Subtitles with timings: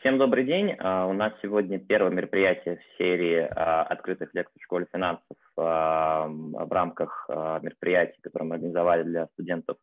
[0.00, 0.72] Всем добрый день.
[0.80, 8.18] У нас сегодня первое мероприятие в серии открытых лекций в школе финансов в рамках мероприятий,
[8.22, 9.76] которые мы организовали для студентов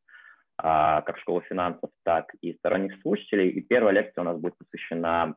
[0.57, 3.50] как школы финансов, так и сторонних слушателей.
[3.50, 5.36] И первая лекция у нас будет посвящена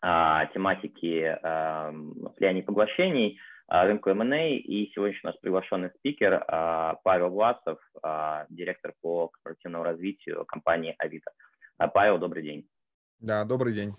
[0.00, 4.48] тематике влияния поглощений, рынку M&A.
[4.56, 6.42] И сегодня у нас приглашенный спикер
[7.04, 7.78] Павел Власов,
[8.48, 11.32] директор по корпоративному развитию компании Авито.
[11.92, 12.66] Павел, добрый день.
[13.20, 13.94] Да, добрый день.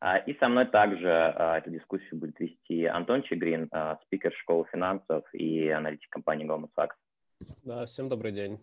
[0.00, 4.64] А, и со мной также а, эту дискуссию будет вести Антон Чигрин, а, спикер школы
[4.72, 6.94] финансов и аналитик компании Goldman Sachs.
[7.64, 8.58] Да, всем добрый день.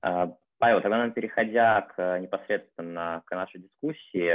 [0.00, 4.30] Павел, тогда, переходя к, непосредственно к нашей дискуссии,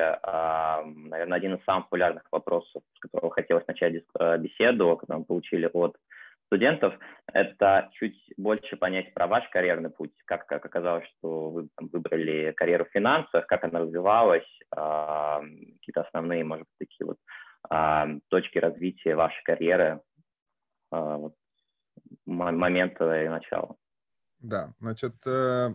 [1.09, 4.03] наверное, один из самых популярных вопросов, с которого хотелось начать
[4.39, 5.97] беседу, который мы получили от
[6.47, 6.93] студентов,
[7.31, 12.85] это чуть больше понять про ваш карьерный путь, как, как оказалось, что вы выбрали карьеру
[12.85, 15.39] в финансах, как она развивалась, э,
[15.79, 17.17] какие-то основные, может быть, такие вот
[17.69, 20.01] э, точки развития вашей карьеры,
[20.91, 21.35] э, вот,
[22.25, 23.75] момента и начала.
[24.39, 25.69] Да, значит, э,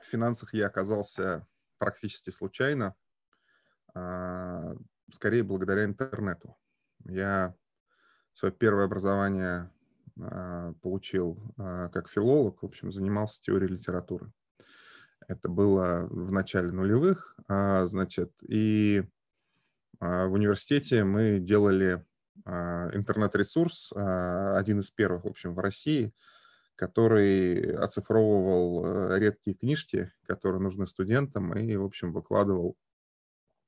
[0.00, 1.46] в финансах я оказался
[1.78, 2.94] практически случайно,
[3.94, 4.74] э,
[5.12, 6.56] скорее благодаря интернету.
[7.04, 7.54] Я
[8.32, 9.70] свое первое образование
[10.80, 14.32] получил а, как филолог, в общем, занимался теорией литературы.
[15.28, 19.04] Это было в начале нулевых, а, значит, и
[19.98, 22.04] в университете мы делали
[22.44, 26.12] интернет-ресурс, один из первых, в общем, в России,
[26.76, 32.76] который оцифровывал редкие книжки, которые нужны студентам, и, в общем, выкладывал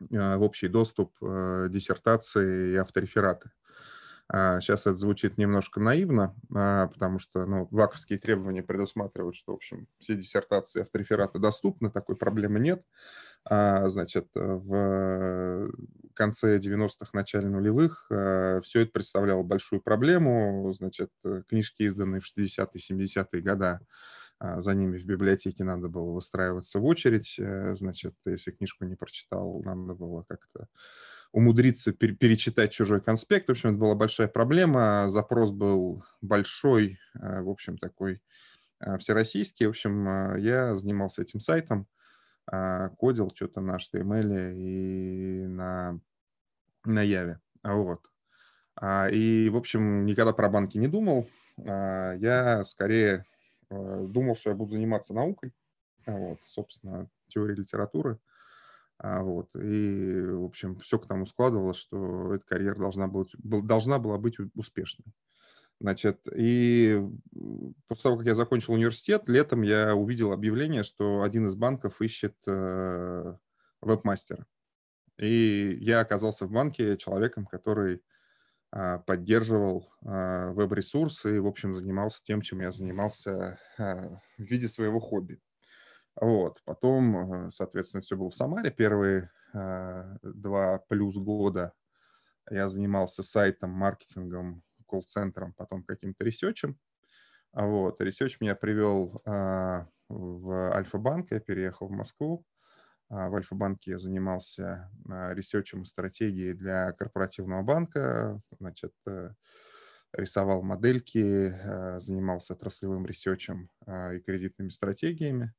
[0.00, 3.50] в общий доступ диссертации и авторефераты.
[4.30, 9.88] Сейчас это звучит немножко наивно, а, потому что ну, ваковские требования предусматривают, что, в общем,
[9.98, 12.82] все диссертации авторефераты доступны, такой проблемы нет.
[13.46, 15.70] А, значит, в
[16.12, 20.70] конце 90-х, начале нулевых а, все это представляло большую проблему.
[20.74, 21.10] Значит,
[21.48, 23.80] книжки, изданные в 60-е, 70-е годы,
[24.40, 27.36] за ними в библиотеке надо было выстраиваться в очередь.
[27.40, 30.68] Э, значит, если книжку не прочитал, надо было как-то
[31.32, 33.48] умудриться пер перечитать чужой конспект.
[33.48, 35.08] В общем, это была большая проблема.
[35.08, 38.22] Запрос был большой, э, в общем, такой
[38.80, 39.66] э, всероссийский.
[39.66, 41.86] В общем, э, я занимался этим сайтом,
[42.96, 46.00] кодил что-то на HTML и на,
[46.86, 47.36] на Java.
[47.62, 48.10] Вот.
[48.74, 51.28] А, и, в общем, никогда про банки не думал.
[51.58, 53.26] А, я скорее
[53.68, 55.52] думал, что я буду заниматься наукой.
[56.06, 58.18] Вот, собственно, теорией литературы.
[58.98, 59.48] А, вот.
[59.54, 64.36] И, в общем, все к тому складывалось, что эта карьера должна, быть, должна была быть
[64.54, 65.06] успешной.
[65.80, 67.00] Значит, и
[67.86, 72.34] после того, как я закончил университет, летом я увидел объявление, что один из банков ищет
[72.48, 73.34] э,
[73.80, 74.44] веб-мастера.
[75.18, 78.02] И я оказался в банке человеком, который
[78.72, 84.66] э, поддерживал э, веб-ресурсы и, в общем, занимался тем, чем я занимался э, в виде
[84.66, 85.40] своего хобби.
[86.20, 86.62] Вот.
[86.64, 88.70] Потом, э, соответственно, все было в Самаре.
[88.70, 91.72] Первые э, два плюс года
[92.50, 96.78] я занимался сайтом, маркетингом, колл-центром, потом каким-то ресечем.
[97.52, 98.00] Вот.
[98.00, 102.44] Ресеч меня привел э, в Альфа-банк, я переехал в Москву.
[103.10, 108.38] В Альфа-банке я занимался ресечем и стратегией для корпоративного банка.
[108.60, 108.92] Значит,
[110.12, 111.54] рисовал модельки,
[112.00, 115.54] занимался отраслевым ресечем и кредитными стратегиями.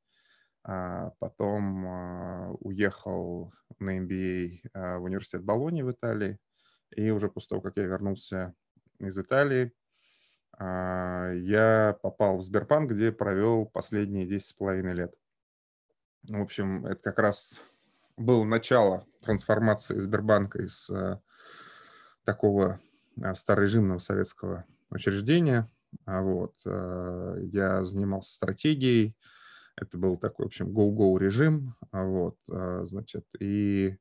[0.62, 6.38] А потом а, уехал на MBA а, в университет Болони в Италии.
[6.94, 8.54] И уже после того, как я вернулся
[8.98, 9.72] из Италии,
[10.58, 15.14] я попал в Сбербанк, где провел последние 10,5 лет.
[16.24, 17.64] В общем, это как раз
[18.18, 20.90] было начало трансформации Сбербанка из
[22.24, 22.80] такого
[23.34, 25.70] старорежимного советского учреждения.
[26.04, 26.56] Вот.
[26.64, 29.16] Я занимался стратегией,
[29.76, 33.96] это был такой, в общем, go-go режим, а, вот, а, значит, и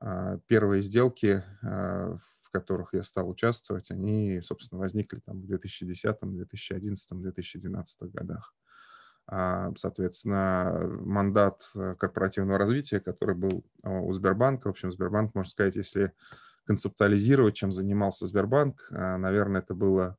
[0.00, 7.20] а, первые сделки, в которых я стал участвовать, они, собственно, возникли там в 2010, 2011,
[7.20, 8.54] 2012 годах.
[9.76, 16.12] Соответственно, мандат корпоративного развития, который был у Сбербанка, в общем, Сбербанк, можно сказать, если
[16.64, 20.16] концептуализировать, чем занимался Сбербанк, наверное, это было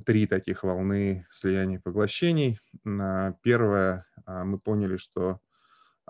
[0.00, 2.58] три таких волны слияний и поглощений.
[3.42, 5.40] Первое, а, мы поняли, что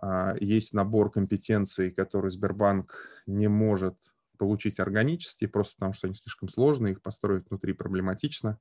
[0.01, 2.95] а, есть набор компетенций, которые Сбербанк
[3.27, 3.97] не может
[4.39, 8.59] получить органически, просто потому что они слишком сложные, их построить внутри проблематично.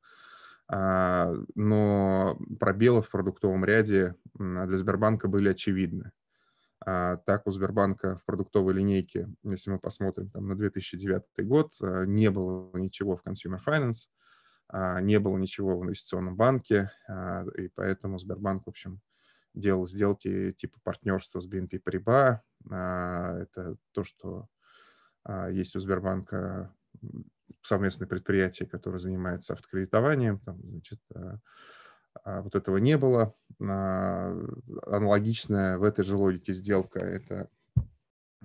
[0.67, 6.11] А, но пробелы в продуктовом ряде для Сбербанка были очевидны.
[6.85, 12.71] Так у Сбербанка в продуктовой линейке, если мы посмотрим там, на 2009 год, не было
[12.77, 14.07] ничего в Consumer Finance,
[14.71, 16.91] не было ничего в инвестиционном банке,
[17.57, 19.01] и поэтому Сбербанк, в общем,
[19.55, 22.39] делал сделки типа партнерства с BNP Paribas.
[22.65, 24.47] Это то, что
[25.49, 26.71] есть у Сбербанка
[27.61, 30.39] совместное предприятие, которое занимается автокредитованием.
[30.39, 30.99] Там, значит,
[32.23, 33.33] а вот этого не было.
[33.61, 34.35] А,
[34.85, 37.49] аналогичная в этой же логике сделка– это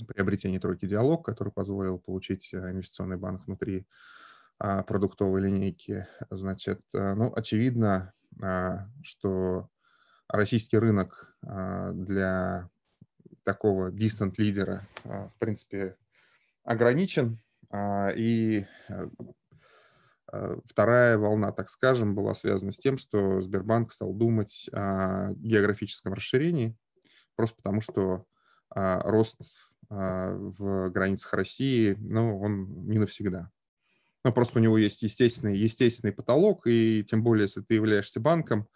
[0.06, 4.23] приобретение тройки «Диалог», который позволил получить инвестиционный банк внутри а,
[4.58, 6.06] продуктовой линейки.
[6.30, 8.12] Значит, э, ну, очевидно,
[9.02, 9.68] что
[10.28, 12.68] российский рынок для
[13.44, 15.96] такого distant лидера, в принципе,
[16.64, 17.38] ограничен,
[17.72, 19.06] и э,
[20.34, 26.12] Э, вторая волна, так скажем, была связана с тем, что Сбербанк стал думать о географическом
[26.12, 26.76] расширении,
[27.36, 28.24] просто потому что
[28.70, 29.36] а, рост
[29.90, 33.50] а, в границах России, ну, он не навсегда.
[34.24, 38.66] Ну, просто у него есть естественный, естественный потолок, и тем более, если ты являешься банком,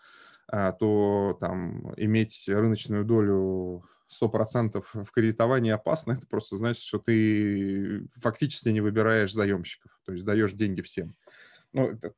[0.46, 8.06] а, то там иметь рыночную долю 100% в кредитовании опасно, это просто значит, что ты
[8.16, 11.14] фактически не выбираешь заемщиков, то есть даешь деньги всем.
[11.72, 12.12] Ну, это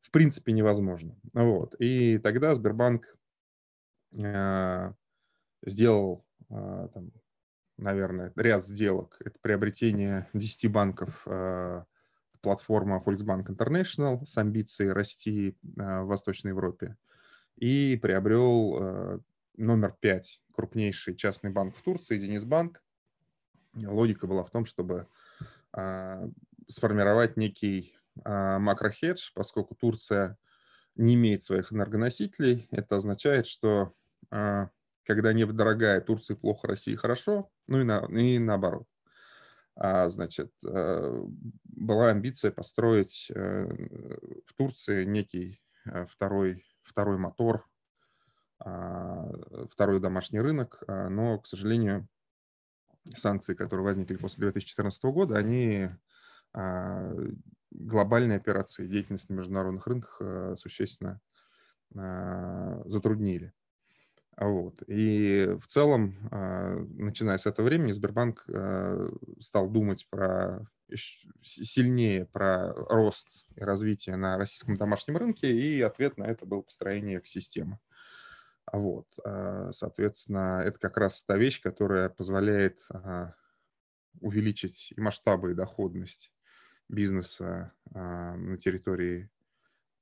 [0.00, 1.16] в принципе невозможно.
[1.32, 1.74] Вот.
[1.78, 3.16] И тогда Сбербанк
[4.16, 4.92] э,
[5.64, 7.10] сделал, э, там,
[7.78, 9.16] наверное, ряд сделок.
[9.20, 11.84] Это приобретение 10 банков э,
[12.44, 16.96] платформа Volksbank International с амбицией расти э, в Восточной Европе.
[17.56, 19.18] И приобрел э,
[19.56, 22.82] номер 5 крупнейший частный банк в Турции, Денисбанк.
[23.74, 25.08] Логика была в том, чтобы
[25.76, 26.28] э,
[26.68, 30.38] сформировать некий макрохедж, поскольку Турция
[30.94, 32.68] не имеет своих энергоносителей.
[32.70, 33.92] Это означает, что
[34.30, 38.86] когда нефть дорогая, Турции плохо, России хорошо, ну и, на, и наоборот.
[39.76, 41.24] А, значит, а,
[41.64, 43.66] была амбиция построить э,
[44.46, 45.60] в Турции некий
[46.08, 47.68] второй, второй мотор,
[48.58, 52.08] второй домашний рынок, но, к сожалению,
[53.14, 55.90] санкции, которые возникли после 2014 года, они
[57.74, 61.20] глобальные операции, деятельность на международных рынках э, существенно
[61.96, 63.52] а, затруднили.
[64.36, 64.82] Вот.
[64.88, 70.66] И в целом, а, начиная с этого времени, Сбербанк э, стал думать про
[71.42, 77.18] сильнее про рост и развитие на российском домашнем рынке, и ответ на это был построение
[77.18, 77.78] экосистемы.
[78.72, 79.06] Вот.
[79.24, 82.80] А, соответственно, это как раз та вещь, которая позволяет
[84.20, 86.32] увеличить и масштабы, и доходность
[86.88, 89.30] бизнеса а, на территории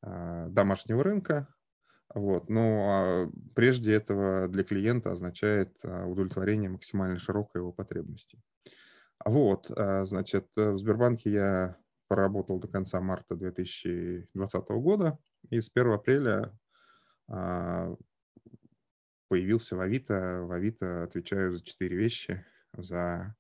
[0.02, 1.49] а, домашнего рынка.
[2.14, 2.48] Вот.
[2.48, 8.38] Но а, прежде этого для клиента означает удовлетворение максимально широкой его потребности.
[9.24, 11.76] Вот, значит, в Сбербанке я
[12.08, 15.16] поработал до конца марта 2020 года,
[15.50, 16.52] и с 1 апреля
[19.28, 20.42] появился в Авито.
[20.42, 22.44] В Авито отвечаю за четыре вещи.
[22.76, 23.34] За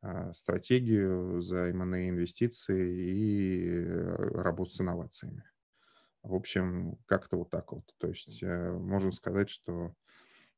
[0.00, 5.44] а, стратегию, за M&A инвестиции и э, работу с инновациями.
[6.22, 7.84] В общем, как-то вот так вот.
[7.98, 9.94] То есть э, можно сказать, что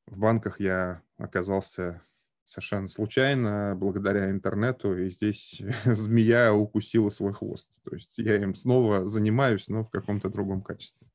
[0.06, 2.02] в банках я оказался
[2.44, 7.71] совершенно случайно, благодаря интернету, и здесь змея укусила свой хвост.
[7.85, 11.06] То есть я им снова занимаюсь, но в каком-то другом качестве.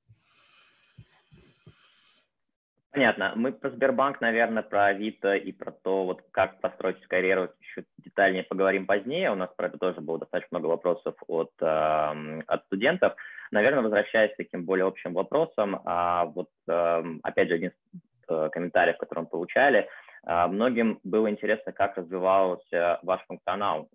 [2.91, 3.33] Понятно.
[3.35, 8.43] Мы про Сбербанк, наверное, про Авито и про то, вот как построить карьеру еще детальнее
[8.43, 9.31] поговорим позднее.
[9.31, 13.13] У нас про это тоже было достаточно много вопросов от, э, от студентов.
[13.51, 18.49] Наверное, возвращаясь к таким более общим вопросам, а вот э, опять же один из э,
[18.51, 19.87] комментариев, который мы получали,
[20.25, 23.87] э, многим было интересно, как развивался ваш функционал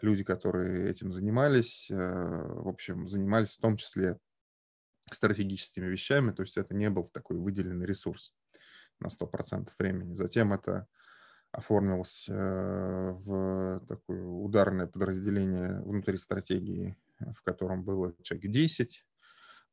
[0.03, 4.19] люди, которые этим занимались, э, в общем, занимались в том числе
[5.11, 8.35] стратегическими вещами, то есть это не был такой выделенный ресурс
[9.01, 10.13] на 100% времени.
[10.15, 10.87] Затем это
[11.55, 19.05] оформился в такое ударное подразделение внутри стратегии, в котором было человек 10.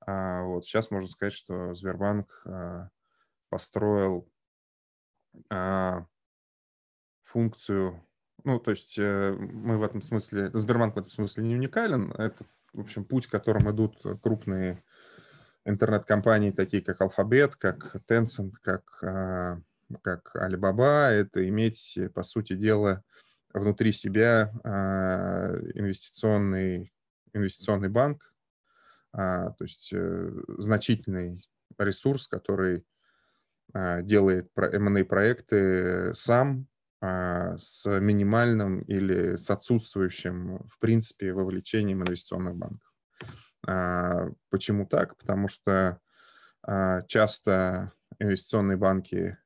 [0.06, 2.44] А вот сейчас можно сказать, что Сбербанк
[3.50, 4.30] построил
[7.24, 8.04] функцию,
[8.44, 12.44] ну, то есть э, мы в этом смысле, Сбербанк в этом смысле не уникален, это,
[12.74, 14.84] в общем, путь, которым идут крупные
[15.66, 19.62] интернет-компании, такие как Alphabet, как Tencent, как, а,
[20.02, 23.04] как Alibaba, это иметь, по сути дела,
[23.54, 26.94] внутри себя а, инвестиционный,
[27.34, 28.34] инвестиционный банк,
[29.14, 31.46] а, то есть э, значительный
[31.78, 32.86] ресурс, который
[33.74, 36.68] делает M&A проекты сам,
[37.02, 42.92] с минимальным или с отсутствующим, в принципе, вовлечением инвестиционных банков.
[43.68, 45.18] А, почему так?
[45.18, 46.00] Потому что
[46.64, 49.38] а, часто инвестиционные банки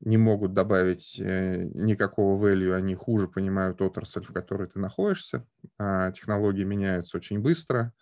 [0.00, 5.46] не могут добавить э, никакого value, они хуже понимают отрасль, в которой ты находишься.
[5.78, 7.92] А, технологии меняются очень быстро,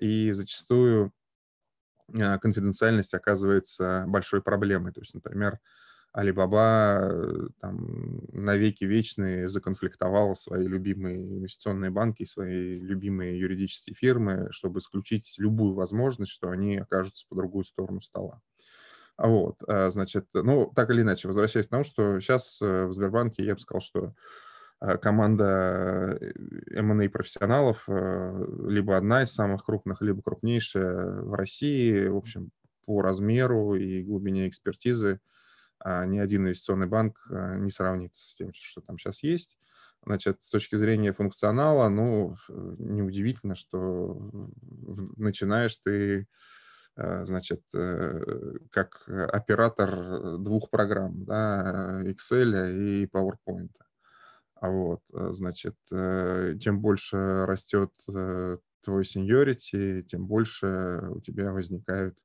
[0.00, 1.12] и зачастую
[2.10, 4.92] конфиденциальность оказывается большой проблемой.
[4.92, 5.58] То есть, например,
[6.12, 14.80] Алибаба э, там навеки вечные законфликтовал свои любимые инвестиционные банки, свои любимые юридические фирмы, чтобы
[14.80, 18.40] исключить любую возможность, что они окажутся по другую сторону стола.
[19.18, 23.44] Вот, а, значит, ну, так или иначе, возвращаясь к тому, что сейчас э, в Сбербанке
[23.44, 24.14] я бы сказал, что
[24.80, 26.18] э, команда
[26.70, 32.50] M&A профессионалов либо одна из самых крупных, либо крупнейшая в России, в общем,
[32.86, 35.20] по размеру и глубине экспертизы–
[35.80, 39.58] а ни один инвестиционный банк не сравнится с тем, что там сейчас есть.
[40.04, 44.50] Значит, с точки зрения функционала, ну, неудивительно, что
[45.16, 46.26] начинаешь ты,
[47.24, 48.20] значит, э,
[48.70, 53.70] как оператор двух программ, да, Excel и PowerPoint.
[54.60, 62.18] А вот, значит, э, чем больше растет э, твой seniority, тем больше у тебя возникают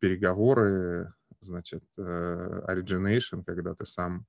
[0.00, 4.26] переговоры значит, э, origination, когда ты сам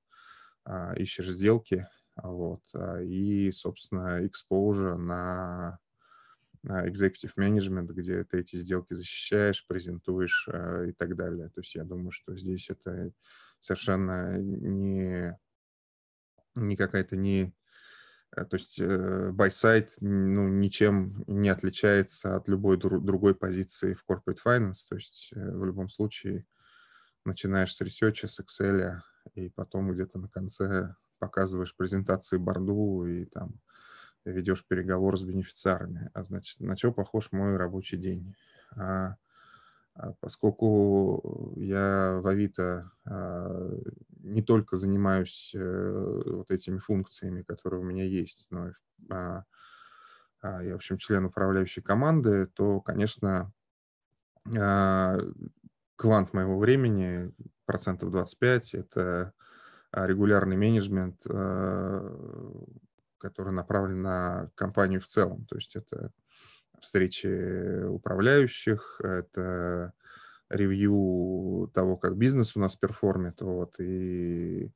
[0.96, 1.88] ищешь сделки,
[2.22, 2.62] вот,
[3.02, 5.80] и, собственно, exposure на
[6.64, 11.48] executive management, где ты эти сделки защищаешь, презентуешь э, и так далее.
[11.48, 13.12] То есть я думаю, что здесь это
[13.58, 15.38] совершенно не,
[16.54, 17.54] не какая-то не...
[18.36, 24.38] Э, то есть buy side ну, ничем не отличается от любой другой позиции в corporate
[24.44, 24.86] finance.
[24.88, 26.46] То есть в любом случае
[27.24, 29.00] начинаешь с research а, с Excel,
[29.34, 33.60] и потом где-то на конце показываешь презентации борду и там
[34.24, 36.10] ведешь переговор с бенефициарами.
[36.14, 38.34] А значит, на что похож мой рабочий день?
[38.76, 39.16] А,
[39.94, 43.78] а поскольку я в Авито а,
[44.20, 48.72] не только занимаюсь а, вот этими функциями, которые у меня есть, но
[49.10, 49.44] а,
[50.40, 53.52] а, я, в общем, член управляющей команды, то, конечно,
[54.56, 55.18] а,
[55.96, 57.32] квант моего времени,
[57.64, 59.32] процентов 25, это
[59.92, 62.18] а, регулярный менеджмент, э,
[63.22, 65.46] который направлен на компанию в целом.
[65.46, 66.10] То есть это
[66.80, 69.92] встречи управляющих, это
[70.50, 74.70] ревью того, как бизнес у нас перформит, вот, и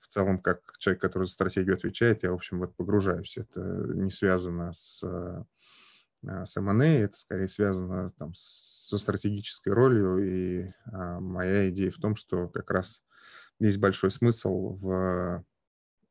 [0.00, 3.36] в целом, как человек, который за стратегию отвечает, я, в общем, вот погружаюсь.
[3.36, 5.04] Это не связано с
[6.26, 11.98] а, с M&A, это скорее связано там, со стратегической ролью, и а, моя идея в
[11.98, 13.02] том, что как раз
[13.58, 15.44] есть большой смысл в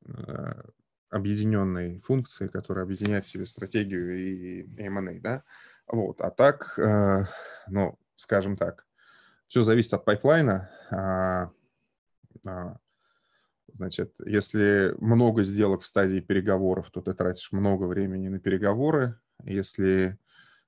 [0.08, 0.66] а,
[1.10, 5.44] объединенной функции, которая объединяет в себе стратегию и M&A, да,
[5.88, 7.28] вот, а так, а,
[7.68, 8.86] ну, скажем так,
[9.48, 11.52] все зависит от pipeline а, а,
[12.46, 12.78] а,
[13.74, 20.18] Значит, если много сделок в стадии переговоров, то ты тратишь много времени на переговоры, если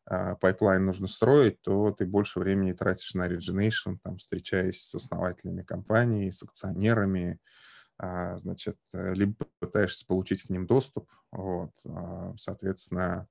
[0.06, 6.32] pipeline нужно строить, то ты больше времени тратишь на origination, там, встречаясь с основателями компании,
[6.32, 13.28] с акционерами, а, значит, э, либо пытаешься получить к ним доступ, вот, а, соответственно,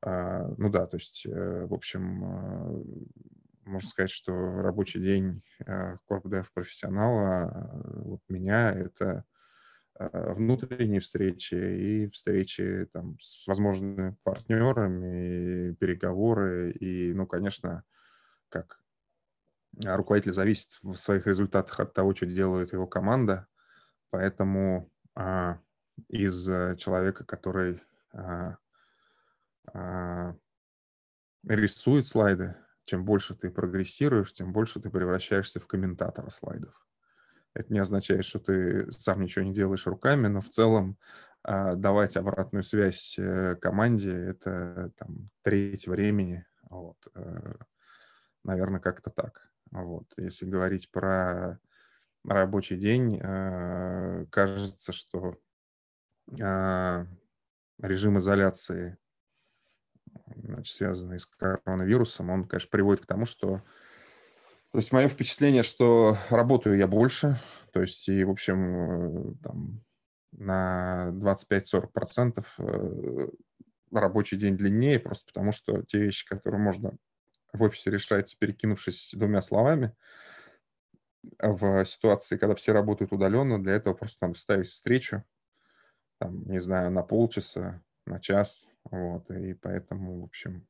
[0.00, 2.84] а, ну да, то есть, э, в общем,
[3.64, 4.32] можно сказать, что
[4.62, 5.42] рабочий день
[6.06, 7.70] корпдев профессионала
[8.04, 9.26] вот меня это
[9.98, 16.70] Э, внутренние встречи и встречи там, с возможными партнерами, и переговоры.
[16.72, 17.82] И, ну, конечно,
[18.48, 18.80] как
[19.84, 23.48] руководитель зависит в своих результатах от того, что делает его команда.
[24.10, 25.58] Поэтому а,
[26.08, 26.46] из
[26.78, 28.56] человека, который а,
[29.72, 30.34] а,
[31.44, 36.86] рисует слайды, чем больше ты прогрессируешь, тем больше ты превращаешься в комментатора слайдов.
[37.54, 40.96] Это не означает, что ты сам ничего не делаешь руками, но в целом
[41.44, 46.44] давать обратную связь э, команде— это там треть времени.
[46.68, 46.96] Вот.
[47.14, 47.54] Э,
[48.44, 49.50] Наверное, как-то так.
[49.70, 50.06] Вот.
[50.16, 51.58] Если говорить про
[52.24, 55.36] рабочий день, э, кажется, что
[56.40, 57.06] а,
[57.80, 58.98] режим изоляции,
[60.36, 63.62] значит, связанный с коронавирусом, он, конечно, приводит к тому, что
[64.72, 67.40] то есть мое впечатление, что работаю я больше,
[67.72, 69.82] то есть и, в общем, там,
[70.32, 73.28] на 25-40% э,
[73.90, 76.92] рабочий день длиннее, просто потому что те вещи, которые можно
[77.54, 79.94] в офисе решать, перекинувшись двумя словами,
[81.38, 85.24] в ситуации, когда все работают удаленно, для этого просто надо вставить встречу,
[86.18, 90.66] там, не знаю, на полчаса, на час, вот, и поэтому, в общем,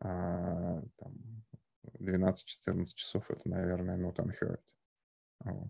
[0.00, 0.82] а,
[1.98, 4.60] 12-14 часов это, наверное, not unheard.
[5.40, 5.68] Вот.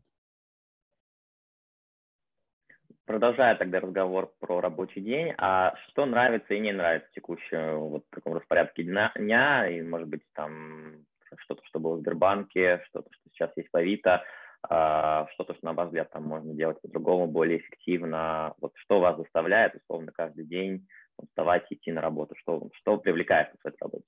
[3.04, 8.04] Продолжая тогда разговор про рабочий день, а что нравится и не нравится в текущем вот
[8.10, 11.06] таком распорядке дня и, может быть, там
[11.36, 14.22] что-то, что было в Сбербанке, что-то, что сейчас есть по Авито,
[14.62, 18.54] а, что-то, что, на ваш взгляд, там можно делать по-другому, более эффективно.
[18.60, 20.86] Вот что вас заставляет, условно, каждый день
[21.28, 22.34] вставать идти на работу?
[22.36, 24.04] Что, что привлекает в этой работе?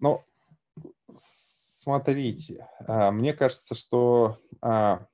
[0.00, 0.22] Ну,
[1.14, 5.06] смотрите, а, мне кажется, что а,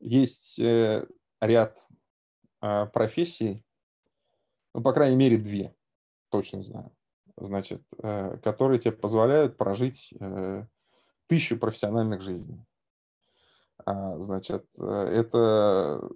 [0.00, 1.06] есть э,
[1.40, 1.76] ряд
[2.92, 3.64] профессий,
[4.74, 5.74] ну, по крайней мере, две,
[6.30, 6.92] точно знаю,
[7.40, 10.66] значит, э, которые тебе позволяют прожить э,
[11.26, 12.64] тысячу профессиональных жизней.
[13.84, 16.08] А, значит, э, это,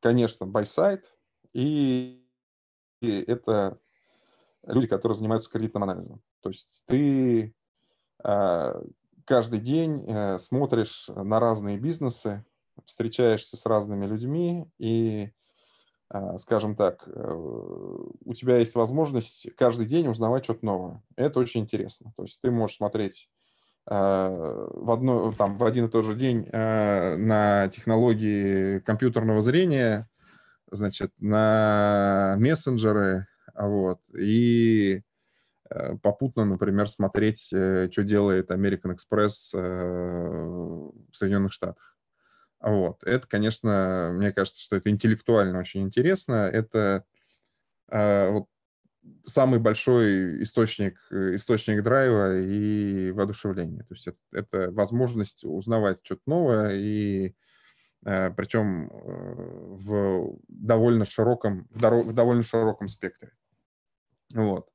[0.00, 1.04] конечно, buy-side,
[1.52, 2.22] и,
[3.02, 3.78] это
[4.64, 6.22] люди, которые занимаются кредитным анализом.
[6.40, 7.54] То есть ты
[8.24, 8.82] э,
[9.24, 12.44] каждый день смотришь на разные бизнесы,
[12.84, 15.30] встречаешься с разными людьми и, а,
[16.36, 21.02] скажем так, э, у тебя есть возможность каждый день узнавать что-то новое.
[21.16, 22.12] Это очень интересно.
[22.16, 23.28] То есть ты можешь смотреть
[23.88, 30.08] а, в, одно, там, в один и тот же день а, на технологии компьютерного зрения,
[30.70, 35.02] значит, на мессенджеры, вот, и
[35.70, 41.95] э, попутно, например, смотреть, э, что делает American Express в Соединенных Штатах.
[42.66, 43.04] Вот.
[43.04, 46.50] Это, конечно, мне кажется, что это интеллектуально очень интересно.
[46.52, 47.04] Это
[47.88, 48.46] э, вот,
[49.24, 53.84] самый большой источник, источник драйва и воодушевления.
[53.84, 57.36] То есть это, это возможность узнавать что-то новое, и
[58.04, 58.90] э, причем э,
[59.76, 63.30] в довольно широком, в, в довольно широком спектре.
[64.34, 64.68] Вот.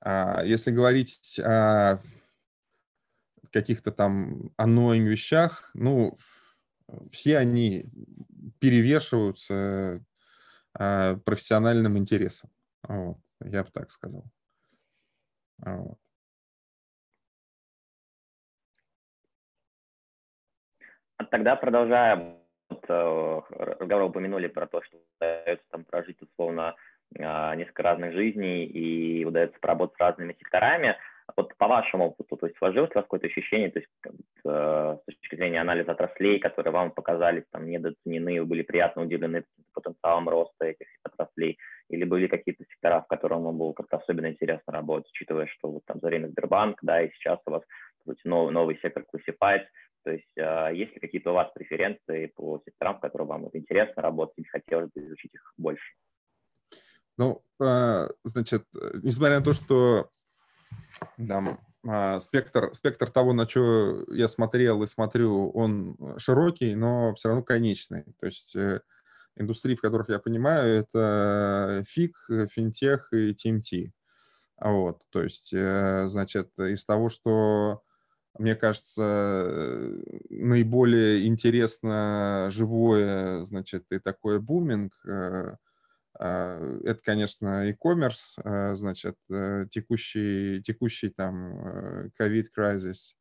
[0.00, 1.98] А если говорить о
[3.50, 6.16] каких-то там annoying вещах, ну,
[7.10, 7.86] все они
[8.60, 10.04] перевешиваются
[10.74, 12.50] а, профессиональным интересом.
[12.82, 14.24] Вот, я бы так сказал.
[15.58, 15.98] Вот.
[21.30, 22.36] Тогда продолжая,
[22.70, 26.74] э, разговор упомянули про то, что удается там прожить условно
[27.18, 30.96] а, несколько разных жизней и удается поработать с разными секторами.
[31.36, 33.90] Вот по вашему опыту, то есть сложилось у вас какое-то ощущение, то есть
[34.44, 39.44] э, с точки зрения анализа отраслей, которые вам показались там недооценены, вы были приятно удивлены
[39.72, 41.58] потенциалом роста этих отраслей,
[41.88, 45.84] или были какие-то сектора, в которых вам было как-то особенно интересно работать, учитывая, что вот
[45.86, 47.62] там за время Сбербанк, да, и сейчас у вас
[48.04, 49.66] сути, новый, новый сектор Classifieds,
[50.04, 53.54] то есть э, есть ли какие-то у вас преференции по секторам, в которых вам вот
[53.54, 55.94] интересно работать, или хотелось бы изучить их больше?
[57.18, 58.64] Ну, э, значит,
[59.02, 60.10] несмотря на то, что
[61.16, 67.42] да, спектр, спектр того, на что я смотрел и смотрю, он широкий, но все равно
[67.42, 68.04] конечный.
[68.20, 68.80] То есть э,
[69.36, 72.16] индустрии, в которых я понимаю, это фиг,
[72.50, 73.90] финтех и TMT.
[74.60, 77.82] Вот, то есть, э, значит, из того, что
[78.38, 79.90] мне кажется,
[80.30, 85.56] наиболее интересно живое, значит, и такое буминг, э,
[86.22, 93.16] это, конечно, e-commerce, а, значит, э, текущий, текущий там COVID-кризис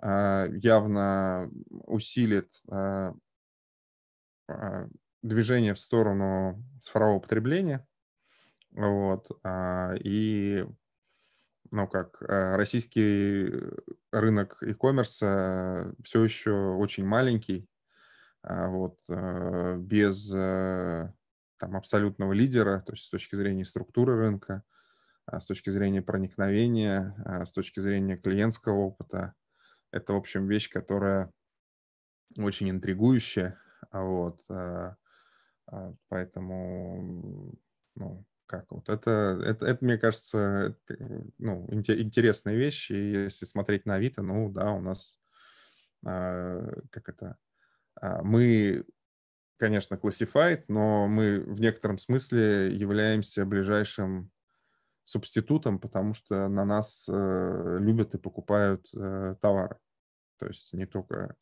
[0.00, 2.52] э, а, явно усилит
[5.22, 7.86] движение в сторону цифрового потребления.
[8.70, 9.28] Вот.
[10.04, 10.64] И,
[11.70, 13.52] ну как, российский
[14.12, 17.68] рынок e-commerce все еще очень маленький.
[18.42, 18.96] Вот.
[19.08, 20.32] Без
[21.58, 24.62] там, абсолютного лидера, то есть с точки зрения структуры рынка,
[25.26, 29.34] а, с точки зрения проникновения, а, с точки зрения клиентского опыта.
[29.90, 31.30] Это, в общем, вещь, которая
[32.38, 33.58] очень интригующее.
[33.92, 34.40] Вот,
[36.08, 37.54] поэтому,
[37.94, 40.76] ну, как вот это, это, это мне кажется,
[41.38, 42.90] ну, интересная вещь.
[42.90, 45.20] И если смотреть на Авито, ну да, у нас,
[46.02, 47.36] как это,
[48.22, 48.84] мы
[49.58, 54.30] конечно, classified, но мы в некотором смысле являемся ближайшим
[55.02, 59.78] субститутом, потому что на нас э, любят и покупают э, товары.
[60.38, 61.34] То есть не только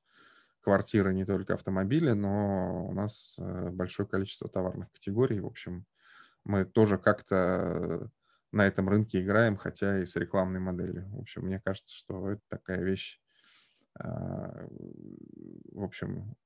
[0.60, 5.40] квартиры, не только автомобили, но у нас э, большое количество товарных категорий.
[5.40, 5.84] В общем,
[6.44, 8.10] мы тоже как-то
[8.52, 11.08] на этом рынке играем, хотя и с рекламной моделью.
[11.10, 13.20] В общем, мне кажется, что это такая вещь,
[13.98, 14.02] э,
[15.72, 16.36] в общем,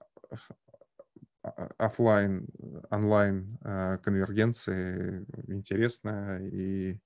[1.43, 2.47] офлайн,
[2.91, 6.99] онлайн э, конвергенции интересная и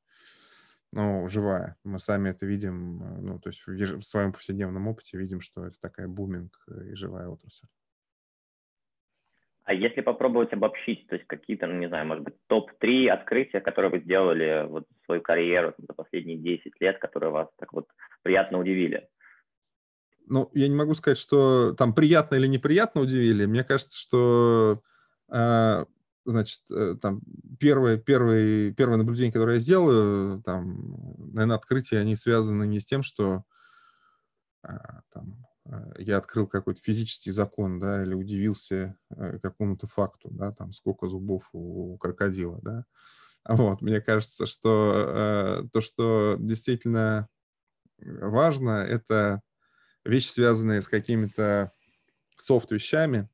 [0.92, 1.77] ну, живая.
[1.85, 5.81] Мы сами это видим, э, ну, то есть в, своем повседневном опыте видим, что это
[5.81, 7.66] такая буминг э, и живая отрасль.
[9.64, 13.90] А если попробовать обобщить, то есть какие-то, ну, не знаю, может быть, топ-3 открытия, которые
[13.90, 17.88] вы сделали вот в свою карьеру за последние 10 лет, которые вас так вот
[18.23, 19.09] приятно удивили?
[20.26, 23.46] Ну, я не могу сказать, что там приятно или неприятно удивили.
[23.46, 24.82] Мне кажется, что,
[25.30, 25.84] э,
[26.24, 27.20] значит, э, там
[27.58, 33.02] первое, первое, первое наблюдение, которое я сделаю, там, наверное, открытия, они связаны не с тем,
[33.02, 33.44] что
[34.66, 34.76] э,
[35.12, 40.72] там, э, я открыл какой-то физический закон, да, или удивился э, какому-то факту, да, там,
[40.72, 42.84] сколько зубов у крокодила, да.
[43.46, 47.28] Вот, мне кажется, что э, то, что действительно
[47.98, 49.42] важно, это
[50.05, 51.73] вещи, связанные с какими-то
[52.37, 53.29] софт-вещами,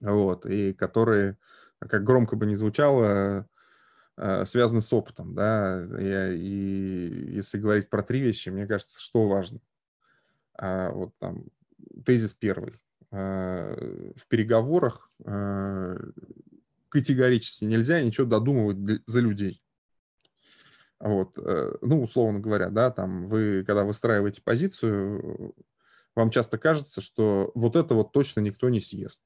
[0.00, 1.38] вот, и которые,
[1.78, 3.48] как громко бы не звучало,
[4.16, 9.28] э, связаны с опытом, да, и, и если говорить про три вещи, мне кажется, что
[9.28, 9.60] важно.
[10.56, 11.44] А, вот там
[12.04, 12.74] тезис первый.
[13.10, 13.74] А,
[14.16, 15.96] в переговорах а,
[16.88, 19.63] категорически нельзя ничего додумывать за людей.
[21.04, 25.54] Вот, э, ну, условно говоря, да, там вы, когда выстраиваете позицию,
[26.16, 29.20] вам часто кажется, что вот это вот точно никто не съест.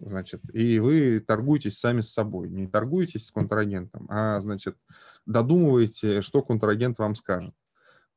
[0.00, 4.76] Значит, и вы торгуетесь сами с собой, не торгуетесь с контрагентом, а, значит,
[5.24, 7.54] додумываете, что контрагент вам скажет.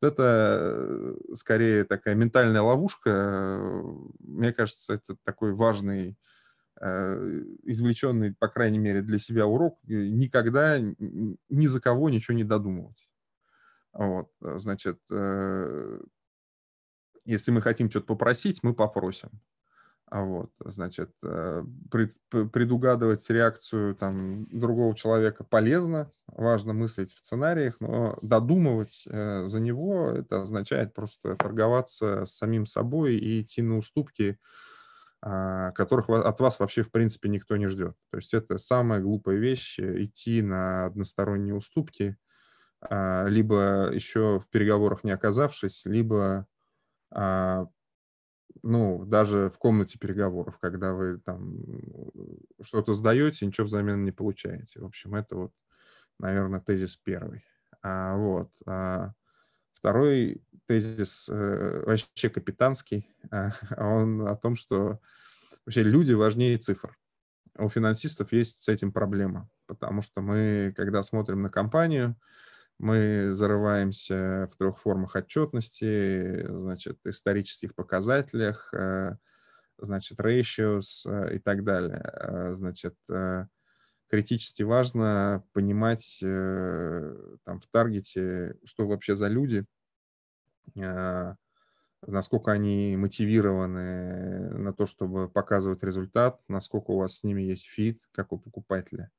[0.01, 3.61] Это э, скорее такая ментальная ловушка.
[4.21, 6.17] Мне кажется, это такой важный
[7.63, 13.09] извлеченный, по крайней мере, для себя урок, никогда ни за кого ничего не додумывать.
[13.93, 15.99] Вот, э, значит, э,
[17.25, 19.29] если мы хотим что-то попросить, мы попросим.
[20.07, 28.17] А вот, значит, э, предугадывать реакцию там, другого человека полезно, важно мыслить в сценариях, но
[28.21, 34.37] додумывать за него, это означает просто торговаться с самим собой и идти на уступки,
[35.23, 37.95] которых от вас вообще в принципе никто не ждет.
[38.11, 42.17] То есть это самая глупая вещь, идти на односторонние уступки,
[42.81, 46.47] а, либо еще в переговорах не оказавшись, либо
[47.11, 47.67] а,
[48.61, 51.55] ну, даже в комнате переговоров, когда вы там
[52.61, 54.79] что-то сдаете, ничего взамен не получаете.
[54.79, 55.51] В общем, это вот,
[56.19, 57.45] наверное, тезис первый.
[57.81, 58.49] А, вот.
[58.65, 59.13] А,
[59.83, 63.09] второй тезис э, вообще капитанский.
[63.31, 65.01] А, он о том, что
[65.65, 66.97] вообще люди важнее цифр.
[67.57, 72.15] У финансистов есть с этим проблема, потому что мы, когда смотрим на компанию,
[72.79, 79.17] мы зарываемся в трех формах отчетности, значит, исторических показателях, э,
[79.77, 82.53] значит, ratios э, и так далее.
[82.53, 82.95] Значит,
[84.09, 89.65] критически важно понимать там в таргете, что вообще за люди,
[92.07, 98.01] насколько они мотивированы на то, чтобы показывать результат, насколько у вас с ними есть fit,
[98.11, 99.11] как у покупателя,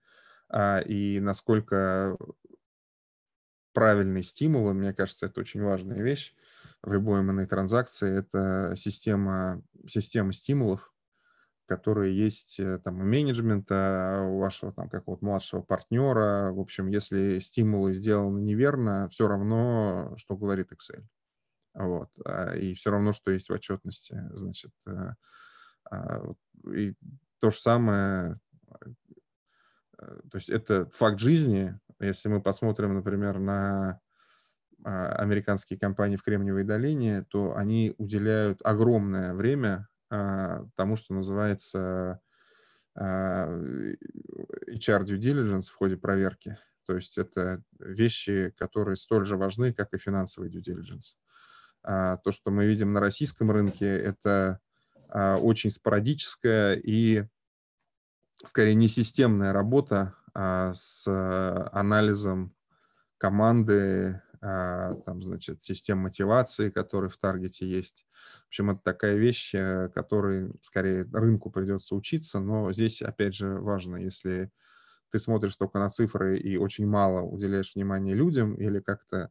[0.49, 2.17] а, и насколько
[3.73, 6.35] правильные стимулы, мне кажется, это очень важная вещь
[6.83, 10.94] в любой M&A транзакции, это система, система стимулов,
[11.67, 16.53] которые есть э, там у менеджмента, у вашего там какого-то младшего партнера.
[16.53, 21.05] В общем, если стимулы сделаны неверно, все равно, что говорит Excel.
[21.75, 22.11] Вот.
[22.25, 24.21] А, и все равно, что есть в отчетности.
[24.33, 25.15] Значит, э,
[25.91, 26.23] а,
[26.73, 26.95] и
[27.41, 28.41] то же самое,
[28.81, 28.87] э,
[29.99, 34.01] то есть это факт жизни, если мы посмотрим, например, на
[34.85, 42.21] а, американские компании в Кремниевой долине, то они уделяют огромное время тому, что называется
[42.95, 43.49] а,
[44.69, 46.59] HR due diligence в ходе проверки.
[46.87, 51.17] То есть это вещи, которые столь же важны, как и финансовый due diligence.
[51.83, 54.61] То, что мы видим на российском рынке, это
[55.09, 57.25] очень спорадическая и
[58.45, 61.07] скорее не системная работа а, с
[61.73, 62.55] анализом
[63.19, 68.07] команды, а, там, значит, систем мотивации, которые в таргете есть.
[68.45, 73.59] В общем, это такая вещь, э, которой скорее рынку придется учиться, но здесь, опять же,
[73.61, 74.51] важно, если
[75.11, 79.31] ты смотришь только на цифры и очень мало уделяешь внимания людям или как-то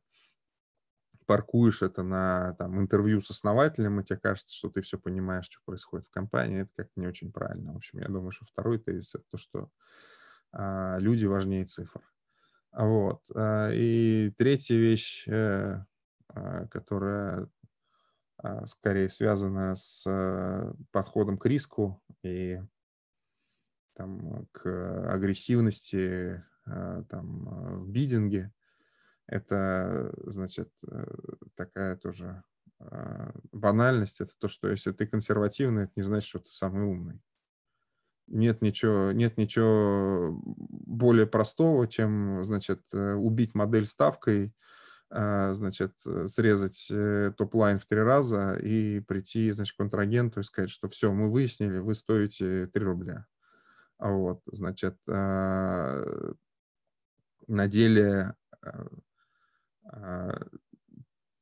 [1.26, 5.60] паркуешь это на там, интервью с основателем, и тебе кажется, что ты все понимаешь, что
[5.66, 7.74] происходит в компании, это как-то не очень правильно.
[7.74, 9.70] В общем, я думаю, что второй тезис— это то, что
[10.52, 12.02] а, люди важнее цифр.
[12.74, 13.22] Вот.
[13.36, 15.84] А, и третья вещь, э,
[16.30, 17.48] а, которая
[18.66, 22.62] скорее связана с э, подходом к риску и
[23.96, 28.52] там, к агрессивности там, в bidding е,
[29.28, 31.06] это, значит, э,
[31.56, 32.44] такая тоже
[33.54, 34.20] банальность.
[34.20, 37.22] Это то, что если ты консервативный, это не значит, что ты самый умный
[38.34, 44.54] нет ничего, нет ничего более простого, чем, значит, э, убить модель ставкой,
[45.10, 50.40] а, значит, э, срезать э, top line в три раза и прийти, значит, к контрагенту
[50.40, 53.28] и сказать, что все, мы выяснили, вы стоите 3 рубля.
[54.00, 56.36] А вот, значит, на
[57.48, 58.36] деле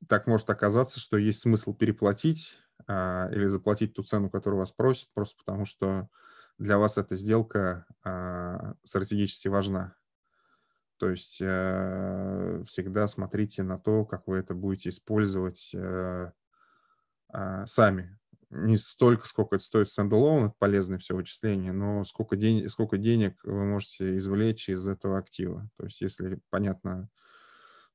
[0.08, 5.38] так может оказаться, что есть смысл переплатить или заплатить ту цену, которую вас просят, просто
[5.38, 6.10] потому что
[6.62, 9.96] для вас эта сделка а, стратегически важна.
[11.00, 16.32] То есть э, всегда смотрите на то, как вы это будете использовать э,
[17.34, 18.20] э, сами.
[18.52, 23.44] Не столько, сколько это стоит стендалон, это полезное все вычисление, но сколько, день, сколько денег
[23.44, 25.68] вы можете извлечь из этого актива.
[25.78, 27.10] То есть если, понятно,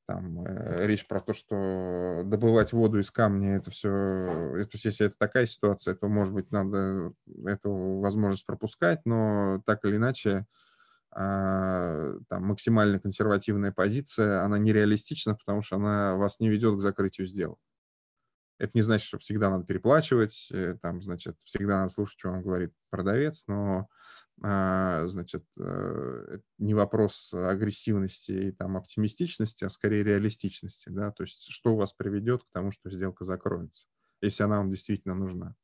[0.07, 5.07] там э, речь про то, что добывать воду из камня, это все, то есть если
[5.07, 7.13] это такая ситуация, то, может быть, надо
[7.45, 10.47] эту возможность пропускать, но так или иначе,
[11.11, 17.27] а, там, максимально консервативная позиция, она нереалистична, потому что она вас не ведет к закрытию
[17.27, 17.59] сделок.
[18.59, 22.43] Это не значит, что всегда надо переплачивать, э, там, значит, всегда надо слушать, что вам
[22.43, 23.89] говорит продавец, но
[24.39, 31.75] значит, э, не вопрос агрессивности и там оптимистичности, а скорее реалистичности, да, то есть что
[31.75, 33.87] вас приведет к тому, что сделка закроется,
[34.21, 35.55] если она вам действительно нужна.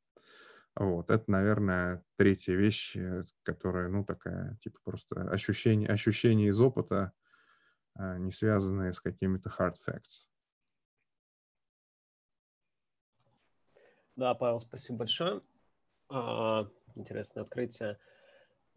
[0.75, 7.13] Вот, это, наверное, третья вещь, э, которая, ну, такая, типа, просто ощущение, ощущение из опыта,
[7.95, 10.27] а, не связанные с какими-то hard facts.
[14.15, 15.41] Да, Павел, спасибо большое.
[16.09, 17.99] А, интересное открытие.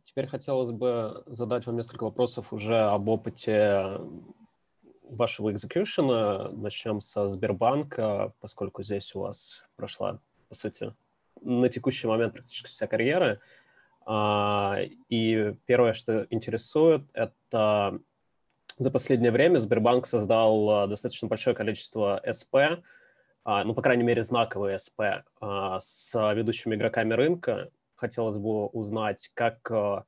[0.06, 3.98] Теперь хотелось бы задать вам несколько вопросов уже об опыте
[5.02, 6.50] вашего экзекьюшена.
[6.52, 10.94] Начнем со Сбербанка, поскольку здесь у вас прошла, по сути,
[11.42, 13.40] на текущий момент практически вся карьера.
[14.06, 17.98] А, и первое, что интересует, это
[18.78, 22.54] за последнее время Сбербанк создал а, достаточно большое количество СП,
[23.42, 25.00] а, ну, по крайней мере, знаковые СП
[25.80, 30.02] с ведущими игроками рынка хотелось бы узнать, как э,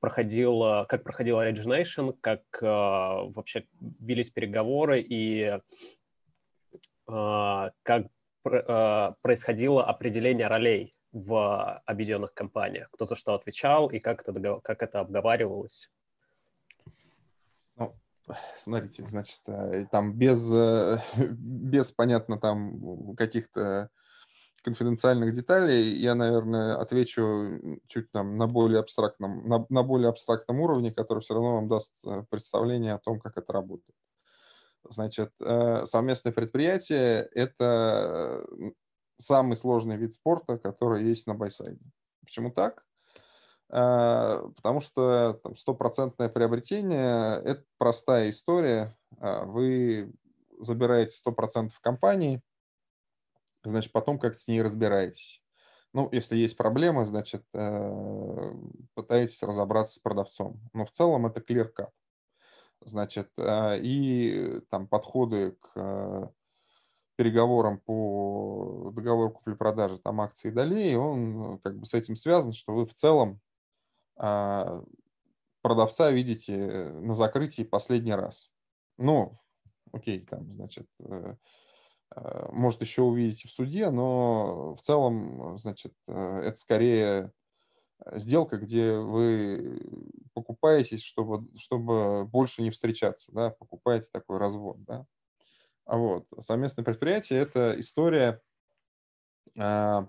[0.00, 5.58] проходил, как проходил Origination, как э, вообще велись переговоры и
[7.08, 8.06] э, как
[9.22, 15.00] происходило определение ролей в объединенных компаниях, кто за что отвечал и как это, как это
[15.00, 15.90] обговаривалось.
[17.74, 17.96] Ну,
[18.56, 19.40] смотрите, значит,
[19.90, 20.48] там без,
[21.18, 23.90] без понятно, там каких-то
[24.62, 30.92] конфиденциальных деталей я, наверное, отвечу чуть там на более абстрактном, на, на более абстрактном уровне,
[30.92, 33.96] который все равно вам даст э, представление о том, как это работает.
[34.88, 38.44] Значит, э, совместное предприятие– это
[39.18, 41.80] самый сложный вид спорта, который есть на байсайде.
[42.24, 42.84] Почему так?
[43.70, 48.96] Э, потому что стопроцентное приобретение– это простая история.
[49.20, 50.12] Вы
[50.58, 52.42] забираете 100% компании–
[53.68, 55.42] значит, потом как с ней разбираетесь.
[55.92, 58.52] Ну, если есть проблемы, значит, э,
[58.94, 60.60] пытаетесь разобраться с продавцом.
[60.74, 61.88] Но в целом это clear cut.
[62.82, 66.28] Значит, э, и там подходы к э,
[67.16, 72.74] переговорам по договору купли-продажи там акций и долей, он как бы с этим связан, что
[72.74, 73.40] вы в целом
[75.62, 76.56] продавца видите
[77.00, 78.50] на закрытии последний раз.
[78.98, 79.38] Ну,
[79.92, 80.88] окей, там, значит,
[82.14, 87.32] может, еще увидите в суде, но в целом, значит, э, это скорее
[88.04, 89.80] э, сделка, где вы
[90.32, 95.06] покупаетесь, чтобы, чтобы больше не встречаться, да, покупаете такой развод, да.
[95.84, 98.40] А вот совместное предприятие– это история,
[99.56, 100.08] а,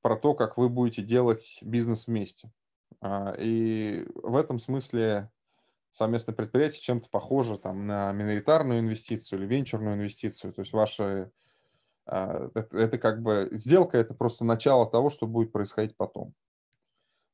[0.00, 2.52] про то, как вы будете делать бизнес вместе.
[3.00, 5.30] А, и в этом смысле
[5.96, 10.52] совместное предприятие чем-то похоже там, на миноритарную инвестицию или венчурную инвестицию.
[10.52, 11.30] То есть ваши
[12.04, 16.34] а, это, это как бы сделка, это просто начало того, что будет происходить потом.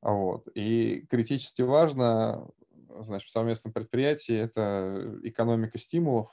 [0.01, 0.47] Вот.
[0.55, 2.49] И критически важно,
[3.01, 6.29] значит, в совместном предприятии это экономика стимулов,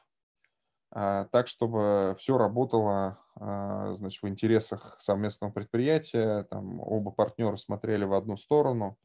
[0.92, 8.06] а, так, чтобы все работало, а, значит, в интересах совместного предприятия, там оба партнера смотрели
[8.06, 9.00] в одну сторону.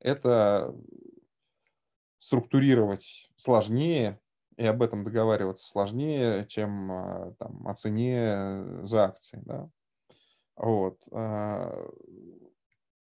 [0.00, 0.74] Это
[2.24, 4.20] структурировать сложнее,
[4.56, 9.42] и об этом договариваться сложнее, чем а, там, о цене за акции.
[9.44, 9.68] Да?
[10.56, 11.02] Вот.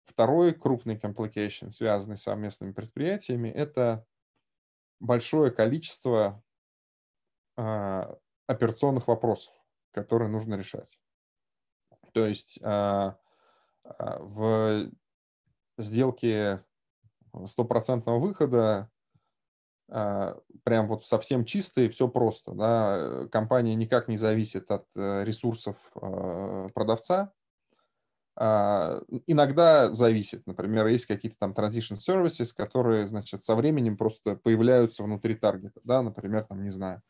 [0.04, 4.06] Второй крупный complication, связанный с совместными предприятиями, это
[5.00, 6.42] большое количество
[7.56, 9.52] а, операционных вопросов,
[9.90, 11.00] которые нужно решать.
[12.12, 13.18] То есть а,
[13.84, 14.90] а, в
[15.78, 16.64] сделке
[17.46, 18.91] стопроцентного выхода
[19.92, 22.52] прям вот совсем чисто и все просто.
[22.52, 23.28] Да?
[23.30, 25.76] Компания никак не зависит от э, ресурсов
[26.74, 27.32] продавца,
[28.34, 30.46] а, иногда зависит.
[30.46, 35.80] Например, есть какие-то там transition services, которые, значит, со временем просто появляются внутри таргета.
[35.84, 36.02] Да?
[36.02, 37.02] Например, там, не знаю,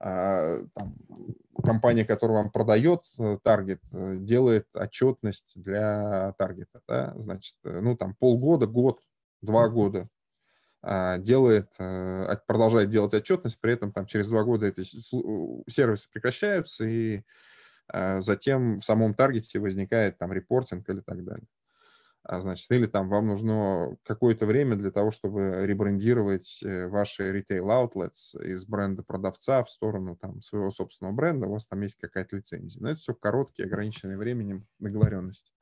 [0.00, 0.96] а, там,
[1.62, 6.80] компания, которая вам продает э, таргет, э, делает отчетность для таргета.
[6.88, 7.14] Да?
[7.16, 9.00] Значит, ну, там полгода, год,
[9.42, 10.13] два года а,
[11.18, 11.70] делает,
[12.46, 17.22] продолжает делать отчетность, при этом там через два года эти сервисы прекращаются, и
[17.88, 21.46] а затем в самом таргете возникает там репортинг или так далее.
[22.26, 27.66] А, значит, или там вам нужно какое-то время для того, чтобы ребрендировать э, ваши retail
[27.66, 32.36] outlets из бренда продавца в сторону там своего собственного бренда, у вас там есть какая-то
[32.36, 32.80] лицензия.
[32.80, 35.52] Но это все короткие, ограниченные временем договоренности.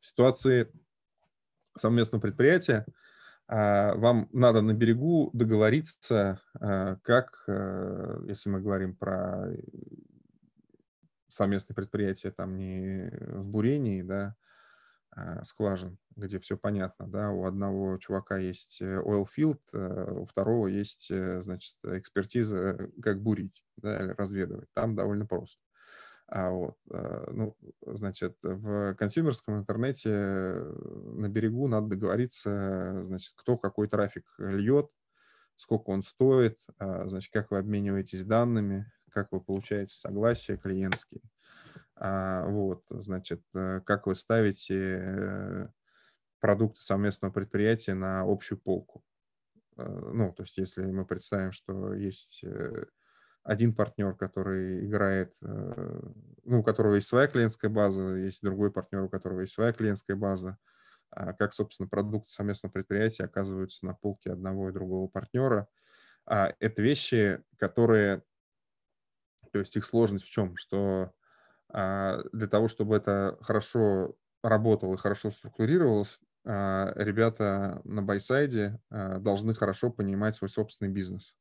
[0.00, 0.68] В ситуации
[1.76, 2.92] совместного предприятия а,
[3.48, 9.48] вам надо на берегу договориться, как, э, если мы говорим про
[11.28, 14.34] совместное предприятие там не в бурении, да,
[15.16, 20.26] а скважин, где все понятно, да, у одного чувака есть э, oil field, э, у
[20.26, 24.68] второго есть, э, значит, экспертиза, как бурить, да, разведывать.
[24.72, 25.63] Там довольно просто.
[26.26, 34.24] А вот, ну, значит, в консюмерском интернете на берегу надо договориться, значит, кто какой трафик
[34.38, 34.88] льет,
[35.56, 41.22] сколько он стоит, а, значит, как вы обмениваетесь данными, как вы получаете согласие клиентские.
[41.96, 45.68] А, вот, значит, э, как вы ставите э,
[46.40, 49.04] продукты совместного предприятия на общую полку.
[49.76, 52.44] Э, ну, то есть если мы представим, что есть
[53.44, 59.08] один партнер, который играет, ну, у которого есть своя клиентская база, есть другой партнер, у
[59.08, 60.58] которого есть своя клиентская база,
[61.10, 65.68] а как, собственно, продукты совместного предприятия оказываются на полке одного и другого партнера.
[66.26, 68.22] А это вещи, которые
[69.52, 70.56] то есть их сложность в чем?
[70.56, 71.12] Что
[71.68, 79.90] а, для того, чтобы это хорошо работало и хорошо структурировалось, ребята на байсайде должны хорошо
[79.90, 81.38] понимать свой собственный бизнес.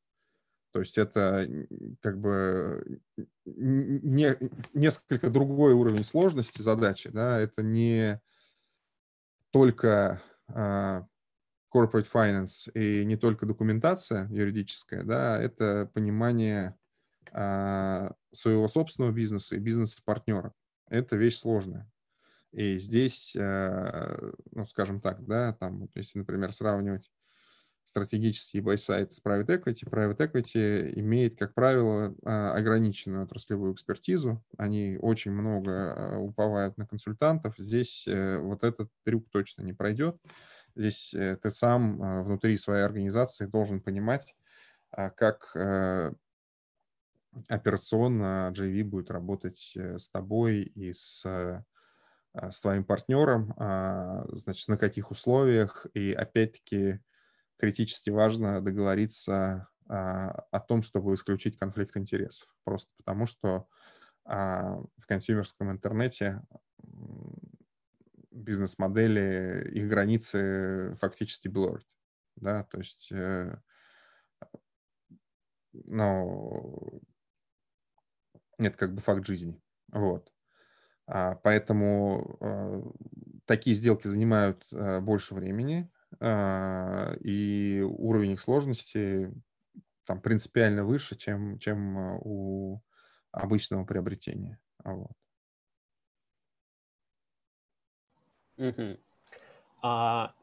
[0.73, 1.47] То есть это
[2.01, 2.99] как бы
[3.45, 4.35] не,
[4.73, 7.09] несколько другой уровень сложности задачи.
[7.09, 7.39] Да?
[7.39, 8.19] Это не
[9.51, 10.21] только
[11.73, 16.75] corporate finance и не только документация юридическая, да, это понимание
[17.31, 20.53] а, своего собственного бизнеса и бизнеса партнера.
[20.89, 21.89] Это вещь сложная.
[22.51, 27.09] И здесь, э, ну, скажем так, да, там, если, например, сравнивать
[27.85, 34.43] стратегический buy-side с private equity, private equity имеет, как правило, а, ограниченную отраслевую экспертизу.
[34.57, 37.55] Они очень много а, уповают на консультантов.
[37.57, 40.17] Здесь э, вот этот трюк точно не пройдет.
[40.75, 44.35] Здесь э, ты сам внутри своей организации должен понимать,
[44.89, 45.55] как
[47.47, 54.67] операционно JV будет работать э, с тобой и с, а, с твоим партнером, а, значит,
[54.67, 55.85] на каких условиях.
[55.93, 56.99] И опять-таки
[57.57, 62.47] критически важно договориться а, о том, чтобы исключить конфликт интересов.
[62.63, 63.67] Просто потому, что
[64.25, 66.41] в консюмерском интернете
[68.31, 71.83] бизнес-модели, их границы фактически blurred.
[72.37, 72.63] Да?
[72.63, 73.57] То есть э,
[75.73, 77.01] ну,
[78.57, 79.59] это как бы факт жизни.
[79.91, 80.31] Вот.
[81.07, 82.81] А, поэтому а,
[83.45, 89.31] такие сделки занимают а, больше времени, а, и уровень их сложности
[90.05, 92.81] там принципиально выше, чем, чем а, у
[93.31, 94.59] обычного приобретения.
[94.83, 95.11] Вот.
[98.57, 98.97] Угу.
[99.81, 100.35] А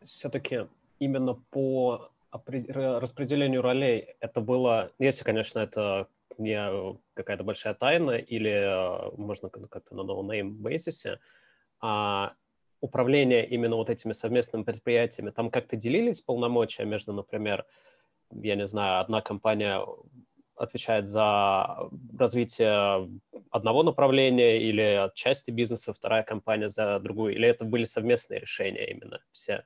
[0.00, 0.66] все-таки
[0.98, 6.08] именно по распределению ролей это было, если, конечно, это
[6.38, 11.18] не какая-то большая тайна или можно как-то на no-name бейсисе,
[11.80, 12.34] а
[12.80, 17.64] управление именно вот этими совместными предприятиями, там как-то делились полномочия между, например,
[18.30, 19.80] я не знаю, одна компания
[20.56, 23.10] отвечает за развитие
[23.50, 29.20] одного направления или части бизнеса, вторая компания за другую, или это были совместные решения именно
[29.32, 29.64] все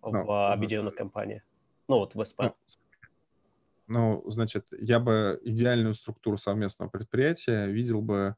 [0.00, 1.42] в ну, объединенных ну, компаниях?
[1.88, 2.40] Ну, вот в СП.
[2.40, 2.54] Ну,
[3.88, 8.34] ну, значит, я бы идеальную структуру совместного предприятия видел бы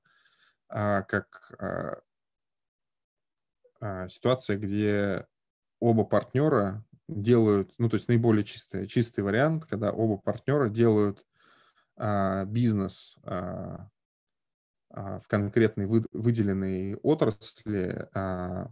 [0.68, 2.00] а, как а,
[4.08, 5.26] ситуация, где
[5.80, 11.24] оба партнера делают, ну, то есть наиболее чистый, чистый вариант, когда оба партнера делают
[11.96, 13.88] а, бизнес а,
[14.90, 18.70] а, в конкретной вы, выделенной отрасли а,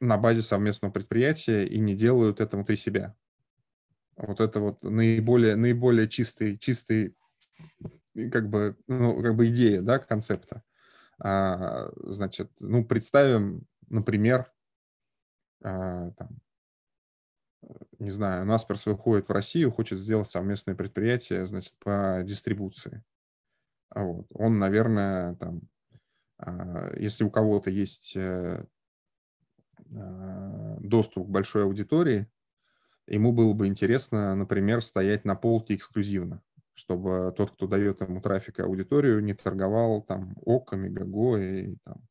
[0.00, 3.16] на базе совместного предприятия и не делают это внутри себя.
[4.16, 7.16] Вот это вот наиболее, наиболее чистый, чистый
[8.30, 10.62] как бы, ну, как бы идея, да, концепта.
[11.18, 14.52] А, значит, ну, представим, например,
[15.62, 16.28] а, там,
[17.98, 23.02] не знаю, Насперс выходит в Россию, хочет сделать совместное предприятие, значит, по дистрибуции.
[23.88, 24.26] А вот.
[24.34, 25.62] Он, наверное, там,
[26.96, 28.64] если у кого-то есть э,
[30.80, 32.26] доступ к большой аудитории,
[33.06, 36.42] ему было бы интересно, например, стоять на полке эксклюзивно,
[36.74, 42.08] чтобы тот, кто дает ему трафик и аудиторию, не торговал там ОКами, Мегаго и там,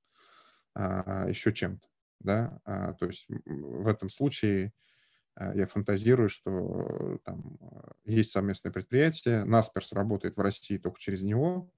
[0.73, 1.87] а, еще чем-то.
[2.19, 2.59] Да?
[2.65, 4.73] А, то есть в этом случае
[5.35, 7.57] а, я фантазирую, что там
[8.05, 11.69] есть совместное предприятие, Насперс работает в России только через него.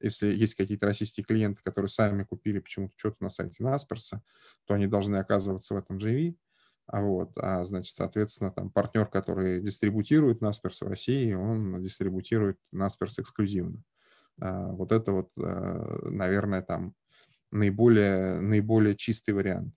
[0.00, 4.22] Если есть какие-то российские клиенты, которые сами купили почему-то что-то на сайте Насперса,
[4.66, 6.36] то они должны оказываться в этом JV.
[6.86, 13.18] А вот, а значит, соответственно, там партнер, который дистрибутирует Насперс в России, он дистрибутирует Насперс
[13.18, 13.82] эксклюзивно.
[14.40, 16.94] А, вот это вот, а, наверное, там
[17.50, 19.74] наиболее, наиболее чистый вариант.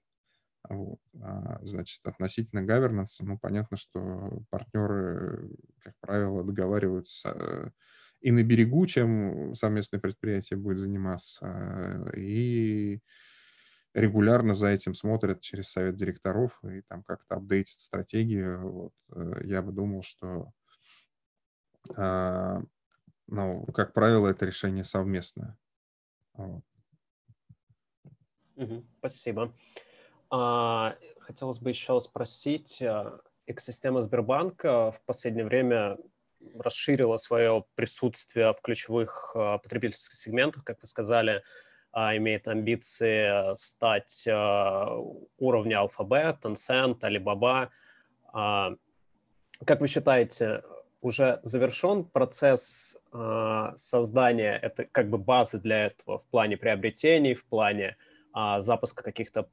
[0.70, 1.00] Вот.
[1.22, 5.50] А, значит, относительно governance, ну, понятно, что партнеры,
[5.80, 7.70] как правило, договариваются э,
[8.20, 13.00] и на берегу, чем совместное предприятие будет заниматься, и
[13.98, 18.72] регулярно за этим смотрят через совет директоров и там как-то апдейтят стратегию.
[18.72, 18.94] Вот.
[19.16, 20.52] Э, я бы думал, что,
[21.96, 22.62] а,
[23.26, 25.58] ну, как правило, это решение совместное.
[26.34, 26.64] Вот.
[29.00, 29.52] Спасибо.
[30.30, 35.98] А, хотелось бы еще спросить, а, экосистема Сбербанка в последнее время
[36.54, 41.44] расширила свое присутствие в ключевых потребительских сегментах, как вы сказали,
[42.16, 44.96] имеет амбиции стать а,
[45.40, 47.70] уровня Alphabet, Tencent, Alibaba.
[48.32, 48.76] А,
[49.66, 50.64] как вы считаете,
[51.02, 53.00] уже завершен процесс
[53.76, 57.98] создания это как бы базы для этого в плане приобретений, в плане
[58.58, 59.50] запуска каких-то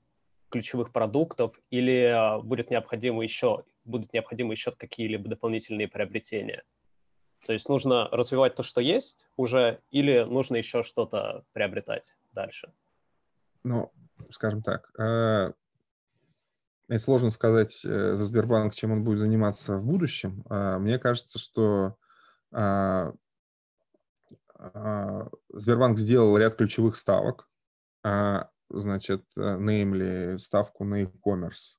[0.51, 6.63] ключевых продуктов, или будет необходимо еще, будут необходимы еще какие-либо дополнительные приобретения?
[7.47, 12.73] То есть нужно развивать то, что есть уже, или нужно еще что-то приобретать дальше?
[13.63, 13.91] Ну,
[14.31, 15.53] скажем так, э,
[16.89, 20.45] это сложно сказать э, за Сбербанк, чем он будет заниматься в будущем.
[20.51, 21.97] Э, мне кажется, что
[25.53, 27.49] Сбербанк сделал ряд ключевых ставок.
[28.71, 31.77] Значит, namely ставку на e-commerce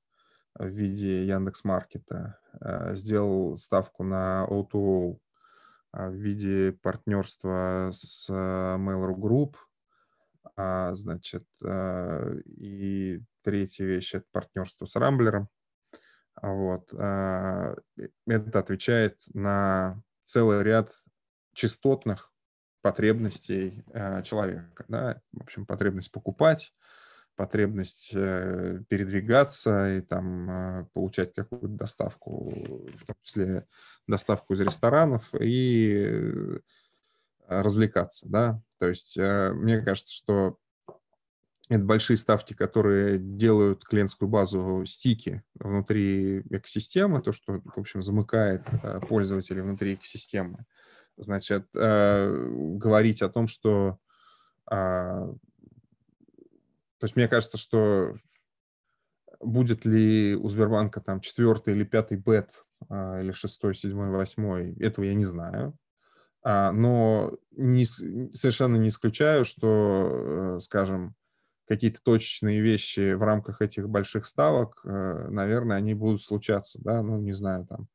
[0.54, 2.38] в виде Яндекс.Маркета,
[2.92, 5.18] сделал ставку на O2O
[5.96, 9.56] а, в виде партнерства с Mail.ru Group,
[10.58, 15.50] значит, и третья вещь– это партнерство с Рамблером.
[16.42, 16.94] Вот.
[16.94, 17.80] Это
[18.28, 20.94] отвечает на целый ряд
[21.54, 22.32] частотных
[22.82, 23.84] потребностей
[24.24, 24.86] человека.
[24.88, 25.22] Да?
[25.32, 26.74] В общем, потребность покупать,
[27.36, 33.68] потребность э, передвигаться и там э, получать какую-то доставку, в том числе
[34.08, 36.60] доставку из ресторанов и э,
[37.48, 38.62] развлекаться, да.
[38.80, 40.58] То есть мне кажется, что
[41.70, 48.64] это большие ставки, которые делают клиентскую базу стики внутри экосистемы, то, что, в общем, замыкает
[49.08, 50.66] пользователей внутри экосистемы.
[51.18, 54.00] Значит, говорить о том, что
[54.70, 55.28] а,
[57.00, 58.16] то есть мне кажется, что
[59.40, 65.06] будет ли у Сбербанка там четвертый или пятый бет, а, или шестой, седьмой, восьмой, этого
[65.06, 65.78] я не знаю.
[66.48, 71.16] А, но не, совершенно не исключаю, что, э, скажем,
[71.68, 77.20] какие-то точечные вещи в рамках этих больших ставок, э, наверное, они будут случаться, да, ну,
[77.20, 77.88] не знаю, там,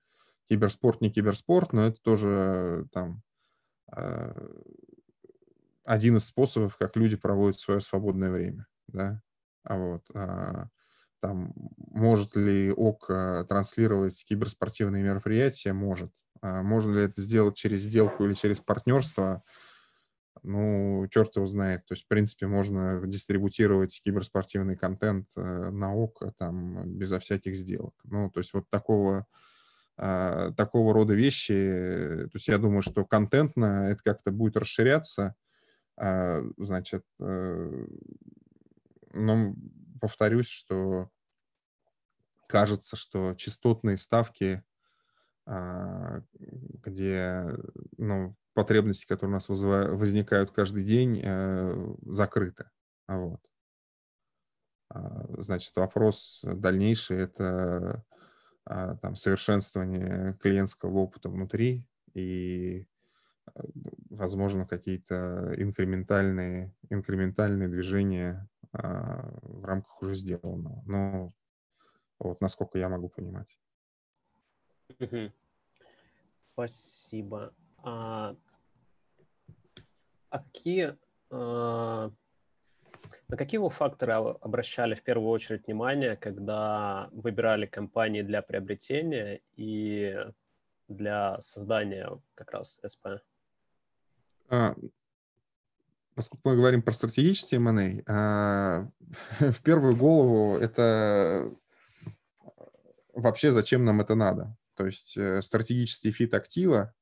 [0.48, 3.22] киберспорт, не киберспорт, но это тоже там
[5.84, 9.22] один из способов, как люди проводят свое свободное время, да,
[9.64, 10.68] а вот, а,
[11.20, 15.72] там, может ли ОК транслировать киберспортивные мероприятия?
[15.72, 16.12] Может.
[16.42, 19.42] А можно ли это сделать через сделку или через партнерство?
[20.42, 21.84] Ну, черт его знает.
[21.86, 27.94] То есть, в принципе, можно дистрибутировать киберспортивный контент э, на ОК там безо всяких сделок.
[28.04, 29.26] Ну, то есть вот такого,
[29.96, 35.34] а, такого рода вещи, то есть я думаю, что контентно это как-то будет расширяться,
[35.98, 37.86] а, значит, э,
[39.12, 39.54] но
[40.00, 41.10] повторюсь, что
[42.46, 44.64] кажется, что частотные ставки,
[46.84, 47.56] где
[47.96, 52.70] ну, потребности, которые у нас вызывают, возникают каждый день, э, закрыты.
[53.08, 53.40] Вот.
[54.90, 58.04] А, значит, вопрос дальнейший– это
[58.64, 61.84] там, совершенствование клиентского опыта внутри
[62.14, 62.86] и
[64.10, 70.82] возможно, какие-то инкрементальные, инкрементальные движения а, в рамках уже сделанного.
[70.86, 71.32] Но
[72.18, 73.58] вот насколько я могу понимать.
[76.60, 77.54] Спасибо.
[77.82, 78.36] А,
[80.28, 80.94] а какие,
[81.30, 82.10] а,
[83.28, 90.18] на какие вы факторы обращали в первую очередь внимание, когда выбирали компании для приобретения и
[90.88, 93.06] для создания как раз СП?
[94.50, 94.76] А,
[96.14, 98.86] поскольку мы говорим про стратегический M&A, а,
[99.40, 101.50] в первую голову это
[103.14, 104.58] вообще зачем нам это надо.
[104.80, 106.94] То есть э, стратегический fit актива,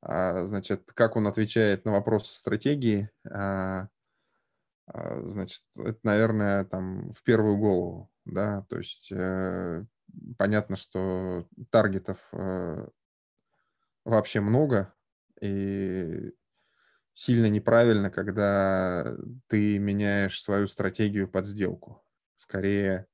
[0.00, 3.88] а, значит, как он отвечает на вопросы стратегии, а,
[4.86, 9.84] значит, это, наверное, там в первую голову, да, то есть э,
[10.38, 12.86] понятно, что target ов э,
[14.04, 14.94] вообще много,
[15.40, 16.30] и
[17.14, 19.16] сильно неправильно, когда
[19.48, 22.00] ты меняешь свою стратегию под сделку.
[22.36, 23.08] Скорее,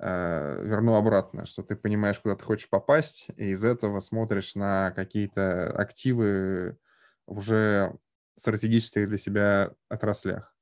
[0.00, 5.70] верну обратно, что ты понимаешь, куда ты хочешь попасть, и из этого смотришь на какие-то
[5.76, 6.78] активы
[7.26, 7.96] в уже
[8.36, 10.54] стратегических для себя отраслях.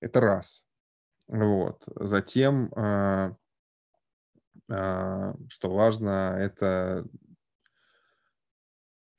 [0.00, 0.66] Это раз.
[1.28, 1.84] Вот.
[1.96, 3.34] Затем, э,
[4.68, 7.06] э, что важно, это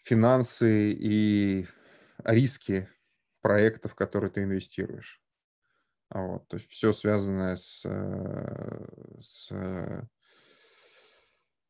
[0.03, 1.67] финансы и
[2.23, 2.87] риски
[3.41, 5.22] проектов, в которые ты инвестируешь.
[6.13, 8.85] Вот, то есть все связанное с, э,
[9.19, 9.51] с,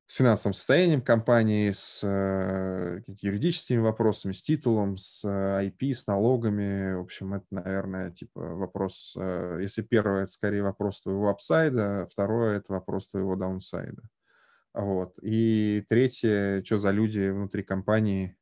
[0.05, 6.93] с финансовым состоянием компании, с э, юридическими вопросами, с титулом, с IP, с налогами.
[6.95, 12.57] В общем, это, наверное, типа вопрос, э, если первое, это скорее вопрос твоего апсайда, второе,
[12.57, 14.03] это вопрос твоего даунсайда.
[14.73, 15.17] Вот.
[15.21, 18.35] И третье, что за люди внутри компании,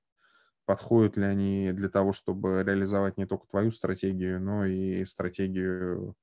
[0.66, 6.16] подходят ли они для того, чтобы реализовать не только твою стратегию, но и стратегию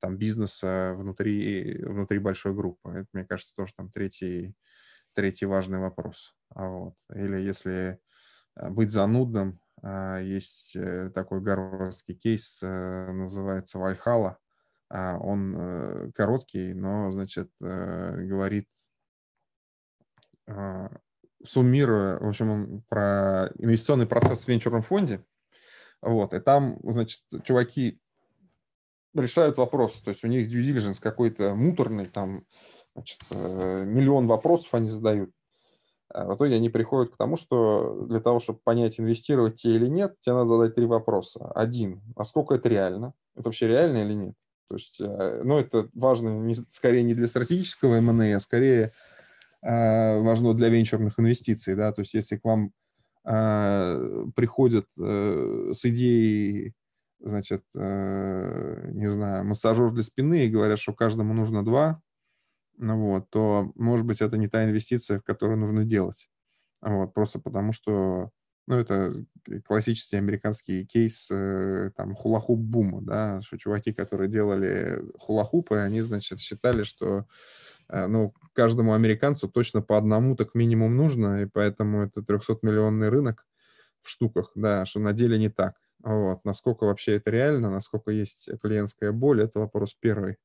[0.00, 2.90] там бизнеса внутри, внутри большой группы.
[2.90, 4.54] Это, мне кажется, тоже там третий,
[5.14, 6.34] третий важный вопрос.
[6.50, 6.94] А вот.
[7.14, 7.98] Или если
[8.56, 14.38] э, быть занудным, а, есть э, такой гарвардский кейс, э, называется Вальхала.
[14.88, 18.68] А, он короткий, но, значит, говорит
[21.46, 25.24] суммируя, в общем, про инвестиционный процесс в венчурном фонде.
[26.02, 28.00] Вот, и там, значит, чуваки
[29.14, 32.44] решают вопрос, то есть у них due diligence какой-то муторный, там,
[32.94, 35.30] значит, э, миллион вопросов они задают.
[36.08, 39.86] А в итоге они приходят к тому, что для того, чтобы понять, инвестировать те или
[39.86, 41.50] нет, тебе надо задать три вопроса.
[41.54, 43.12] Один, а сколько это реально?
[43.34, 44.34] Это вообще реально или нет?
[44.68, 48.92] То есть, э, ну, это важно не, скорее не для стратегического M&A, а скорее
[49.70, 52.72] важно для венчурных инвестиций, да, то есть если к вам
[53.24, 56.74] э, приходят э, с идеей,
[57.18, 62.00] значит, не знаю, массажер для спины и говорят, что каждому нужно два,
[62.78, 66.28] ну вот, то, может быть, это не та инвестиция, которую нужно делать.
[66.82, 68.30] Вот, просто потому что,
[68.66, 69.24] ну, это
[69.64, 76.82] классический американский кейс там хулахуп бума, да, что чуваки, которые делали хулахупы, они, значит, считали,
[76.82, 77.26] что
[77.88, 83.46] Э, ну, каждому американцу точно по одному так минимум нужно, и поэтому это 300-миллионный рынок
[84.02, 85.76] в штуках, да, что на деле не так.
[86.00, 86.44] Вот.
[86.44, 90.36] Насколько вообще это реально, насколько есть клиентская боль, это вопрос первый.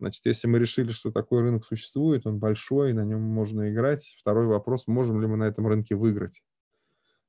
[0.00, 4.16] Значит, если мы решили, что такой рынок существует, он большой, на нем можно играть.
[4.18, 6.42] Второй вопрос, можем ли мы на этом рынке выиграть.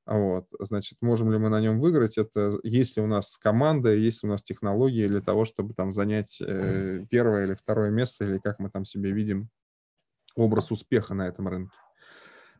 [0.06, 2.18] Вот, значит, можем ли мы на нем выиграть?
[2.18, 5.92] Это есть ли у нас команда, есть ли у нас технологии для того, чтобы там
[5.92, 9.50] занять э, первое или второе место, или как мы там себе видим
[10.34, 11.76] образ успеха на этом рынке.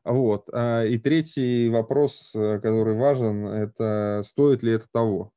[0.05, 0.49] Вот.
[0.53, 5.33] А, и третий вопрос, э, который важен, это стоит ли это того?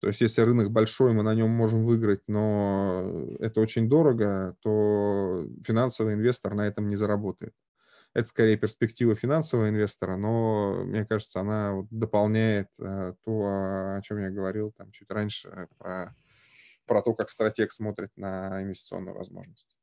[0.00, 5.46] То есть если рынок большой, мы на нем можем выиграть, но это очень дорого, то
[5.64, 7.54] финансовый инвестор на этом не заработает.
[8.16, 14.30] Это скорее перспектива финансового инвестора, но мне кажется, она дополняет э, то, о чем я
[14.30, 16.16] говорил там чуть раньше, про,
[16.86, 19.76] про то, как стратег смотрит на инвестиционную возможность.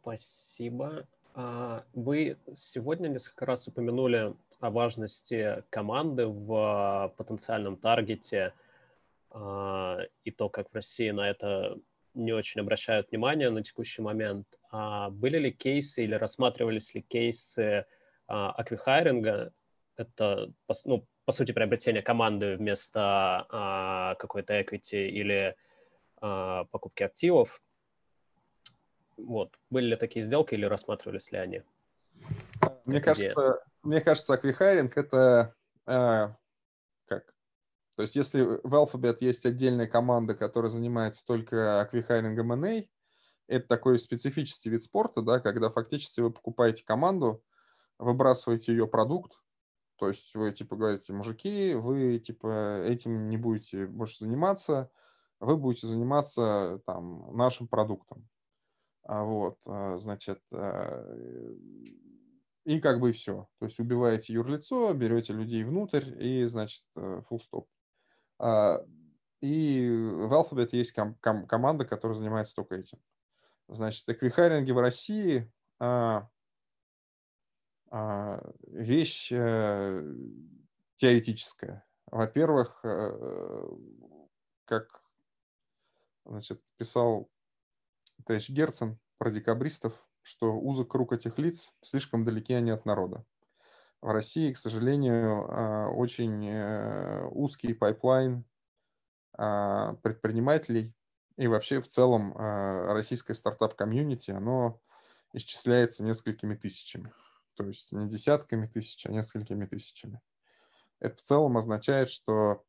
[0.00, 1.04] Спасибо.
[1.34, 8.54] А, вы сегодня несколько раз упомянули о важности команды в потенциальном таргете
[9.30, 11.80] а, и то, как в России на это
[12.18, 14.46] не очень обращают внимание на текущий момент.
[14.70, 17.86] А были ли кейсы или рассматривались ли кейсы
[18.26, 19.52] аквихайринга?
[19.96, 20.52] Это,
[20.84, 23.46] ну, по сути, приобретение команды вместо
[24.18, 25.56] какой-то equity или
[26.20, 27.62] покупки активов
[29.18, 29.58] вот.
[29.68, 31.62] Были ли такие сделки или рассматривались ли они?
[32.84, 35.54] Мне кажется, мне кажется, аквихайринг это
[35.84, 36.38] как?
[37.98, 42.84] То есть если в Alphabet есть отдельная команда, которая занимается только аквихайрингом M&A,
[43.48, 47.42] это такой специфический вид спорта, да, когда фактически вы покупаете команду,
[47.98, 49.32] выбрасываете ее продукт,
[49.96, 54.92] то есть вы типа говорите, мужики, вы типа этим не будете больше заниматься,
[55.40, 58.28] вы будете заниматься там нашим продуктом.
[59.02, 61.04] А вот, а, значит, а,
[62.64, 63.48] и как бы все.
[63.58, 67.66] То есть убиваете юрлицо, берете людей внутрь и, значит, э, full stop.
[69.40, 72.98] И в Alphabet есть ком- ком- команда, которая занимается только этим.
[73.68, 76.28] Значит, acqui-hiring и в России а,
[77.90, 80.02] а, вещь а,
[80.96, 81.86] теоретическая.
[82.06, 83.76] Во-первых, а,
[84.64, 85.02] как
[86.24, 87.30] значит, писал
[88.26, 93.24] товарищ Герцен про декабристов, что узок круг этих лиц, слишком далеки они от народа.
[94.00, 98.44] В России, к сожалению, а, очень э, узкий pipeline
[99.32, 100.94] а, предпринимателей
[101.36, 104.80] и вообще в целом а, российское стартап- community, оно
[105.32, 107.12] исчисляется несколькими тысячами.
[107.54, 110.20] То есть не десятками тысяч, а несколькими тысячами.
[111.00, 112.64] Это в целом означает, что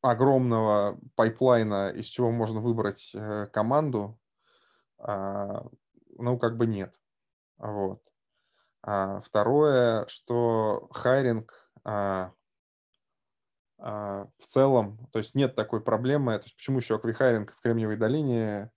[0.00, 4.18] огромного pipeline а, из чего можно выбрать э, команду,
[4.98, 6.94] ну, как бы нет.
[7.58, 8.07] Вот.
[8.90, 11.52] А второе, что hiring
[11.84, 12.32] а,
[13.76, 18.70] в целом, то есть нет такой проблемы, то есть почему еще аквихайринг в Кремниевой долине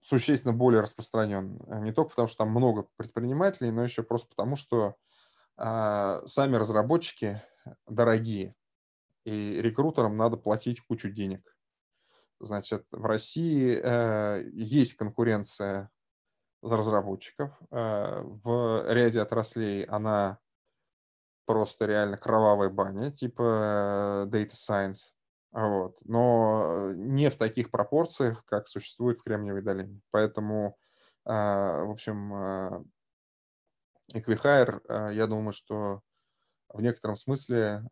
[0.00, 1.60] существенно более распространен.
[1.82, 4.96] Не только потому, что там много предпринимателей, но еще просто потому, что
[5.56, 7.42] сами разработчики
[7.86, 8.56] дорогие
[9.24, 11.54] и рекрутерам надо платить кучу денег.
[12.40, 15.90] Значит, в России э, есть конкуренция
[16.62, 17.50] разработчиков.
[17.70, 20.38] Э, в ряде отраслей она
[21.46, 25.12] просто реально кровавая баня, типа э, data science.
[25.52, 25.98] Вот.
[26.04, 30.00] Но не в таких пропорциях, как существует в Кремниевой долине.
[30.10, 30.76] Поэтому,
[31.24, 32.84] э, в общем,
[34.14, 36.02] Equihire, э, я думаю, что
[36.68, 37.84] в некотором смысле,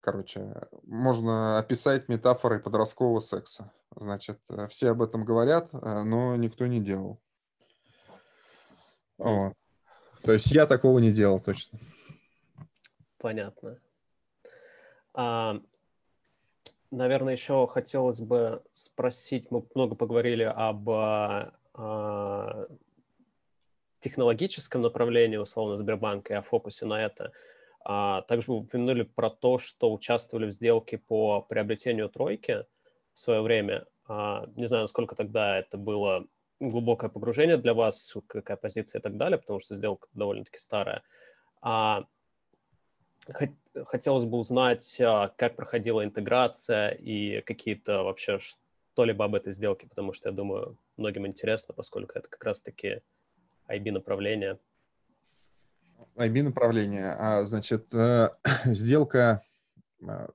[0.00, 3.72] короче, можно описать метафорой подросткового секса.
[4.00, 7.20] Значит, э, все об этом говорят, э, но никто не делал.
[9.18, 9.54] Вот.
[10.22, 11.80] То есть я такого не делал точно.
[13.18, 13.80] Понятно.
[15.14, 15.60] А,
[16.92, 22.68] наверное, еще хотелось бы спросить, мы много поговорили об а,
[23.98, 27.32] технологическом направлении, условно, Сбербанка и о фокусе на это.
[27.84, 32.64] А также вы упомянули про то, что участвовали в сделке по приобретению тройки
[33.18, 33.84] в свое время.
[34.06, 36.24] А, не знаю, насколько тогда это было
[36.60, 41.02] глубокое погружение для вас, какая позиция и так далее, потому что сделка довольно-таки старая.
[41.60, 42.04] А,
[43.86, 50.12] хотелось бы узнать, а, как проходила интеграция и какие-то вообще что-либо об этой сделке, потому
[50.12, 53.02] что, я думаю, многим интересно, поскольку это как раз-таки
[53.68, 54.60] IB направление?
[56.14, 57.16] IB направление.
[57.18, 58.30] А, значит, э,
[58.66, 59.42] сделка,
[60.06, 60.28] а,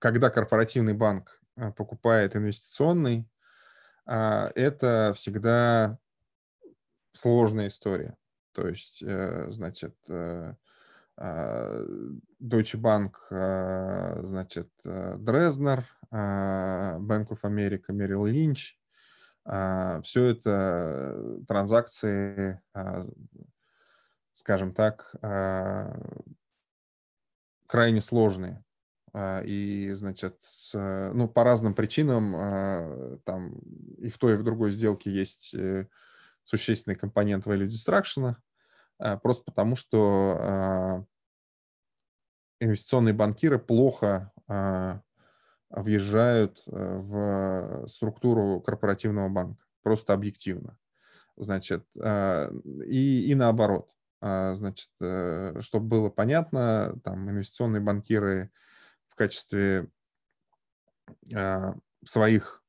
[0.00, 1.42] когда корпоративный банк
[1.76, 3.28] покупает инвестиционный,
[4.06, 5.98] это всегда
[7.12, 8.16] сложная история.
[8.52, 10.54] То есть, э, значит, э,
[11.18, 13.12] Deutsche Bank,
[14.22, 18.74] значит, Дрезнер, Bank of America, Merrill Lynch.
[20.02, 22.60] Все это транзакции,
[24.34, 25.14] скажем так,
[27.66, 28.62] крайне сложные.
[29.44, 30.74] И, значит, с,
[31.14, 33.58] ну, по разным причинам там
[33.96, 35.86] и в той, и в другой сделке есть э,
[36.42, 38.34] существенный компонент value destruction,
[39.22, 41.06] просто потому что
[42.60, 45.00] инвестиционные банкиры плохо а,
[45.70, 50.78] въезжают э, в структуру корпоративного банка, просто объективно.
[51.36, 52.50] Значит, а,
[52.86, 53.90] и, и наоборот.
[54.20, 58.50] А, значит, э, чтобы было понятно, там инвестиционные банкиры
[59.16, 59.88] в качестве
[62.04, 62.62] своих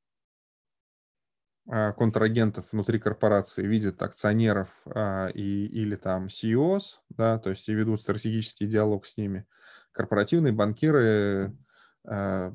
[1.66, 4.68] контрагентов внутри корпорации видят акционеров
[5.34, 9.46] и, или там CEOs, да, то есть и ведут стратегический диалог с ними–
[9.98, 11.56] корпоративные банкиры,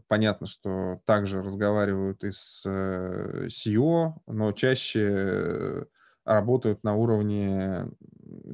[0.08, 5.86] понятно, что также разговаривают и с э, CEO, но чаще
[6.24, 7.88] работают на уровне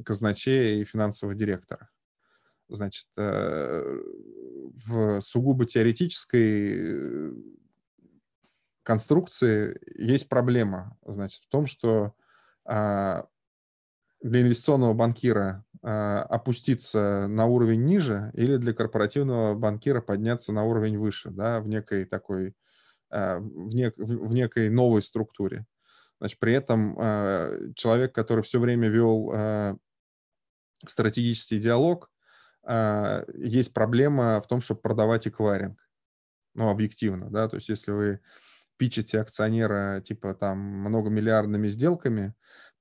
[0.04, 1.88] казначея и финансового директора.
[2.68, 4.00] Значит, э,
[4.86, 7.32] в сугубо теоретической
[8.82, 12.14] конструкции есть проблема, значит, в том, что
[12.64, 13.26] а,
[14.22, 20.98] для инвестиционного банкира а, опуститься на уровень ниже или для корпоративного банкира подняться на уровень
[20.98, 22.54] выше, да, в некой такой,
[23.10, 25.66] а, в, нек, в некой новой структуре.
[26.18, 29.78] Значит, при этом человек, который все время вел
[30.86, 32.10] стратегический диалог,
[32.66, 35.78] есть проблема в том, чтобы продавать эквайринг.
[36.54, 38.20] Ну, объективно, да, то есть если вы
[38.76, 42.34] пичете акционера типа там многомиллиардными сделками,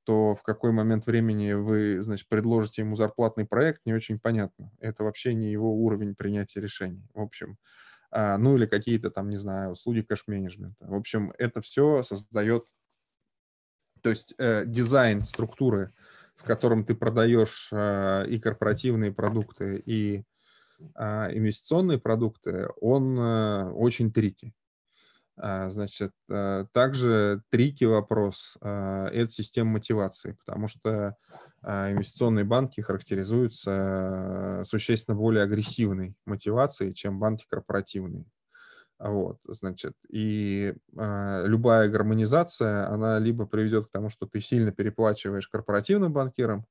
[0.06, 4.72] то в какой момент времени вы, значит, предложите ему зарплатный проект, не очень понятно.
[4.80, 7.06] Это вообще не его уровень принятия решений.
[7.14, 7.58] В общем,
[8.10, 10.88] а, ну или какие-то там, не знаю, услуги кэш-менеджмента.
[10.88, 12.66] В общем, это все создает,
[14.02, 15.94] то есть э, дизайн структуры,
[16.40, 20.24] в котором ты продаешь э, и корпоративные продукты, и
[20.96, 24.54] э, инвестиционные продукты, он э, очень трики.
[25.42, 26.12] А, значит,
[26.74, 31.16] также трики вопрос а,– это система мотивации, потому что
[31.62, 38.26] а, инвестиционные банки характеризуются существенно более агрессивной мотивацией, чем банки корпоративные.
[39.00, 45.48] Вот, значит, и э, любая гармонизация, она либо приведет к тому, что ты сильно переплачиваешь
[45.48, 46.66] корпоративным банкирам,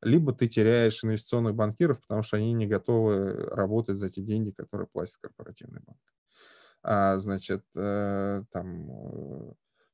[0.00, 4.86] либо ты теряешь инвестиционных банкиров, потому что они не готовы работать за те деньги, которые
[4.92, 5.98] платит корпоративный банк.
[6.84, 9.52] А, значит, э, там, э,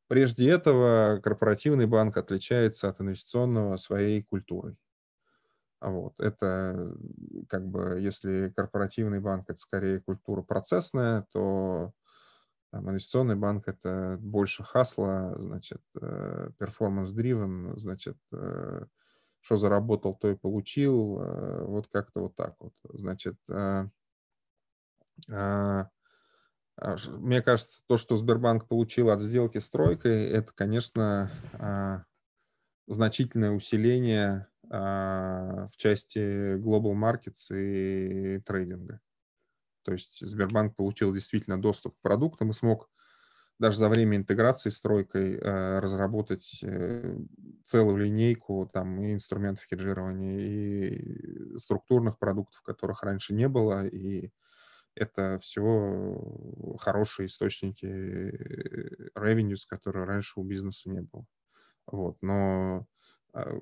[0.09, 4.77] прежде этого корпоративный банк отличается от инвестиционного своей культурой.
[5.81, 6.15] Вот.
[6.19, 6.95] Это
[7.49, 11.93] как бы, если корпоративный банк это скорее культура процессная, то
[12.71, 16.51] там, инвестиционный банк это больше хасла, значит, э,
[17.77, 18.17] значит,
[19.41, 21.15] что заработал, то и получил,
[21.67, 22.73] вот как-то вот так вот.
[22.93, 23.37] Значит,
[26.81, 32.05] а, мне кажется, то, что Сбербанк получил от сделки с тройкой, это, конечно, а,
[32.87, 39.01] значительное усиление а, в части Global Markets и трейдинга.
[39.83, 42.91] То есть Сбербанк получил действительно доступ к продуктам и смог
[43.59, 47.19] даже за время интеграции с тройкой разработать э,
[47.65, 54.31] целую линейку там и инструментов хеджирования, и структурных продуктов, которых раньше не было, и
[54.95, 57.87] это все хорошие источники
[59.17, 61.25] revenues, которые раньше у бизнеса не было.
[61.87, 62.87] Вот, но
[63.33, 63.59] а,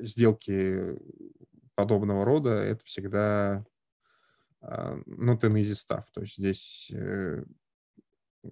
[0.00, 0.98] сделки
[1.74, 3.64] подобного рода это всегда
[4.60, 6.04] ну, ten easy stuff.
[6.12, 7.44] То есть здесь э,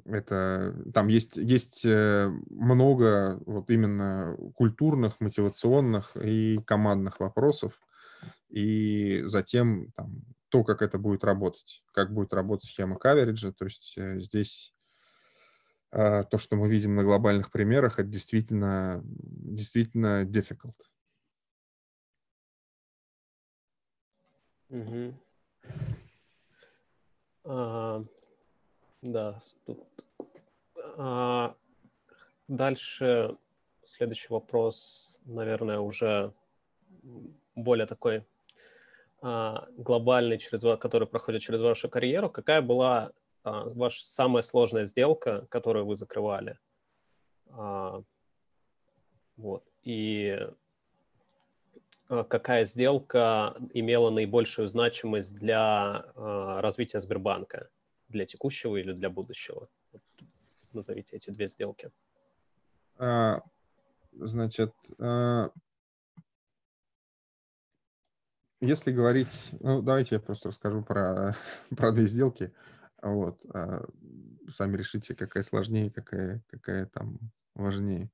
[0.05, 7.80] это там есть есть э, много вот именно культурных, мотивационных и командных вопросов,
[8.49, 13.53] и затем там то, как это будет работать, как будет работать схема кавериджа.
[13.53, 14.74] То есть э, здесь
[15.92, 20.76] э, то, что мы видим на глобальных примерах, это действительно, действительно difficult.
[24.70, 25.14] Угу.
[27.44, 28.04] А,
[29.02, 29.78] да, тут.
[30.96, 31.54] А,
[32.48, 33.36] дальше
[33.84, 36.32] следующий вопрос, наверное, уже
[37.54, 38.24] более такой
[39.22, 43.12] а, глобальный, через, который проходит через вашу карьеру, какая была
[43.44, 46.58] а, ваша самая сложная сделка, которую вы закрывали?
[47.50, 48.02] А,
[49.36, 49.64] вот.
[49.82, 50.38] И
[52.09, 57.68] какая сделка имела наибольшую значимость для развития Сбербанка?
[58.09, 59.68] для текущего или для будущего?
[60.72, 61.90] Назовите эти две сделки.
[62.96, 63.42] А,
[64.12, 65.50] значит, а,
[68.61, 71.36] если говорить, ну, давайте я просто расскажу про,
[71.76, 72.52] про две сделки.
[73.00, 73.44] Вот.
[73.54, 73.84] А
[74.48, 77.18] сами решите, какая сложнее, какая, какая там
[77.54, 78.11] важнее.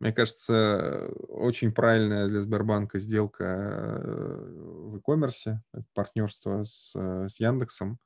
[0.00, 4.36] Мне кажется, очень правильная для Сбербанка сделка э,
[4.90, 5.56] в e-commerce,
[5.92, 7.98] партнерство с, с Яндексом.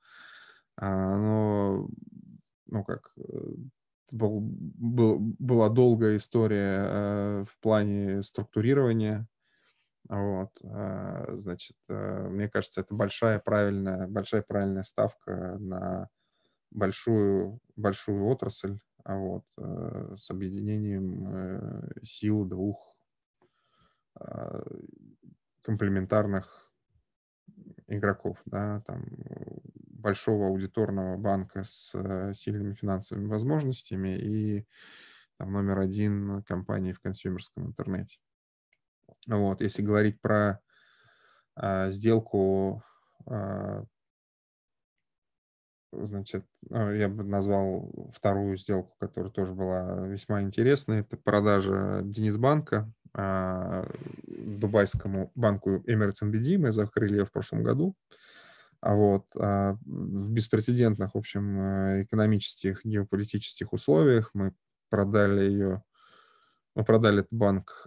[0.76, 1.88] Оно,
[2.66, 3.22] ну как, э,
[4.10, 9.26] был, был, была долгая история э, в плане структурирования.
[10.08, 16.08] Вот, значит, мне кажется, это большая правильная, большая правильная ставка на
[16.72, 22.96] большую, большую отрасль, а вот, э, с объединением э, сил двух
[24.20, 24.62] э,
[25.62, 26.72] комплементарных
[27.86, 29.04] игроков, да, там
[29.86, 31.92] большого аудиторного банка с
[32.34, 34.66] сильными финансовыми возможностями и
[35.36, 38.18] там, номер один компании в консюмерском интернете.
[39.26, 40.60] Вот, если говорить про
[41.54, 42.82] а, сделку
[43.26, 43.84] а,
[45.92, 51.00] значит, а, я бы назвал вторую сделку, которая тоже была весьма интересной.
[51.00, 53.86] Это продажа Денисбанка а,
[54.26, 56.58] дубайскому банку Emirates NBD.
[56.58, 57.94] Мы закрыли ее в прошлом году.
[58.80, 64.54] А вот а, в беспрецедентных, в общем, э, экономических, геополитических условиях мы
[64.88, 65.82] продали ее,
[66.74, 67.86] мы продали этот банк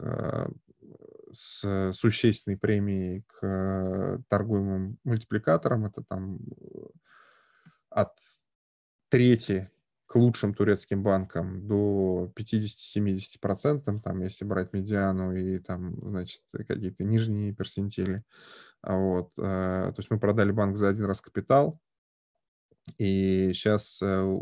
[1.35, 5.85] с существенной премией к э, торгуемым мультипликаторам.
[5.85, 6.39] Это там
[7.95, 8.11] от
[9.09, 9.71] трети
[10.05, 17.53] к лучшим турецким банкам до 50-70%, там, если брать медиану и там, значит, какие-то нижние
[17.53, 18.23] персентили.
[18.81, 21.79] А вот, э, то есть мы продали банк за один раз капитал,
[22.97, 24.39] и сейчас э,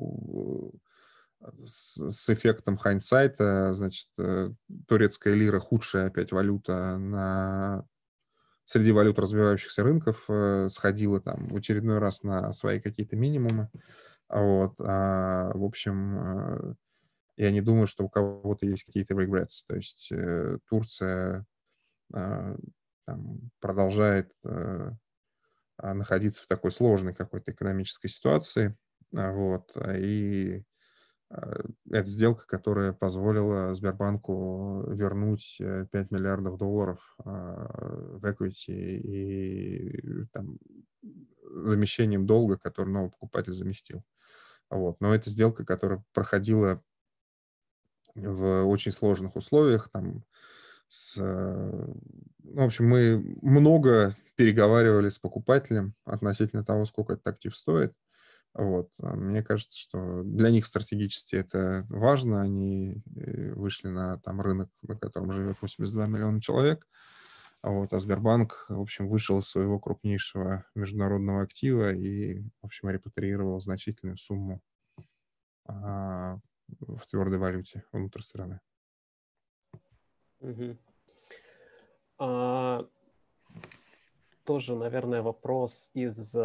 [1.64, 4.50] с, эффектом хайнсайта, значит, э,
[4.88, 7.86] турецкая лира худшая опять валюта на
[8.66, 13.70] среди валют развивающихся рынков э, сходила там в очередной раз на свои какие-то минимумы.
[14.30, 14.76] Вот.
[14.80, 16.74] А, в общем, э,
[17.38, 19.64] я не думаю, что у кого-то есть какие-то regrets.
[19.68, 21.46] То есть э, Турция
[22.12, 22.58] там,
[23.60, 24.32] продолжает
[25.82, 28.78] находиться в такой сложной какой-то экономической ситуации.
[29.12, 29.72] Вот.
[29.98, 30.64] И
[31.30, 40.60] это сделка, которая позволила Сбербанку вернуть 5 э, миллиардов долларов а, в equity и там,
[41.66, 44.04] замещением долга, который новый покупатель заместил.
[44.70, 44.98] Вот.
[45.02, 46.82] Но это сделка, которая проходила
[48.16, 49.90] в очень сложных условиях.
[49.92, 50.24] Там,
[50.88, 51.96] с, ну,
[52.44, 57.94] в общем, мы много переговаривали с покупателем относительно того, сколько этот актив стоит.
[58.54, 58.92] Вот.
[59.02, 62.42] А мне кажется, что для них стратегически это важно.
[62.42, 66.88] Они э, вышли на там, рынок, на котором живет 82 миллиона человек.
[67.64, 67.94] Вот.
[67.94, 74.18] А Сбербанк, в общем, вышел из своего крупнейшего международного актива и, в общем, репатриировал значительную
[74.18, 74.62] сумму
[75.66, 76.38] а,
[76.80, 78.60] в твердой валюте внутрь страны.
[80.42, 80.78] Угу.
[82.20, 82.86] А,
[84.44, 86.36] тоже, наверное, вопрос из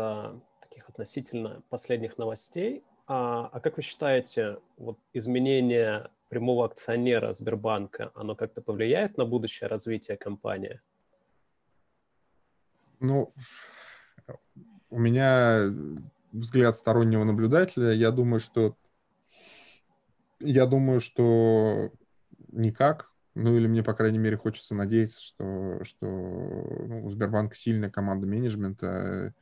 [0.78, 2.84] таких относительно последних новостей.
[3.06, 9.68] А, а как вы считаете, вот изменение прямого акционера Сбербанка, оно как-то повлияет на будущее
[9.68, 10.80] развитие компании?
[13.00, 13.32] Ну,
[14.90, 15.72] у меня
[16.32, 17.92] взгляд стороннего наблюдателя.
[17.92, 18.76] Я думаю, что
[20.40, 21.90] я думаю, что
[22.52, 23.10] никак.
[23.34, 28.26] Ну, или мне, по крайней мере, хочется надеяться, что, что ну, у Сбербанка сильная команда
[28.26, 29.32] менеджмента,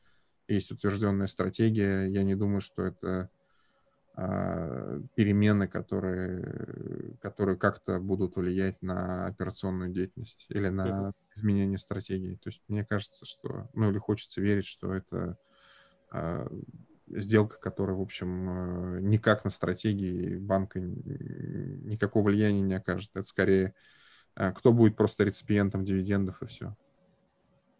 [0.47, 2.05] есть утвержденная стратегия.
[2.05, 3.29] Я не думаю, что это
[4.19, 12.33] а, перемены, которые, которые как-то будут влиять на операционную деятельность или на изменение стратегии.
[12.35, 15.37] То есть мне кажется, что, ну или хочется верить, что это
[16.09, 16.47] а,
[17.09, 23.11] сделка, которая, в общем, а, никак на стратегии банка никакого влияния не окажет.
[23.13, 23.75] Это скорее
[24.55, 26.75] кто будет просто реципиентом дивидендов и все.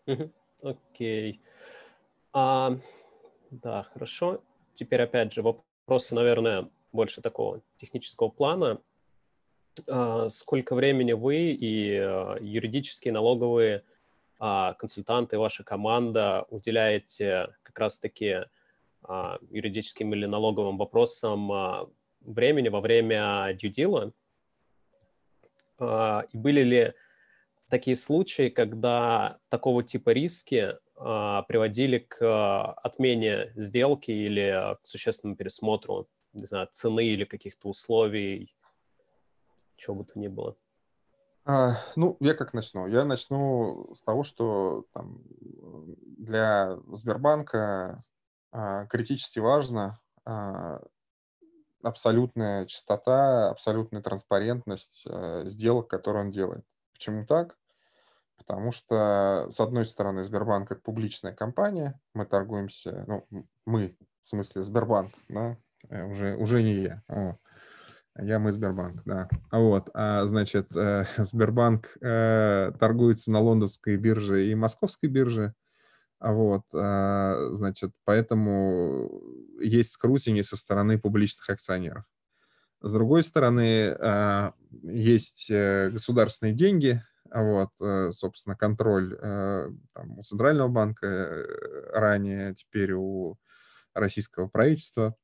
[0.05, 0.21] Окей.
[0.61, 1.39] Okay.
[2.39, 2.77] А,
[3.49, 4.43] да, хорошо.
[4.75, 8.79] Теперь, опять же, вопросы, наверное, больше такого технического плана.
[9.87, 13.83] А, сколько времени вы и а, юридические, налоговые
[14.37, 18.45] а, консультанты, ваша команда уделяете как раз-таки
[19.01, 21.89] а, юридическим или налоговым вопросам а,
[22.21, 24.13] времени во время deal?
[25.79, 26.93] А, и были ли
[27.67, 36.07] такие случаи, когда такого типа риски приводили к а, отмене сделки или к существенному пересмотру,
[36.33, 38.55] не знаю, цены или каких-то условий,
[39.75, 40.55] чего бы то ни было?
[41.45, 42.87] А, ну, я как начну?
[42.87, 45.21] Я начну с того, что там,
[46.17, 48.01] для Сбербанка
[48.51, 50.81] а, критически важно а,
[51.81, 56.65] абсолютная чистота, абсолютная транспарентность а, сделок, которые он делает.
[56.91, 57.57] Почему так?
[58.37, 63.25] Потому что, с одной стороны, Сбербанк– это публичная компания, мы торгуемся, ну,
[63.65, 65.57] мы, в смысле Сбербанк, да,
[65.89, 67.03] э, уже, уже не я.
[67.07, 67.37] Вот.
[68.19, 69.29] Я мы Сбербанк, да.
[69.51, 75.53] Вот, а, значит, э, Сбербанк э, торгуется на лондонской бирже и московской бирже.
[76.19, 79.11] Вот, а, значит, поэтому
[79.59, 82.05] есть скрутинги со стороны публичных акционеров.
[82.81, 87.01] С другой стороны, а, есть э, государственные деньги,
[87.33, 93.37] вот, э, собственно, контроль э, там, у Центрального банка э, ранее, теперь у
[93.93, 95.15] российского правительства.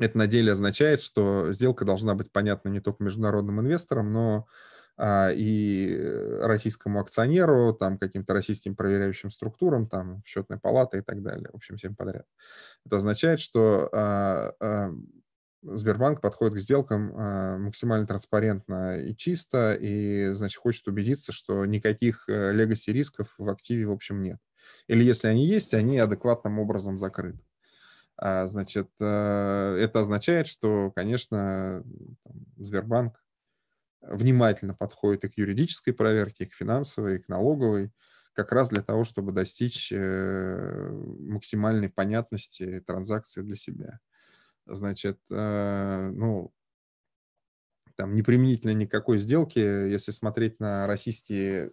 [0.00, 4.46] Это на деле означает, что сделка должна быть понятна не только международным инвесторам, но
[4.96, 5.98] а, и
[6.40, 11.76] российскому акционеру, там каким-то российским проверяющим структурам, там счетная палата и так далее, в общем,
[11.76, 12.26] всем подряд.
[12.86, 14.90] Это означает, что а, а,
[15.62, 22.24] Сбербанк подходит к сделкам а, максимально транспарентно и чисто, и, значит, хочет убедиться, что никаких
[22.28, 24.38] легаси рисков в активе, в общем, нет.
[24.88, 27.40] Или если они есть, они адекватным образом закрыты.
[28.16, 31.82] А, значит, э, это означает, что, конечно,
[32.56, 33.20] Сбербанк
[34.00, 37.92] внимательно подходит и к юридической проверке, и к финансовой, и к налоговой,
[38.34, 40.88] как раз для того, чтобы достичь э,
[41.20, 44.00] максимальной понятности транзакции для себя.
[44.66, 46.52] Значит, э, ну,
[47.96, 51.72] там неприменительно никакой сделки, если смотреть на российские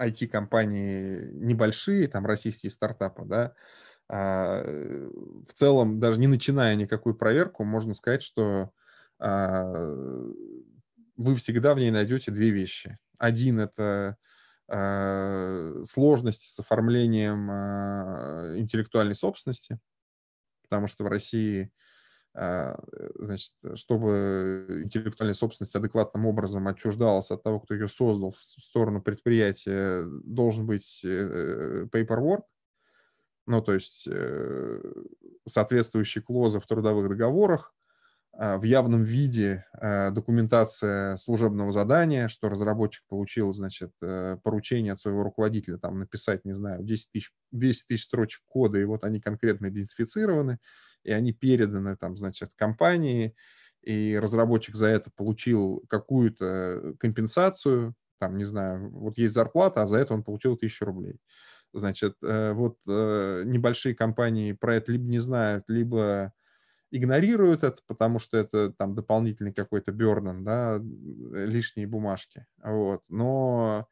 [0.00, 3.54] IT-компании небольшие, там российские стартапы, да,
[4.08, 8.72] а, в целом, даже не начиная никакую проверку, можно сказать, что
[9.20, 9.94] а,
[11.16, 12.98] вы всегда в ней найдете две вещи.
[13.18, 14.16] Один– это
[14.66, 17.50] а, сложности с оформлением
[18.58, 19.78] интеллектуальной собственности,
[20.70, 21.72] потому что в России
[22.32, 22.78] а,
[23.16, 30.04] значит, чтобы интеллектуальная собственность адекватным образом отчуждалась от того, кто ее создал в сторону предприятия,
[30.24, 32.42] должен быть э, paperwork,
[33.46, 34.80] ну, то есть э,
[35.48, 37.74] соответствующие клозы в трудовых договорах,
[38.32, 45.22] в явном виде а, документация служебного задания, что разработчик получил, значит, э, поручение от своего
[45.24, 49.66] руководителя там написать, не знаю, 10 тысяч, 10 тысяч строчек кода, и вот они конкретно
[49.66, 50.58] идентифицированы,
[51.02, 53.34] и они переданы там, значит, компании,
[53.82, 59.98] и разработчик за это получил какую-то компенсацию, там, не знаю, вот есть зарплата, а за
[59.98, 61.18] это он получил тысячу рублей.
[61.72, 66.32] Значит, э, вот э, небольшие компании про это либо не знают, либо
[66.90, 72.46] игнорируют это, потому что это там дополнительный какой-то бернен, да, лишние бумажки.
[72.62, 73.04] Вот.
[73.08, 73.88] Но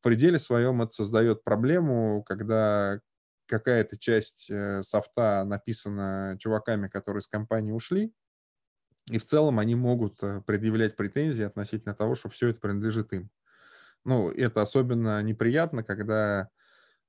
[0.00, 3.00] в пределе своем это создает проблему, когда
[3.46, 8.12] какая-то часть э, софта написана чуваками, которые с компании ушли,
[9.10, 13.30] и в целом они могут э, предъявлять претензии относительно того, что все это принадлежит им.
[14.04, 16.48] Ну, это особенно неприятно, когда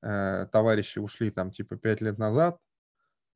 [0.02, 2.60] э, товарищи ушли там типа пять лет назад,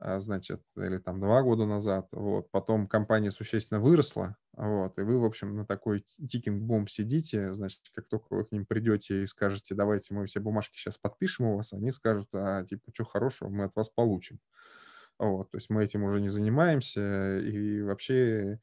[0.02, 5.26] значит, или там два года назад, вот, потом компания существенно выросла, вот, и вы, в
[5.26, 10.14] общем, на такой тикинг-бомб сидите, значит, как только вы к ним придете и скажете, давайте
[10.14, 13.76] мы все бумажки сейчас подпишем у вас, они скажут, а, типа, что хорошего, мы от
[13.76, 14.40] вас получим.
[15.20, 18.60] Вот, то есть мы этим уже не занимаемся, и вообще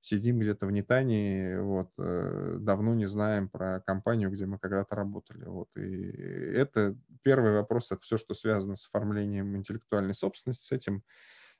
[0.00, 5.44] сидим где-то в Нетании, вот, э, давно не знаем про компанию, где мы когда-то работали,
[5.44, 6.10] вот, и
[6.54, 11.04] это первый вопрос, это все, что связано с оформлением интеллектуальной собственности, с этим.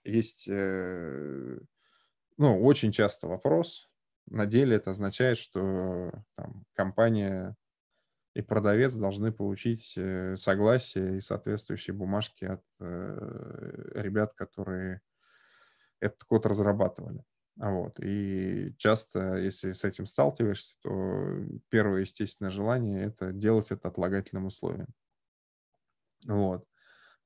[0.04, 1.58] Есть, э,
[2.38, 3.90] ну, очень часто вопрос,
[4.26, 7.56] на деле это означает, что там, компания
[8.34, 15.02] и продавец должны получить э, согласие и соответствующие бумажки от ребят, которые
[16.00, 17.24] этот код разрабатывали.
[17.60, 18.00] Вот.
[18.00, 24.88] И часто, если с этим сталкиваешься, то первое естественное желание– это делать это отлагательным условием.
[26.24, 26.64] Вот.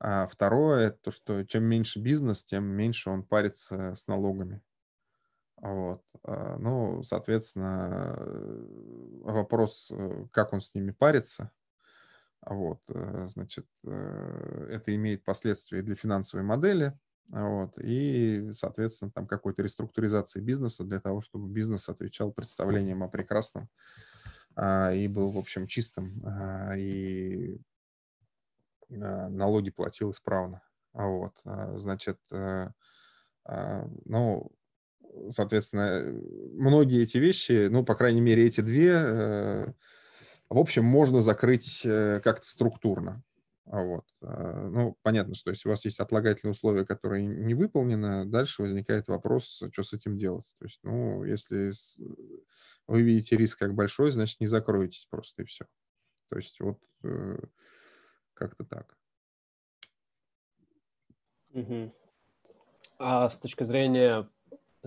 [0.01, 4.61] А второе– то, что чем меньше бизнес, тем меньше он парится с налогами.
[5.59, 6.03] Вот.
[6.25, 8.17] А, ну, соответственно,
[9.23, 11.53] вопрос, э, как он с ними парится,
[12.45, 16.99] вот, э, значит, э, это имеет последствия для финансовой модели,
[17.31, 23.69] вот, и, соответственно, там какой-то реструктуризации бизнеса для того, чтобы бизнес отвечал представлениям о прекрасном
[24.55, 27.59] а, и был, в общем, чистым а, и
[28.89, 30.61] налоги платил исправно.
[30.93, 31.41] А вот,
[31.77, 32.21] значит,
[33.45, 34.53] ну,
[35.31, 36.21] соответственно,
[36.53, 39.75] многие эти вещи, ну, по крайней мере, эти две,
[40.49, 43.25] в общем, можно закрыть как-то структурно.
[43.67, 44.05] А вот.
[44.23, 49.09] А, ну, понятно, что если у вас есть отлагательные условия, которые не выполнены, дальше возникает
[49.09, 50.55] вопрос, что с этим делать.
[50.59, 51.73] То есть, ну, если
[52.87, 55.67] вы видите риск как большой, значит, не закройтесь просто и все.
[56.29, 57.39] То есть вот э,
[58.35, 58.97] как-то так.
[61.53, 61.95] Угу.
[62.99, 64.29] А с точки зрения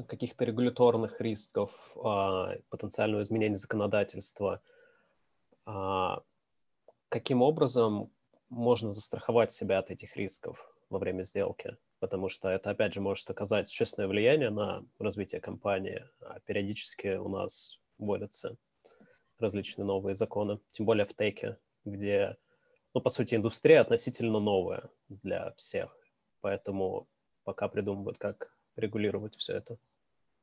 [0.08, 4.62] каких-то регуляторных рисков, а, потенциального изменения законодательства,
[7.10, 8.12] каким образом
[8.50, 13.30] можно застраховать себя от этих рисков во время сделки, потому что это, опять же, может
[13.30, 18.56] оказать существенное влияние на развитие компании, а периодически у нас вводятся
[19.40, 22.38] различные новые законы, тем более в теке, где,
[22.94, 25.96] ну, по сути, индустрия относительно новая для всех,
[26.42, 27.08] поэтому
[27.44, 29.78] пока придумывают, как регулировать все это.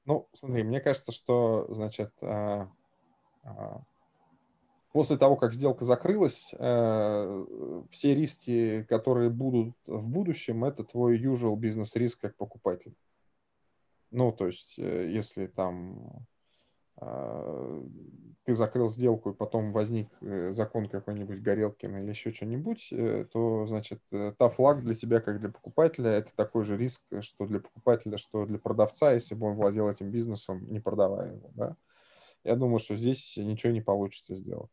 [0.05, 2.70] Ну, смотри, мне кажется, что, значит, а,
[3.42, 3.82] а,
[4.95, 7.47] После того, как сделка закрылась, э,
[7.90, 12.95] все риски, которые будут в будущем, это твой usual бизнес-риск как покупатель.
[14.12, 16.24] Ну, то есть, э, если там
[17.01, 17.82] э,
[18.45, 20.07] ты закрыл сделку, и потом возник
[20.51, 22.95] закон какой-нибудь Горелкин или еще что-нибудь,
[23.32, 27.59] то, значит, та флаг для тебя, как для покупателя, это такой же риск, что для
[27.59, 31.76] покупателя, что для продавца, если бы он владел этим бизнесом, не продавая его, да.
[32.45, 34.70] Я думаю, что здесь ничего не получится сделать.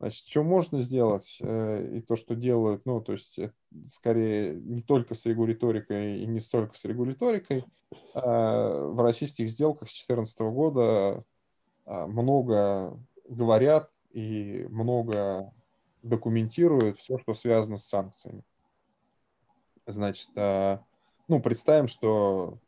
[0.00, 3.40] Значит, что можно сделать э, и то, что делают, ну, то есть
[3.86, 7.64] скорее не только с регуляторикой и не столько с регуляторикой.
[8.14, 11.24] А в российских сделках с 2014 года
[11.84, 15.52] а, много говорят и много
[16.02, 18.44] документируют все, что связано с санкциями.
[19.86, 20.84] Значит, а,
[21.28, 22.58] ну, представим, что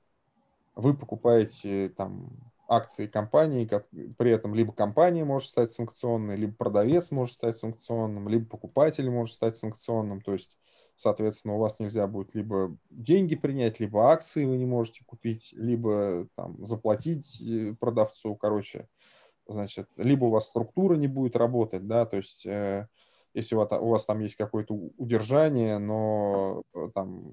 [0.74, 2.30] вы покупаете там
[2.70, 8.28] акции компании, как, при этом либо компания может стать санкционной, либо продавец может стать санкционным,
[8.28, 10.20] либо покупатель может стать санкционным.
[10.20, 10.56] То есть,
[10.94, 16.28] соответственно, у вас нельзя будет либо деньги принять, либо акции вы не можете купить, либо
[16.36, 18.86] там, заплатить э, продавцу, короче,
[19.48, 22.86] значит, либо у вас структура не будет работать, да, то есть э,
[23.34, 27.32] если у вас, у вас там есть какое-то удержание, но э, там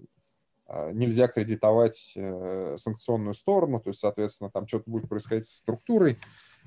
[0.91, 6.19] нельзя кредитовать э, санкционную сторону, то есть, соответственно, там что-то будет происходить с структурой,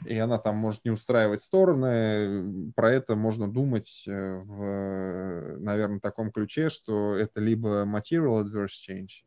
[0.06, 2.72] и она там может не устраивать стороны.
[2.74, 9.24] Про это можно думать э, в, наверное, таком ключе, что это либо material adverse change,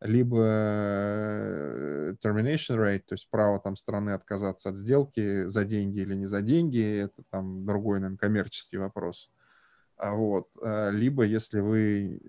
[0.00, 6.14] либо э, termination rate, то есть право там страны отказаться от сделки за деньги или
[6.16, 9.30] не за деньги, это там другой, наверное, коммерческий вопрос.
[9.96, 10.48] А вот.
[10.90, 12.20] Либо если вы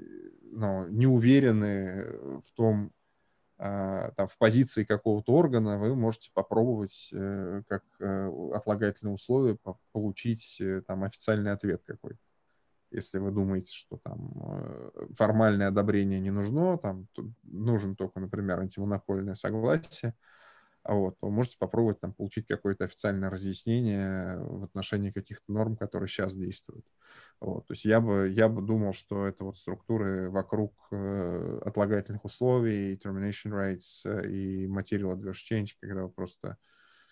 [0.54, 2.06] ну, не уверены
[2.42, 2.92] в том,
[3.58, 9.58] а, там, в позиции какого-то органа, вы можете попробовать э, как э, отлагательное условие
[9.92, 12.20] получить э, там официальный ответ какой-то.
[12.92, 17.08] Если вы думаете, что там формальное одобрение не нужно, там
[17.42, 20.14] нужен только, например, антимонопольное согласие,
[20.84, 26.08] а вот, то можете попробовать там получить какое-то официальное разъяснение в отношении каких-то норм, которые
[26.08, 26.86] сейчас действуют.
[27.44, 32.24] Вот, то есть я бы, я бы думал, что это вот структуры вокруг э, отлагательных
[32.24, 36.58] условий, termination rates э, и material adverse change, когда просто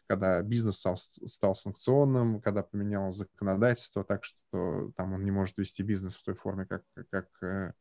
[0.08, 5.84] когда бизнес стал, стал санкционным, когда поменялось законодательство так, что там он не может вести
[5.84, 7.74] бизнес в той форме, как, как, э,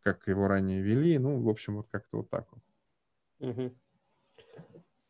[0.00, 1.18] как его ранее вели.
[1.18, 3.50] Ну, в общем, вот как-то вот так вот.
[3.50, 3.74] Угу.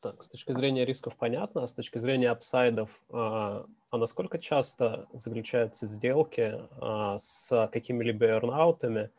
[0.01, 5.07] Так, с точки зрения рисков понятно, а с точки зрения апсайдов, а, а насколько часто
[5.13, 9.11] заключаются сделки а, с какими-либо эрнаутами,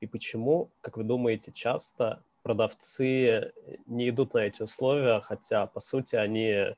[0.00, 3.52] и почему, как вы думаете, часто продавцы
[3.86, 6.74] не идут на эти условия, хотя, по сути, они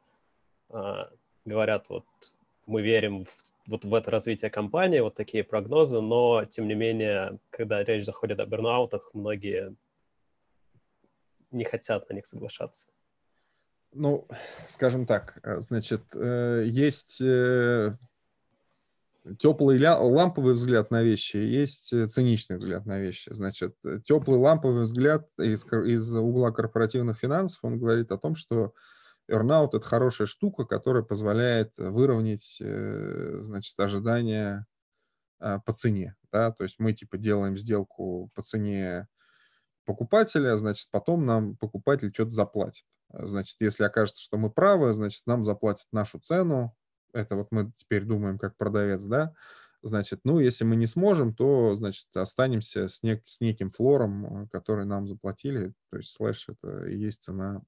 [0.71, 1.11] а,
[1.45, 2.05] говорят, вот,
[2.67, 7.39] мы верим в, вот в это развитие компании, вот такие прогнозы, но, тем не менее,
[7.51, 9.77] когда речь заходит об эрнаутах, многие
[11.53, 12.89] не хотят на них соглашаться.
[13.95, 14.27] Ну,
[14.67, 17.97] скажем так, э, значит, э, есть э,
[19.39, 23.33] теплый ламповый взгляд на вещи, есть циничный взгляд на вещи.
[23.33, 28.75] Значит, теплый ламповый взгляд из, из угла корпоративных финансов, он говорит о том, что
[29.31, 34.67] earnout– это хорошая штука, которая позволяет выровнять, значит, ожидания
[35.39, 36.17] по цене.
[36.33, 36.51] Да?
[36.51, 39.07] То есть мы типа делаем сделку по цене
[39.85, 42.85] покупателя, значит, потом нам покупатель что-то заплатит.
[43.19, 46.75] Значит, если окажется, что мы правы, значит, нам заплатят нашу цену.
[47.13, 49.35] Это вот мы теперь думаем как продавец, да.
[49.83, 54.87] Значит, ну, если мы не сможем, то, значит, останемся с, нек с неким флором, который
[54.87, 55.75] нам заплатили.
[55.91, 57.63] То есть слэш— это и есть цена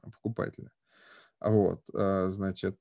[0.00, 0.70] покупателя.
[1.40, 2.78] Вот, значит,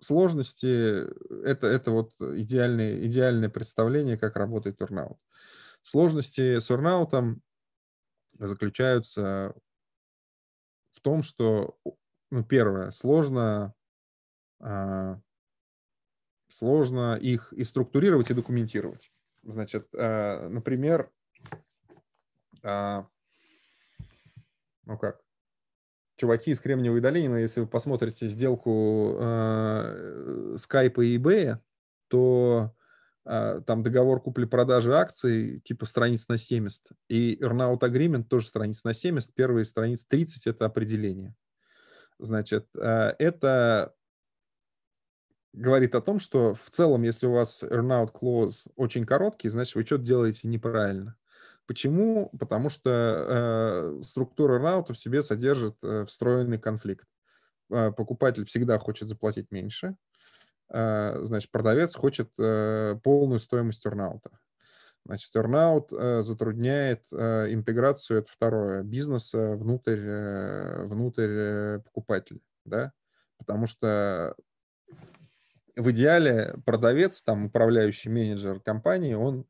[0.00, 1.06] сложности—
[1.44, 5.18] это, это вот идеальное, идеальное представление, как работает турнаут.
[5.82, 7.42] Сложности с турнаутом
[8.38, 9.54] заключаются
[10.98, 11.78] в том, что,
[12.30, 13.74] ну, первое, сложно,
[14.60, 15.20] а,
[16.48, 19.12] сложно их и структурировать, и документировать.
[19.44, 21.10] Значит, а, например,
[22.62, 23.06] а,
[24.84, 25.22] ну как,
[26.16, 31.58] чуваки из Кремниевой долины, если вы посмотрите сделку э, Skype и eBay,
[32.08, 32.74] то
[33.28, 39.34] там договор купли-продажи акций типа страниц на 70, и earnout agreement тоже страниц на 70,
[39.34, 41.34] первые страниц 30– это определение.
[42.18, 43.94] Значит, э, это
[45.52, 49.84] говорит о том, что в целом, если у вас earnout clause очень короткий, значит, вы
[49.84, 51.16] что-то делаете неправильно.
[51.66, 52.30] Почему?
[52.38, 57.06] Потому что э, структура раута в себе содержит э, встроенный конфликт.
[57.70, 59.96] Э, покупатель всегда хочет заплатить меньше,
[60.70, 64.30] значит, продавец хочет э, полную стоимость турнаута.
[65.04, 72.92] Значит, турнаут э, затрудняет э, интеграцию, это второе, бизнеса внутрь, внутрь покупателя, да,
[73.38, 74.34] потому что
[75.76, 79.44] в идеале продавец, там, управляющий менеджер компании, он а,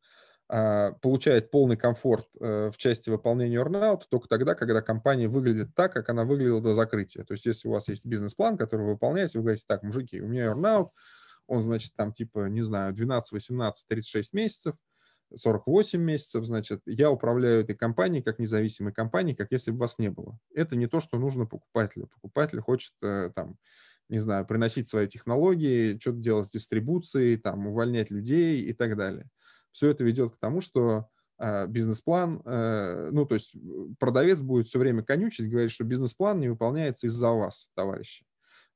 [0.48, 6.08] получает полный комфорт э, в части выполнения earnout только тогда, когда компания выглядит так, как
[6.08, 7.24] она выглядела до закрытия.
[7.24, 10.26] То есть если у вас есть бизнес-план, который вы выполняете, вы говорите, так, мужики, у
[10.26, 10.88] меня earnout,
[11.46, 14.74] он, значит, там типа, не знаю, 12, 18, 36 месяцев,
[15.34, 20.08] 48 месяцев, значит, я управляю этой компанией как независимой компанией, как если бы вас не
[20.08, 20.38] было.
[20.54, 22.06] Это не то, что нужно покупателю.
[22.06, 23.58] Покупатель хочет э, там,
[24.08, 29.28] не знаю, приносить свои технологии, что-то делать с дистрибуцией, там, увольнять людей и так далее
[29.72, 31.08] все это ведет к тому, что
[31.38, 33.54] а, бизнес-план, э, ну, то есть
[34.00, 38.24] продавец будет все время конючить, говорить, что бизнес-план не выполняется из-за вас, товарищи.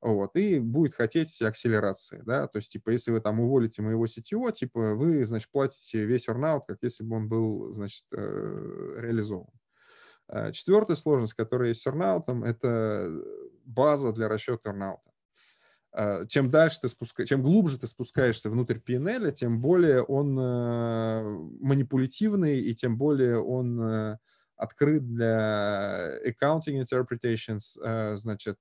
[0.01, 4.51] Вот, и будет хотеть акселерации, да, то есть, типа, если вы там уволите моего CTO,
[4.52, 9.52] типа, вы, значит, платите весь earnout, как если бы он был, значит, э, реализован.
[10.28, 13.12] А, четвертая сложность, которая есть с earnout, это
[13.64, 14.98] база для расчета earnout.
[15.93, 21.23] А, чем дальше ты спускаешь, чем глубже ты спускаешься внутрь PNL, тем более он э,
[21.60, 24.19] манипулятивный и тем более он э,
[24.56, 28.56] открыт для accounting interpretations, э, значит,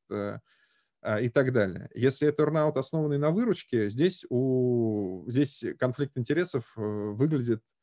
[1.19, 1.89] и так далее.
[1.95, 7.80] Если это earnout, основанный на выручке, здесь, у, здесь конфликт интересов выглядит Э,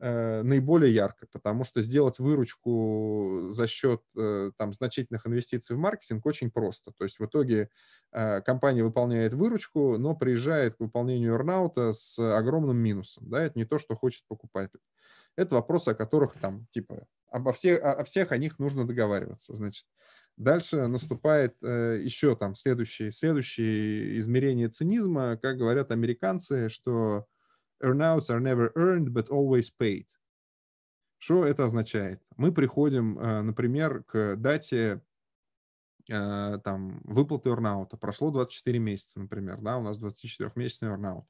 [0.00, 6.50] наиболее ярко, потому что сделать выручку за счет э, там, значительных инвестиций в маркетинг очень
[6.50, 6.92] просто.
[6.96, 7.68] То есть в итоге
[8.12, 13.28] э, компания выполняет выручку, но приезжает к выполнению эрнаута с огромным минусом.
[13.28, 13.42] Да?
[13.42, 14.80] Это не то, что хочет покупатель.
[15.36, 19.54] Это вопросы, о которых там, типа, обо всех, о, всех о них нужно договариваться.
[19.54, 19.86] Значит,
[20.36, 27.26] дальше наступает еще там следующее, следующее измерение цинизма, как говорят американцы, что
[27.82, 30.06] earnouts are never earned, but always paid.
[31.20, 32.22] Что это означает?
[32.36, 35.02] Мы приходим, э, например, к дате
[36.08, 37.94] э, там, выплаты earnout.
[37.98, 41.24] Прошло 24 месяца, например, да, у нас 24-месячный earnout.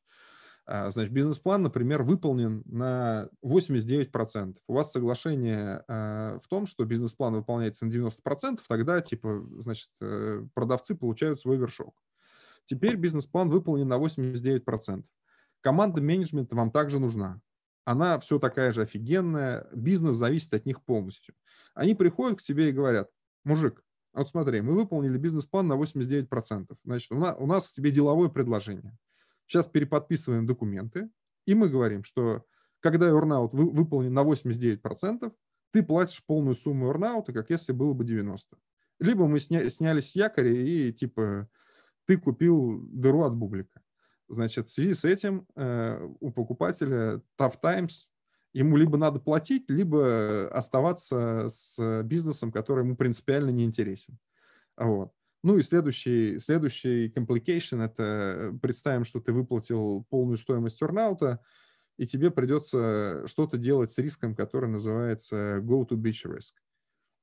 [0.66, 4.58] А, значит, бизнес-план, например, выполнен на 89%.
[4.68, 9.90] У вас соглашение э, в том, что бизнес-план выполняется на 90%, тогда, типа, значит,
[10.54, 12.00] продавцы получают свой вершок.
[12.64, 15.02] Теперь бизнес-план выполнен на 89%.
[15.60, 17.40] Команда менеджмента вам также нужна.
[17.84, 21.34] Она все такая же офигенная, бизнес зависит от них полностью.
[21.74, 23.10] Они приходят к тебе и говорят,
[23.44, 23.82] мужик,
[24.12, 26.76] вот смотри, мы выполнили бизнес-план на 89%.
[26.84, 28.96] Значит, у нас, у нас к тебе деловое предложение.
[29.46, 31.10] Сейчас переподписываем документы,
[31.46, 32.44] и мы говорим, что
[32.80, 35.32] когда earnout вы, выполнен на 89%,
[35.72, 38.38] ты платишь полную сумму earnout, как если было бы 90%.
[38.98, 41.48] Либо мы сня, снялись с якоря и типа
[42.06, 43.80] ты купил дыру от бублика.
[44.30, 48.08] Значит, в связи с этим э, у покупателя Tough Times
[48.52, 54.18] ему либо надо платить, либо оставаться с бизнесом, который ему принципиально не интересен.
[54.76, 55.12] Вот.
[55.42, 61.40] Ну и следующий, следующий complication– это представим, что ты выплатил полную стоимость турнаута,
[61.96, 66.52] и тебе придется что-то делать с риском, который называется go-to-beach risk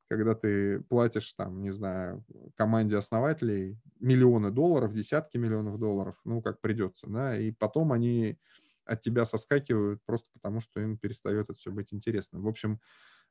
[0.08, 2.24] когда ты платишь там, не знаю,
[2.56, 8.38] команде основателей миллионы долларов, десятки миллионов долларов, ну, как придется, да, и потом они
[8.86, 12.44] от тебя соскакивают просто потому, что им перестает это все быть интересным.
[12.44, 12.80] В общем,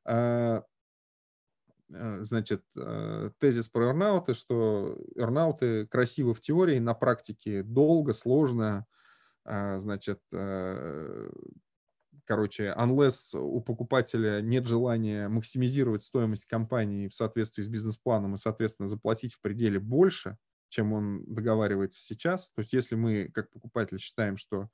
[0.05, 0.65] а,
[1.93, 8.86] а, значит, а, тезис про эрнауты, что эрнауты красиво в теории, на практике долго, сложно,
[9.44, 10.20] значит,
[12.27, 18.89] короче, unless у покупателя нет желания максимизировать стоимость компании в соответствии с бизнес-планом и, соответственно,
[18.89, 20.36] заплатить в пределе больше,
[20.69, 22.51] чем он договаривается сейчас.
[22.53, 24.69] То есть если мы, как покупатель, считаем, что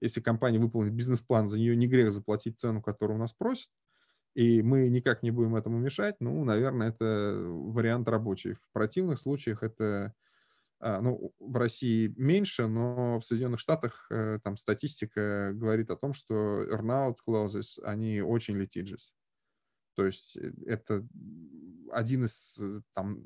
[0.00, 3.70] если компания выполнит бизнес-план, за нее не грех заплатить цену, которую у нас просят,
[4.34, 8.54] и мы никак не будем этому мешать, ну, наверное, это вариант рабочий.
[8.54, 10.14] В противных случаях это,
[10.80, 16.64] ну, в России меньше, но в Соединенных Штатах э, там статистика говорит о том, что
[16.64, 19.12] earnout clauses, они очень litigious.
[19.94, 21.06] То есть э, это
[21.92, 23.24] один из э, там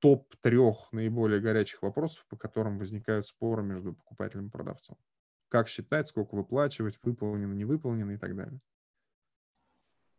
[0.00, 4.96] топ трех наиболее горячих вопросов, по которым возникают споры между покупателем и продавцом.
[5.48, 8.60] Как считать, сколько выплачивать, выполнено, не выполнено и так далее.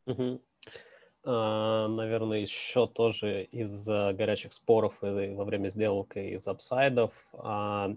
[0.06, 0.42] Угу.
[0.64, 0.91] А,
[1.24, 7.94] наверное, еще тоже из горячих споров и во время сделок и из апсайдов а,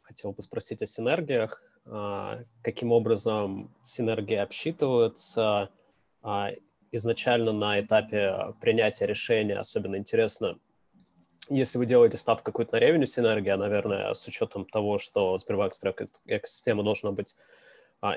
[0.00, 1.62] хотел бы спросить о синергиях.
[1.84, 5.68] А, каким образом синергии обсчитываются
[6.22, 6.52] а,
[6.90, 9.58] изначально на этапе принятия решения?
[9.58, 10.58] Особенно интересно,
[11.50, 15.74] если вы делаете ставку какую-то на ревеню синергия, наверное, с учетом того, что Сбербанк
[16.24, 17.36] экосистема должна быть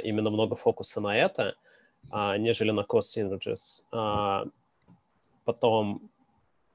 [0.03, 1.55] именно много фокуса на это–
[2.11, 3.84] нежели на cost synergies.
[3.91, 4.45] А,
[5.45, 6.10] потом,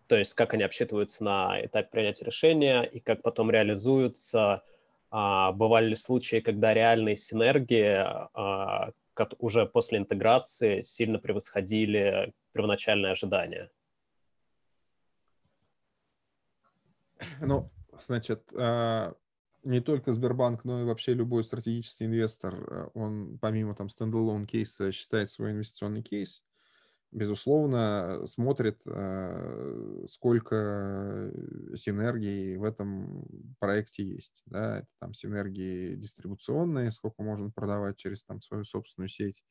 [0.07, 4.63] то есть как они обсчитываются на этапе принятия решения и как потом реализуются.
[5.11, 8.93] А, бывали ли случаи, когда реальные синергии а,
[9.39, 13.71] уже после интеграции сильно превосходили первоначальные ожидания?
[17.41, 19.15] Ну, значит, а,
[19.67, 24.93] не только Сбербанк, но и вообще любой стратегический инвестор, э, он помимо там стендалон кейса
[24.93, 26.43] считает свой инвестиционный кейс,
[27.11, 31.33] безусловно, смотрит, э, сколько
[31.75, 33.25] синергий в этом
[33.59, 34.43] проекте есть.
[34.47, 34.85] Да?
[35.01, 39.43] Там синергии дистрибуционные, сколько можно продавать через там свою собственную сеть.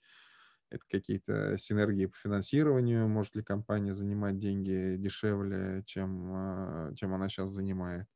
[0.71, 7.29] Это какие-то синергии по финансированию, может ли компания занимать деньги дешевле, чем, э, чем она
[7.29, 8.07] сейчас занимает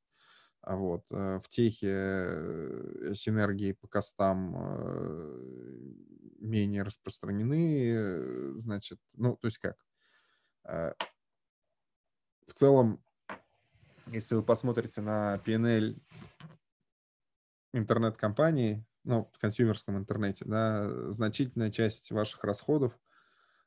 [0.76, 1.04] вот.
[1.10, 5.94] Э, в техе э, синергии по костам э,
[6.40, 9.76] менее распространены, значит, ну, то есть как?
[10.64, 13.04] В целом,
[14.08, 16.00] если вы посмотрите на PNL
[17.74, 22.98] интернет-компании, ну, в консюмерском интернете, да, значительная часть ваших расходов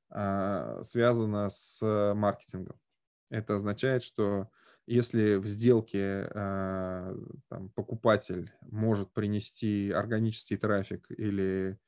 [0.08, 2.80] связана с маркетингом.
[3.28, 4.50] Это означает, что
[4.86, 7.16] если в сделке э,
[7.48, 11.78] там, покупатель может принести органический трафик или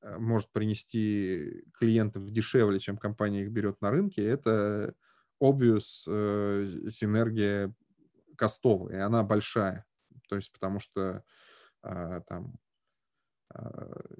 [0.00, 4.94] э, может принести клиентов дешевле, чем компания их берет на рынке, это
[5.42, 7.74] obvious э, синергия
[8.36, 9.84] костовая, и она большая.
[10.28, 11.22] То есть потому что
[11.82, 12.58] э, там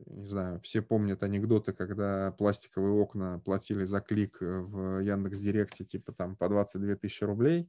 [0.06, 6.12] не знаю, все помнят анекдоты, когда пластиковые окна платили за клик в Яндекс Директе типа
[6.12, 7.68] там по 22 тысячи рублей,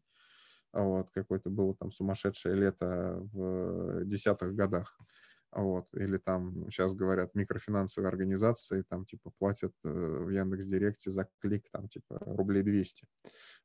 [0.73, 4.97] вот, какое-то было там сумасшедшее лето в десятых годах,
[5.51, 11.27] вот, или там сейчас говорят микрофинансовые организации, там типа платят э, в Яндекс Директе за
[11.39, 13.07] клик там типа рублей 200,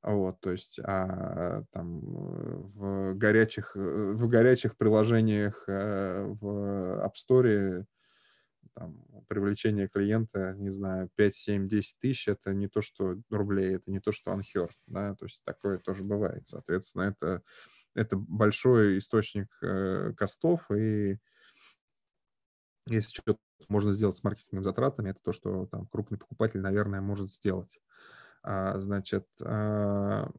[0.03, 7.85] вот, то есть, а там в горячих, э, в горячих приложениях э, в App Store
[8.75, 13.91] там, привлечение клиента, не знаю, 5, 7, 10 тысяч, это не то, что рублей, это
[13.91, 16.49] не то, что unheard, да, то есть такое тоже бывает.
[16.49, 17.43] Соответственно, это,
[17.95, 21.19] это большой источник э, костов, и
[22.87, 23.39] если что-то
[23.69, 27.81] можно сделать с маркетинговыми затратами, это то, что там крупный покупатель, наверное, может сделать.
[28.43, 30.31] А, значит, а,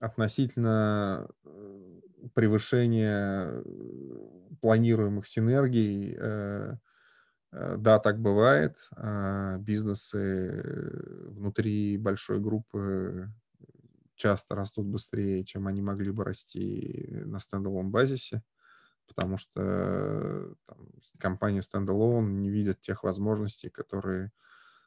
[0.00, 2.00] относительно э,
[2.34, 3.62] превышения
[4.60, 6.76] планируемых синергий, э, Э,
[7.52, 8.88] да, так бывает.
[8.96, 10.62] А, бизнесы
[11.28, 13.30] внутри большой группы
[14.14, 18.42] часто растут быстрее, чем они могли бы расти на standalone basis е,
[19.06, 20.88] потому что там,
[21.18, 24.32] компания standalone не видят тех возможностей, которые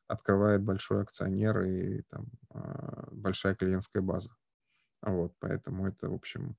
[0.07, 4.35] открывает большой акционер и там, а, большая клиентская база.
[5.03, 6.57] Вот, поэтому это, в общем,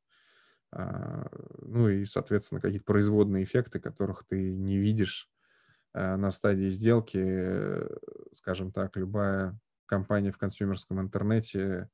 [0.72, 1.28] а,
[1.62, 5.35] ну и, соответственно, какие-то производные эффекты, которых ты не видишь Э,
[5.96, 7.88] на стадии сделки, э,
[8.32, 11.88] скажем так, любая компания в консюмерском интернете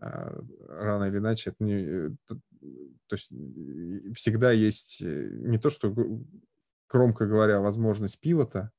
[0.00, 3.32] а, рано или иначе, это не, э, то есть
[4.16, 5.94] всегда есть не то, что,
[6.88, 8.72] громко говоря, возможность пивота,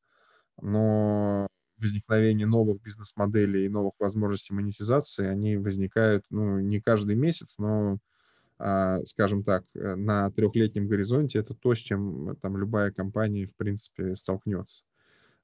[0.61, 7.99] но возникновение новых бизнес-моделей и новых возможностей монетизации, они возникают, ну, не каждый месяц, но
[9.05, 14.15] скажем так, э, на трехлетнем горизонте, это то, с чем там любая компания, в принципе,
[14.15, 14.83] столкнется.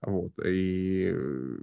[0.01, 0.33] Вот.
[0.43, 1.57] И э,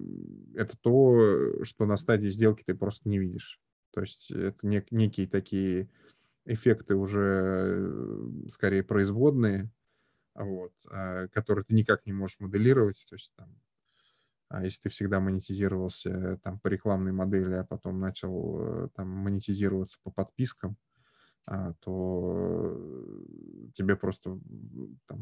[0.55, 3.61] это то, что на стадии сделки ты просто не видишь.
[3.93, 5.89] То есть это нек- некие такие
[6.47, 7.93] эффекты уже
[8.49, 9.71] скорее производные,
[10.35, 10.73] вот,
[11.33, 13.07] которые ты никак не можешь моделировать.
[13.09, 13.55] То есть там
[14.53, 19.99] а если ты всегда монетизировался там по рекламной модели, а потом начал э, там монетизироваться
[20.03, 20.92] по подпискам, а,
[21.81, 22.77] то
[23.75, 24.39] тебе просто
[25.07, 25.19] там,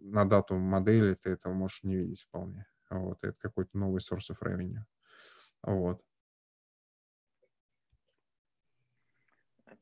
[0.00, 2.66] на дату модели ты этого можешь не видеть вполне.
[2.90, 4.82] Вот, это какой-то новый source of revenue.
[5.62, 6.00] Вот.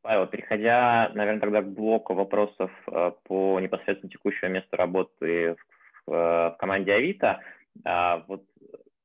[0.03, 6.13] Павел, переходя, наверное, тогда к блоку вопросов э, по непосредственно текущему месту работы в, в,
[6.13, 7.41] э, в команде Авито,
[7.85, 8.45] а, вот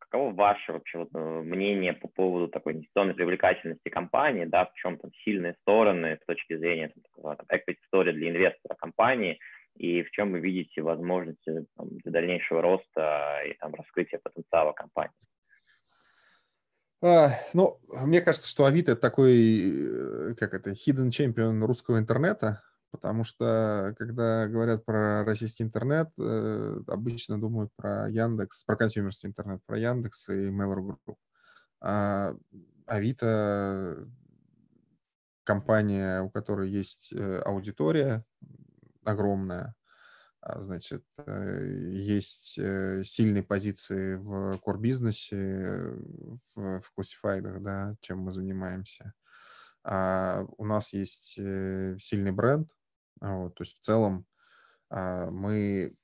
[0.10, 4.98] каково ваше вообще вот, э, мнение по поводу такой инвестиционной привлекательности компании, да, в чем
[4.98, 9.40] там сильные стороны с точки зрения там, там, equity story для инвестора компании,
[9.76, 15.14] и в чем вы видите возможности там, для дальнейшего роста и там, раскрытия потенциала компании?
[17.04, 22.64] А, ну, мне кажется, что Авито такой, э, как это, hidden champion русского интернета
[22.98, 29.62] потому что когда говорят про российский интернет, э, обычно думают про Яндекс, про консюмерский интернет,
[29.68, 31.16] про Яндекс и Mail.ru Group.
[31.80, 32.36] А
[32.88, 34.10] Авито
[35.44, 38.26] компания, у которой есть э, аудитория
[39.06, 39.76] огромная,
[40.42, 45.94] а, значит, э, есть сильные позиции в core бизнесе,
[46.56, 49.14] в, в классифайдах, да, чем мы занимаемся.
[49.84, 52.70] А у нас есть сильный бренд,
[53.22, 54.26] вот, то есть в целом
[54.90, 55.96] а, мы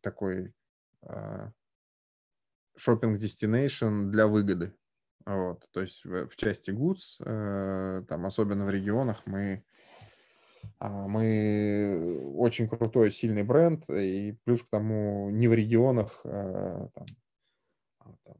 [0.00, 0.52] такой
[2.76, 4.74] шопинг destination для выгоды.
[5.24, 9.64] Вот, то есть в, части goods, э, там особенно в регионах мы
[10.78, 17.06] а, мы очень крутой, сильный бренд, и плюс к тому не в регионах, а, там,
[18.00, 18.36] а, там,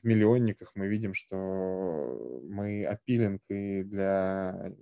[0.00, 4.72] в миллионниках мы видим, что мы аппилинг и для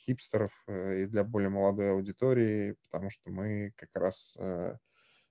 [0.00, 4.76] хипстеров э, и для более молодой аудитории, потому что мы как раз э,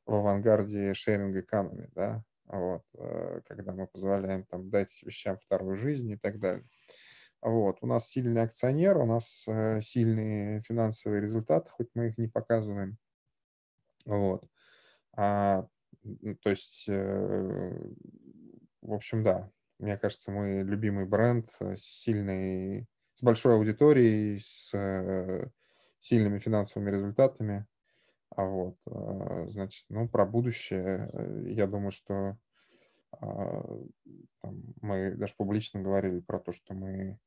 [0.06, 6.12] в авангарде шеринг экономи, да, вот, э, когда мы позволяем там дать вещам вторую жизнь
[6.12, 6.66] и так далее.
[7.42, 9.48] Вот, у нас сильный акционер, у нас
[9.82, 12.98] сильные финансовые результаты, хоть мы их не показываем.
[14.06, 14.44] Вот.
[15.14, 15.66] А,
[16.42, 17.94] то есть, в
[18.82, 22.90] общем, да, мне кажется, мы любимый бренд, сильный
[23.20, 25.50] с большой аудиторией, с э,
[26.00, 27.66] сильными финансовыми результатами.
[28.34, 32.38] А вот, э, значит, ну, про будущее, э, я думаю, что
[33.12, 33.62] а,
[34.42, 37.20] там, мы даже публично говорили про то, что мы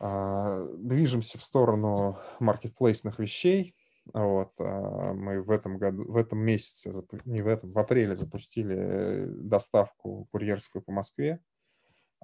[0.00, 3.76] а, движемся в сторону маркетплейсных вещей.
[4.12, 6.92] Вот, а, мы в этом году, в этом месяце,
[7.24, 11.38] не в этом, в апреле запустили доставку курьерскую по Москве.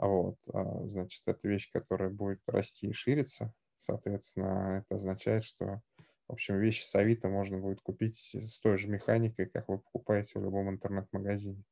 [0.00, 3.52] Вот, а, значит, это вещь, которая будет расти и шириться.
[3.76, 5.82] Соответственно, это означает, что,
[6.28, 10.38] в общем, вещи с Авито можно будет купить с той же механикой, как вы покупаете
[10.38, 11.62] в любом интернет-магазине.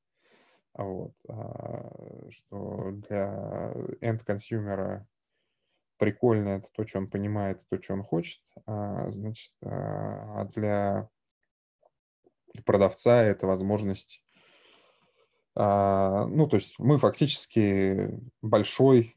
[0.74, 5.06] Вот, а, что для end-консюмера
[5.96, 11.08] прикольно это то, что он понимает, то, что он хочет, а, значит, а для
[12.64, 14.25] продавца это возможность а,
[15.56, 18.10] ну, то есть мы фактически
[18.42, 19.16] большой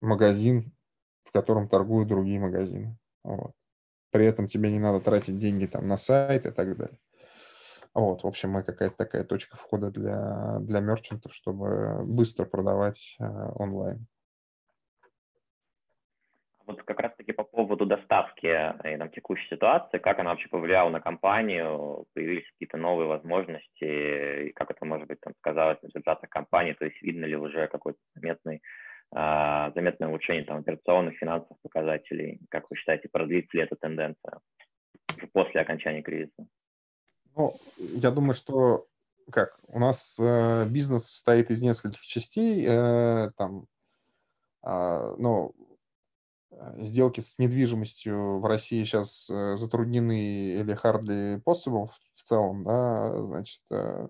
[0.00, 0.72] магазин,
[1.22, 2.98] в котором торгуют другие магазины.
[3.22, 3.52] Вот.
[4.10, 6.98] При этом тебе не надо тратить деньги там на сайт и так далее.
[7.94, 13.24] Вот, в общем, мы какая-то такая точка входа для, для мерчантов, чтобы быстро продавать э,
[13.24, 14.06] онлайн.
[16.66, 17.32] Вот как раз-таки
[18.14, 24.48] доставки и там, текущей ситуации, как она вообще повлияла на компанию, появились какие-то новые возможности,
[24.48, 27.66] и как это, может быть, там, сказалось на результатах компании, то есть видно ли уже
[27.68, 28.62] какой-то заметный,
[29.12, 34.40] а, заметное улучшение там, операционных, финансовых показателей, как вы считаете, продлится ли эта тенденция
[35.32, 36.46] после окончания кризиса?
[37.36, 38.86] Ну, я думаю, что
[39.32, 43.66] как у нас э, бизнес состоит из нескольких частей, э, там,
[44.62, 45.63] э, ну, Э,
[46.78, 53.62] сделки с недвижимостью в России сейчас э, затруднены или hardly possible в целом, да, значит,
[53.70, 54.08] э,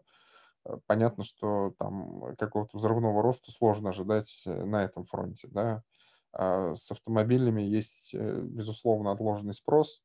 [0.87, 5.83] понятно, что там какого-то взрывного роста сложно ожидать на этом фронте, да.
[6.33, 10.03] А с автомобилями есть, безусловно, отложенный спрос,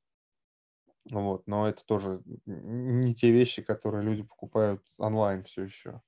[1.09, 6.01] вот, но это тоже не те вещи, которые люди покупают онлайн все еще.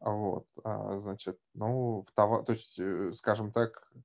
[0.00, 2.78] Вот, а, значит, ну, в товар, то есть,
[3.16, 4.00] скажем так, а,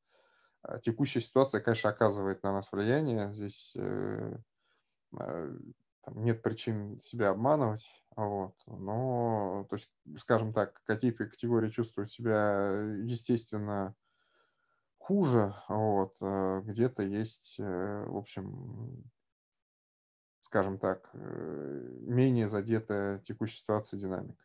[0.81, 3.33] текущая ситуация, конечно, оказывает на нас влияние.
[3.33, 4.37] Здесь э,
[5.19, 5.57] э,
[6.01, 8.03] там, нет причин себя обманывать.
[8.15, 8.55] Вот.
[8.67, 12.71] Но, то есть, скажем так, какие-то категории чувствуют себя,
[13.03, 13.95] естественно,
[14.97, 15.55] хуже.
[15.67, 16.15] Вот.
[16.21, 19.03] Э, где-то есть, в общем,
[20.41, 24.43] скажем так, менее задетая текущей ситуации динамика.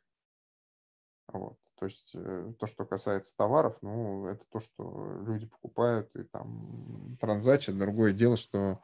[1.28, 1.58] Вот.
[1.78, 7.16] То есть э, то, что касается товаров, ну, это то, что люди покупают и там
[7.20, 7.76] транзачат.
[7.76, 8.80] Другое дело, что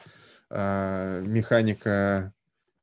[0.51, 2.35] э, механика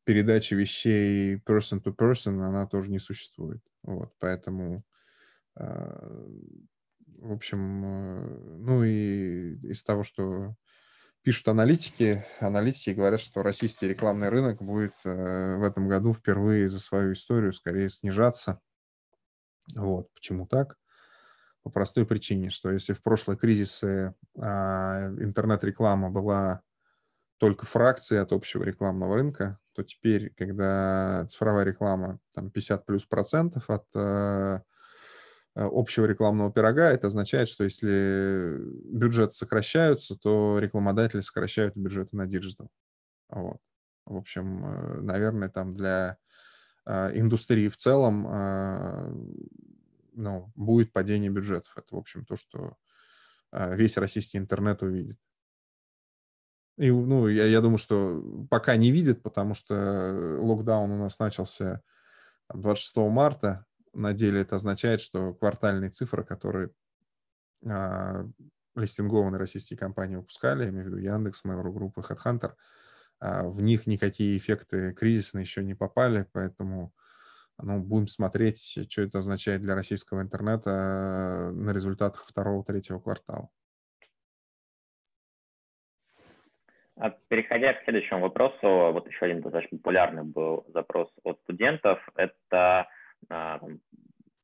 [0.05, 3.61] передачи вещей person to person, она тоже не существует.
[3.83, 4.83] Вот, поэтому,
[5.55, 6.27] э,
[7.19, 10.55] в общем, э, ну и из того, что
[11.21, 16.79] пишут аналитики, аналитики говорят, что российский рекламный рынок будет э, в этом году впервые за
[16.79, 18.59] свою историю скорее снижаться
[19.75, 20.13] вот.
[20.13, 20.77] Почему так?
[21.63, 26.61] По простой причине, что если в прошлые кризисы а, интернет-реклама была
[27.37, 33.69] только фракцией от общего рекламного рынка, то теперь, когда цифровая реклама там 50 плюс процентов
[33.69, 34.61] от а,
[35.55, 42.69] общего рекламного пирога, это означает, что если бюджеты сокращаются, то рекламодатели сокращают бюджеты на digital.
[43.29, 43.57] Вот.
[44.05, 46.17] В общем, э, наверное, там для
[47.13, 49.11] индустрии в целом а,
[50.13, 51.71] ну, будет падение бюджетов.
[51.77, 52.77] Это, в общем, то, что
[53.51, 55.17] а, весь российский интернет увидит.
[56.77, 61.81] И, ну, я, я думаю, что пока не видит, потому что локдаун у нас начался
[62.53, 63.65] 26 марта.
[63.93, 66.71] На деле это означает, что квартальные цифры, которые
[67.65, 68.25] а,
[68.75, 72.78] листингованные российские компании выпускали, я имею в виду Яндекс, Mail.ru группы, HeadHunter– а,
[73.21, 76.93] в них никакие эффекты кризисные еще не попали, поэтому
[77.61, 83.49] ну, будем смотреть, что это означает для российского интернета на результатах второго-третьего квартала.
[86.95, 91.97] А переходя к следующему вопросу, вот еще один достаточно популярный был запрос от студентов.
[92.15, 92.87] Это
[93.29, 93.59] а,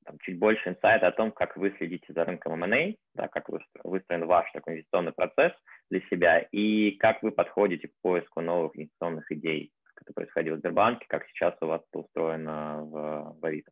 [0.05, 3.49] там, чуть больше инсайта о том, как вы следите за рынком M&A, да, как
[3.83, 5.51] выстроен ваш такой инвестиционный процесс
[5.89, 10.59] для себя, и как вы подходите к поиску новых инвестиционных идей, как это происходило в
[10.59, 13.71] Сбербанке, как сейчас у вас это устроено в, в Авито.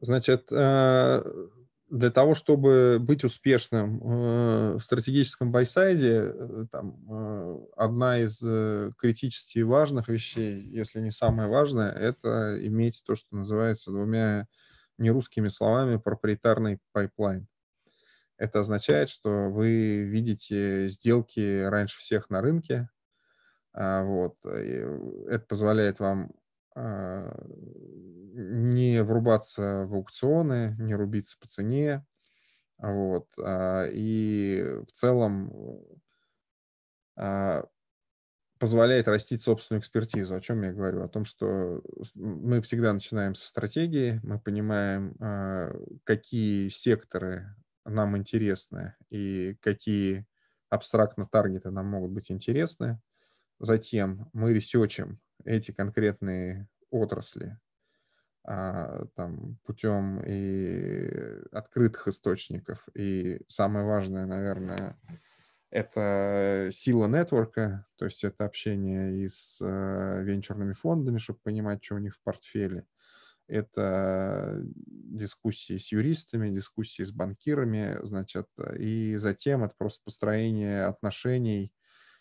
[0.00, 1.22] Значит, э,
[1.88, 8.38] для того, чтобы быть успешным э, в стратегическом байсайде, э, там, одна из
[8.98, 14.46] критически важных вещей, если не самая важная, это иметь то, что называется двумя
[14.98, 17.46] нерусскими словами проприетарный pipeline.
[18.36, 22.88] Это означает, что вы видите сделки раньше всех на рынке.
[23.72, 24.36] А, вот.
[24.44, 26.32] Это позволяет вам
[26.74, 27.32] а,
[28.32, 32.04] не врубаться в аукционы, не рубиться по цене.
[32.78, 33.28] Вот.
[33.40, 35.80] А, и в целом
[38.58, 40.34] позволяет растить собственную экспертизу.
[40.34, 41.04] О чем я говорю?
[41.04, 41.80] О том, что
[42.14, 47.54] мы всегда начинаем со стратегии, мы понимаем, какие секторы
[47.84, 50.26] нам интересны и какие
[50.70, 53.00] абстрактно таргеты нам могут быть интересны.
[53.60, 57.58] Затем мы ресечим эти конкретные отрасли
[58.44, 61.08] а, там, путем и
[61.52, 62.86] открытых источников.
[62.94, 64.98] И самое важное, наверное,
[65.70, 71.96] это сила нетворка, то есть это общение и с э, венчурными фондами, чтобы понимать, что
[71.96, 72.86] у них в портфеле
[73.46, 78.46] это дискуссии с юристами, дискуссии с банкирами, значит,
[78.78, 81.72] и затем это просто построение отношений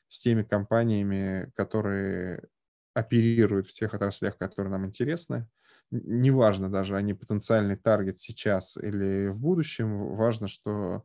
[0.07, 2.47] с теми компаниями, которые
[2.93, 5.47] оперируют в тех отраслях, которые нам интересны.
[5.91, 11.03] Неважно даже, они потенциальный таргет сейчас или в будущем, важно, что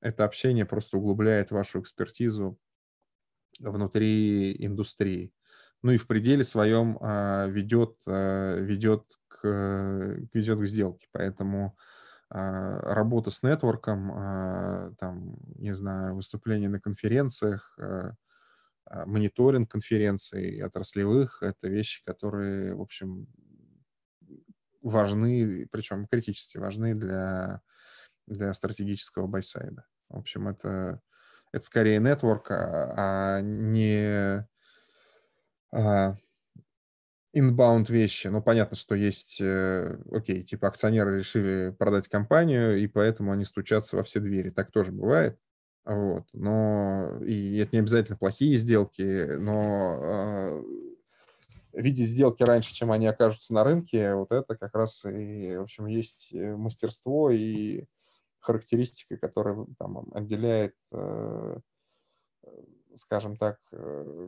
[0.00, 2.58] это общение просто углубляет вашу экспертизу
[3.58, 5.32] внутри индустрии
[5.82, 9.46] ну и в пределе своем а, ведет, а, ведет, к,
[10.34, 11.06] ведет к сделке.
[11.12, 11.76] Поэтому
[12.28, 17.78] а, работа с нетворком, там, не знаю, выступления на конференциях,
[19.06, 23.28] мониторинг конференций отраслевых– это вещи, которые, в общем,
[24.82, 27.60] важны, причем критически важны для,
[28.26, 29.86] для стратегического байсайда.
[30.08, 31.00] В общем, это,
[31.52, 34.44] это скорее нетворк, а не
[37.32, 38.26] инбаунд вещи.
[38.28, 43.96] Ну, понятно, что есть, э, окей, типа акционеры решили продать компанию, и поэтому они стучатся
[43.96, 44.50] во все двери.
[44.50, 45.38] Так тоже бывает.
[45.84, 46.24] Вот.
[46.32, 50.62] Но и это не обязательно плохие сделки, но э,
[51.72, 55.86] видеть сделки раньше, чем они окажутся на рынке, вот это как раз и, в общем,
[55.86, 57.84] есть э, мастерство и
[58.40, 60.74] характеристикой, которая там отделяет,
[62.96, 63.58] скажем так,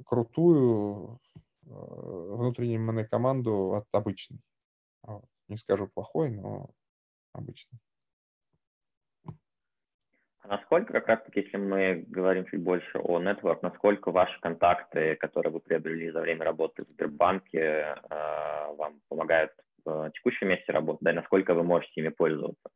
[0.06, 1.20] крутую
[1.62, 4.40] внутреннюю МН команду от обычной.
[5.48, 6.70] Не скажу плохой, но
[7.32, 7.78] обычный.
[10.42, 15.14] А насколько, как раз таки, если мы говорим чуть больше о Network, насколько ваши контакты,
[15.14, 19.52] которые вы приобрели за время работы в Сбербанке, э, вам помогают
[19.84, 22.70] в текущем месте работы, да, и насколько вы можете ими пользоваться?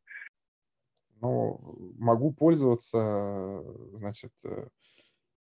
[1.19, 1.59] Ну,
[1.99, 3.61] могу пользоваться,
[3.91, 4.67] значит, э,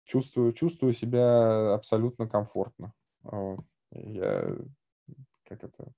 [0.09, 2.95] чувствую, чувствую себя абсолютно комфортно.
[3.23, 3.61] Вот.
[3.93, 4.57] Я,
[5.45, 5.93] как это,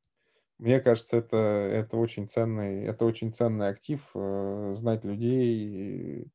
[0.58, 6.30] мне кажется, это, это, очень ценный, это очень ценный актив, э, знать людей.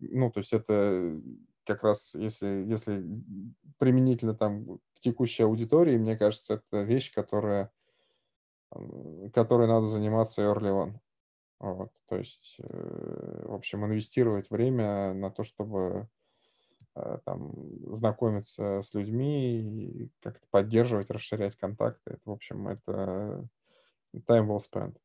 [0.00, 1.20] Ну, то есть это
[1.64, 3.04] как раз, если, если
[3.78, 7.70] применительно там к текущей аудитории, мне кажется, это вещь, которая,
[9.32, 10.98] которой надо заниматься early on.
[11.60, 16.19] Вот, то есть, э, в общем, инвестировать время на то, чтобы Э,
[17.24, 17.52] там,
[17.92, 22.12] знакомиться с людьми, как-то поддерживать, расширять контакты.
[22.12, 23.46] Это, в общем, это
[24.14, 24.96] time well spent.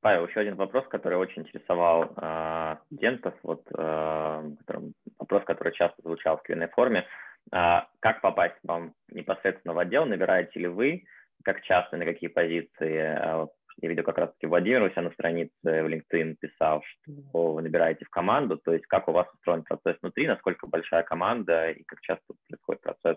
[0.00, 2.76] Павел, еще один вопрос, который очень интересовал э,
[3.42, 4.50] вот, э,
[5.18, 7.06] вопрос, который часто звучал в q форме.
[7.52, 10.06] Э, как попасть вам непосредственно в отдел?
[10.06, 11.04] Набираете ли вы?
[11.44, 13.48] Как часто, на какие позиции?
[13.82, 18.04] Я видел как раз-таки Владимир у себя на странице в LinkedIn писал, что вы набираете
[18.04, 22.00] в команду, то есть как у вас устроен процесс внутри, насколько большая команда и как
[22.02, 23.16] часто происходит процесс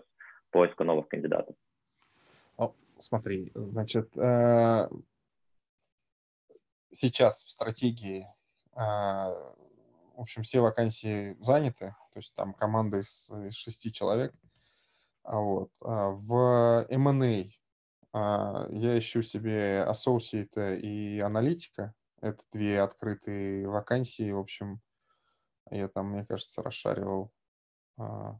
[0.50, 1.54] поиска новых кандидатов.
[2.56, 4.88] О, смотри, значит, э,
[6.92, 8.26] сейчас в стратегии,
[8.74, 14.32] э, в общем, все вакансии заняты, то есть там команда из, из шести человек.
[15.24, 15.70] А вот.
[15.82, 17.44] А в M&A
[18.14, 21.94] я ищу себе associate и аналитика.
[22.20, 24.30] Это две открытые вакансии.
[24.30, 24.80] В общем,
[25.70, 27.32] я там, мне кажется, расшаривал
[27.98, 28.38] а,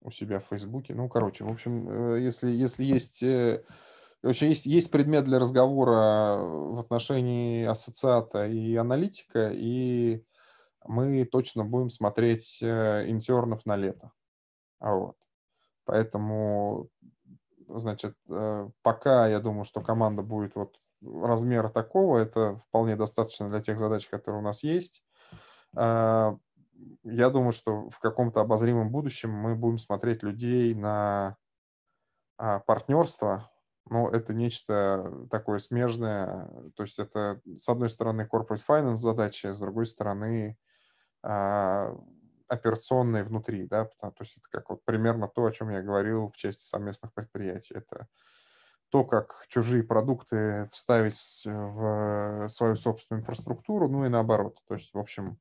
[0.00, 0.94] у себя в Фейсбуке.
[0.94, 3.22] Ну, короче, в общем, э, если, если есть...
[3.22, 3.64] Э,
[4.20, 10.24] Вообще есть, есть предмет для разговора в отношении ассоциата и аналитика, и
[10.84, 14.10] мы точно будем смотреть э, интернов на лето.
[14.80, 15.16] Вот.
[15.84, 16.88] Поэтому
[17.68, 23.60] Значит, э, пока я думаю, что команда будет вот размера такого, это вполне достаточно для
[23.60, 25.04] тех задач, которые у нас есть.
[25.76, 26.36] А,
[27.04, 31.36] я думаю, что в каком-то обозримом будущем мы будем смотреть людей на
[32.36, 33.50] а, партнерство.
[33.90, 36.50] Ну, это нечто такое смежное.
[36.76, 40.58] То есть это, с одной стороны, corporate finance задача, с другой стороны,
[42.48, 46.36] операционные внутри, да, то есть это как вот примерно то, о чем я говорил в
[46.36, 47.74] части совместных предприятий.
[47.74, 48.08] Это
[48.90, 54.58] то, как чужие продукты вставить в свою собственную инфраструктуру, ну и наоборот.
[54.66, 55.38] То есть, в общем,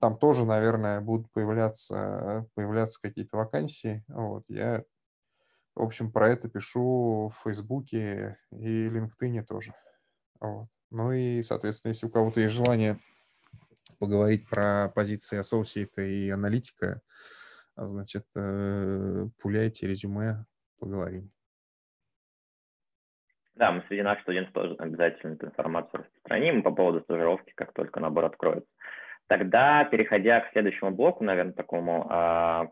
[0.00, 4.02] там тоже, наверное, будут появляться, появляться какие-то вакансии.
[4.08, 4.82] Вот, я,
[5.74, 9.74] в общем, про это пишу в Фейсбуке и LinkedIn тоже.
[10.40, 10.68] Вот.
[10.90, 12.98] Ну и, соответственно, если у кого-то есть желание
[13.98, 17.00] поговорить про позиции ассоциата и аналитика,
[17.76, 20.46] а, значит, э, пуляйте резюме,
[20.78, 21.30] поговорим.
[23.54, 28.00] Да, мы среди наших студентов тоже обязательно эту информацию распространим по поводу стажировки, как только
[28.00, 28.68] набор откроется.
[29.28, 32.68] Тогда, переходя к следующему блоку, наверное, такому а,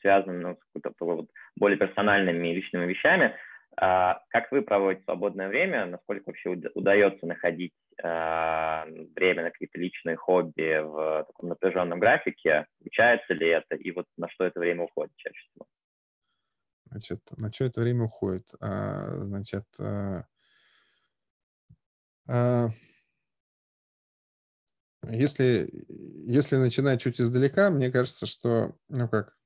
[0.00, 3.36] связанному с какой-то вот более персональными личными вещами,
[3.76, 5.86] а, как вы проводите свободное время?
[5.86, 12.66] Насколько вообще удается находить время на какие-то личные хобби в таком напряженном графике?
[12.78, 13.76] Получается ли это?
[13.76, 15.66] И вот на что это время уходит чаще всего?
[16.90, 18.54] Значит, на что это время уходит?
[18.60, 19.66] А, значит,
[25.08, 29.36] если, если начинать чуть издалека, мне кажется, что, ну как,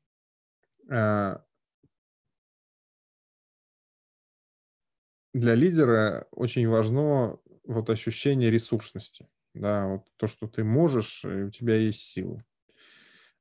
[5.36, 11.50] для лидера очень важно вот ощущение ресурсности, да, вот то, что ты можешь, и у
[11.50, 12.44] тебя есть силы.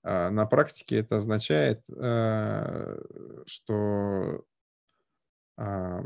[0.03, 2.99] А на практике это означает, э,
[3.47, 4.45] что
[5.57, 6.05] а,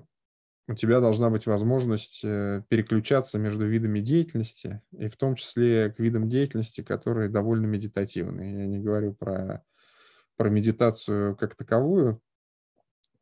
[0.70, 6.00] у тебя должна быть возможность э, переключаться между видами деятельности, и в том числе к
[6.00, 8.60] видам деятельности, которые довольно медитативные.
[8.60, 9.64] Я не говорю про,
[10.38, 12.22] про медитацию как таковую,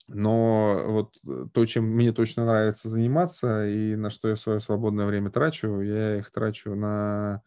[0.08, 5.06] но вот э, то, чем мне точно нравится заниматься и на что я свое свободное
[5.06, 7.42] время трачу, я их трачу на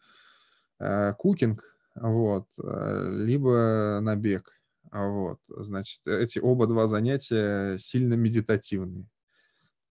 [0.79, 1.63] э, кукинг,
[1.95, 4.51] вот, э, либо на бег.
[4.91, 9.07] Вот, значит, эти оба два занятия сильно медитативные.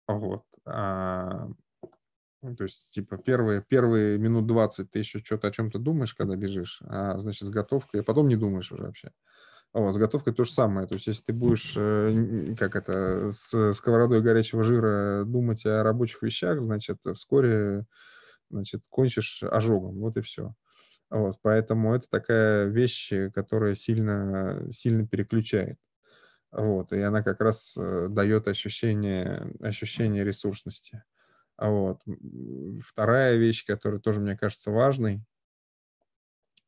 [0.09, 0.45] Вот.
[0.65, 1.49] А,
[2.43, 6.37] ну, то есть, типа, первые, первые минут 20 ты еще что-то о чем-то думаешь, когда
[6.37, 9.11] бежишь, а, значит, с готовкой, а потом не думаешь уже вообще.
[9.77, 10.87] Вот, с готовкой то же самое.
[10.87, 16.23] То есть, если ты будешь, э, как это, с сковородой горячего жира думать о рабочих
[16.23, 17.85] вещах, значит, вскоре,
[18.49, 19.99] значит, кончишь ожогом.
[19.99, 20.55] Вот и все.
[21.11, 25.77] Вот, поэтому это такая вещь, которая сильно, сильно переключает.
[26.53, 31.05] Вот, и она как раз э, дает ощущение, ощущение ресурсности.
[31.59, 32.01] Вот.
[32.83, 35.23] Вторая вещь, которая тоже, мне кажется, важной,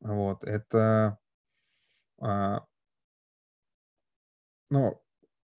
[0.00, 1.16] вот, это
[2.20, 2.66] а,
[4.70, 5.00] ну,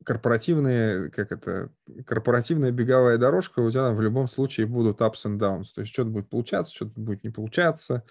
[0.06, 1.72] корпоративные, как это,
[2.06, 5.68] корпоративная беговая дорожка, у тебя в любом случае будут ups and downs.
[5.76, 8.04] То есть что-то будет получаться, что-то будет не получаться,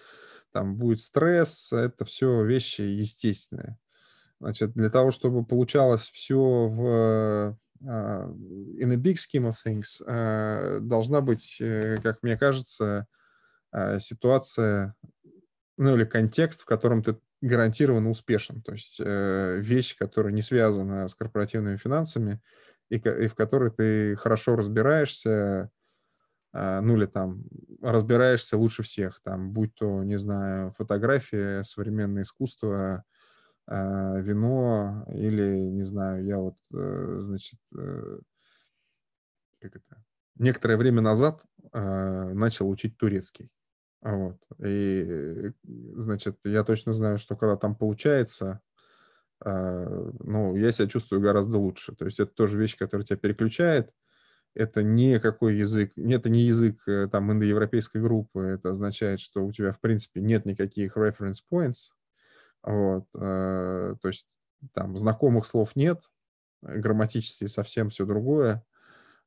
[0.51, 3.77] там будет стресс, это все вещи естественные.
[4.39, 8.35] Значит, для того, чтобы получалось все в uh,
[8.77, 13.07] in a big scheme of things, uh, должна быть, uh, как мне кажется,
[13.99, 14.95] ситуация,
[15.77, 18.61] ну или контекст, в котором ты гарантированно успешен.
[18.61, 22.41] То есть вещь, которая не связана с корпоративными финансами
[22.89, 25.69] и, и в которой ты хорошо разбираешься,
[26.51, 27.43] ну или там
[27.81, 33.03] разбираешься лучше всех, там, будь то, не знаю, фотография, современное искусство,
[33.67, 38.19] э, вино или, не знаю, я вот, э, значит, э,
[39.61, 40.03] как это,
[40.35, 41.41] некоторое время назад
[41.71, 43.49] э, начал учить турецкий.
[44.01, 44.37] Вот.
[44.63, 45.51] И,
[45.95, 48.61] значит, я точно знаю, что когда там получается,
[49.43, 51.95] э, ну, я себя чувствую гораздо лучше.
[51.95, 53.91] То есть это тоже вещь, которая тебя переключает.
[54.55, 58.41] Это не какой язык, это не язык э, там индоевропейской группы.
[58.41, 61.91] Это означает, что у тебя, в принципе, нет никаких reference points,
[62.63, 64.39] вот, э, то есть
[64.73, 66.01] там знакомых слов нет,
[66.61, 68.63] грамматически совсем все другое.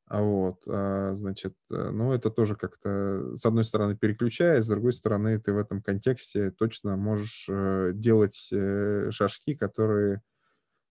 [0.06, 4.92] А вот, а, значит, э, ну, это тоже как-то, с одной стороны, переключает, с другой
[4.92, 8.52] стороны, ты в этом контексте точно можешь э, делать
[9.10, 10.22] шажки, которые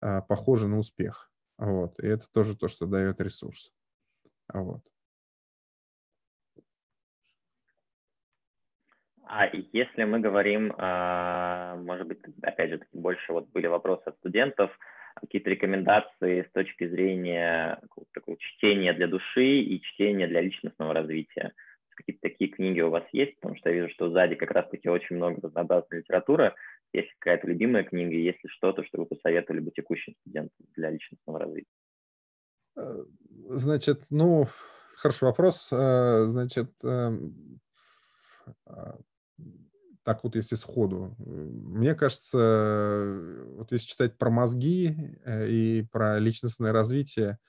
[0.01, 1.31] а, похожи на успех.
[1.57, 3.73] Вот, и это тоже то, что дает ресурс.
[4.53, 4.83] Вот.
[9.29, 10.69] А если мы говорим,
[11.85, 14.71] может быть, опять же, больше вот были вопросы от студентов,
[15.21, 17.81] какие-то рекомендации с точки зрения
[18.13, 21.53] такого чтения для души и чтения для личностного развития?
[21.91, 23.37] Какие-то такие книги у вас есть?
[23.37, 26.55] Потому что я вижу, что сзади как раз-таки очень много разнообразной литературы.
[26.93, 31.71] Есть какая-то любимая книга, если что-то, что вы посоветовали бы текущим студентам для личностного развития?
[32.77, 33.05] Э,
[33.49, 34.47] значит, ну,
[34.97, 35.71] хороший вопрос.
[35.73, 37.61] Э, значит, эм,
[38.67, 38.99] а,
[40.07, 41.17] так вот, если сходу.
[41.19, 43.19] Мне кажется,
[43.57, 47.41] вот если читать про мозги э, и про личностное развитие,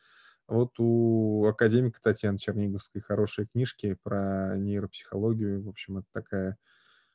[0.48, 5.62] вот у академика Татьяны Черниговской хорошие книжки про нейропсихологию.
[5.66, 6.58] В общем, это такая,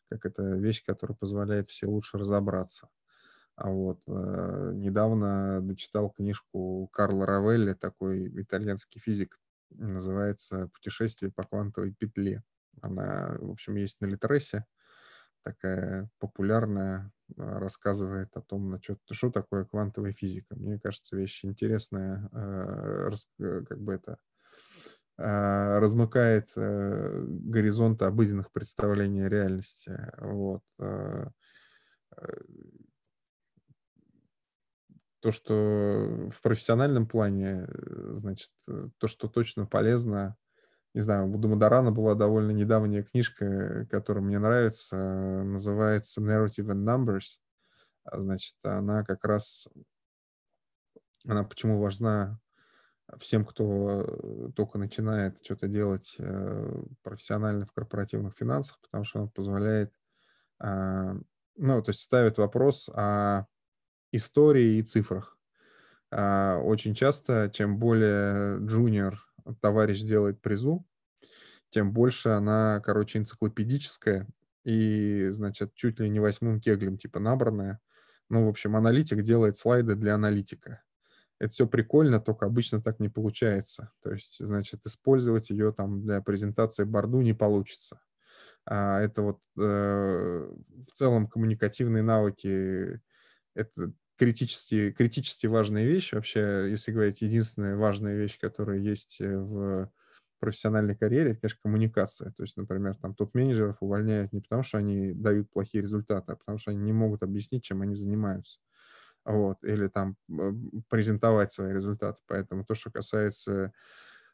[0.09, 2.89] как это, вещь, которая позволяет все лучше разобраться.
[3.57, 9.41] А вот э, недавно дочитал книжку Карла Равелли, такой итальянский физик,
[9.71, 12.45] называется «Путешествие по квантовой петле».
[12.81, 14.67] Она, в общем, есть на Литресе
[15.43, 20.55] такая популярная, а, рассказывает о том, на что, такое квантовая физика.
[20.57, 23.11] Мне кажется, вещь интересная, а,
[23.41, 24.19] э, как бы это
[25.19, 30.11] а, размыкает э, горизонты обыденных представлений реальности.
[30.19, 30.63] Вот.
[30.81, 31.29] Э,
[35.21, 37.69] то, что в профессиональном плане,
[38.11, 38.51] значит,
[38.99, 40.37] то, что точно полезно,
[40.95, 47.39] не знаю, у Дамадарана была довольно недавняя книжка, которая мне нравится, называется Narrative and Numbers.
[48.05, 49.69] А, значит, она как раз,
[51.27, 52.39] она почему важна
[53.19, 59.93] всем, кто только начинает что-то делать э, профессионально в корпоративных финансах, потому что она позволяет,
[60.59, 61.15] а,
[61.57, 63.47] ну, то есть ставит вопрос о
[64.13, 65.39] истории и цифрах.
[66.11, 69.19] А, очень часто, чем более джуниор
[69.61, 70.87] товарищ делает призу,
[71.71, 74.29] тем больше она, короче, энциклопедическая
[74.65, 77.81] и, значит, чуть ли не восьмым кеглем типа набранная.
[78.29, 80.83] Ну, в общем, аналитик делает слайды для аналитика.
[81.39, 83.91] Это все прикольно, только обычно так не получается.
[84.03, 88.01] То есть, значит, использовать ее там для презентации борду не получится.
[88.65, 93.01] А это вот э, в целом коммуникативные навыки,
[93.55, 96.13] это критически, критически важная вещь.
[96.13, 99.91] Вообще, если говорить, единственная важная вещь, которая есть э, в
[100.39, 102.31] профессиональной карьере, это, конечно, коммуникация.
[102.31, 106.59] То есть, например, там топ-менеджеров увольняют не потому, что они дают плохие результаты, а потому
[106.59, 108.61] что они не могут объяснить, чем они занимаются.
[109.25, 110.17] Вот, или там
[110.89, 112.21] презентовать свои результаты.
[112.29, 113.73] Поэтому то, что касается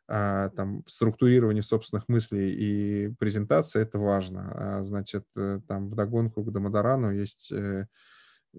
[0.06, 4.52] а, там структурирование собственных мыслей и презентация это важно.
[4.54, 7.86] А, значит, э, там в догонку к Дамадарану есть э,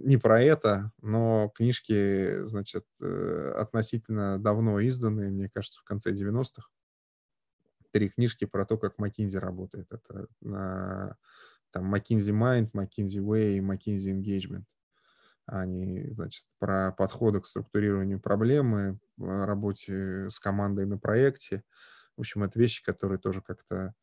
[0.03, 6.67] не про это, но книжки, значит, э, относительно давно изданные, мне кажется, в конце 90-х.
[7.91, 9.91] Три книжки про то, как McKinsey работает.
[9.91, 11.17] Это на,
[11.71, 14.65] там McKinsey Mind, McKinsey Way и McKinsey Engagement.
[15.45, 21.63] Они, значит, про подходы к структурированию проблемы, работе с командой на проекте.
[22.15, 23.95] В общем, это вещи, которые тоже как-то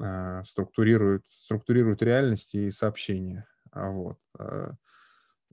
[0.00, 3.48] э, структурируют, структурируют реальность и сообщения.
[3.72, 4.18] А вот.
[4.38, 4.72] Э,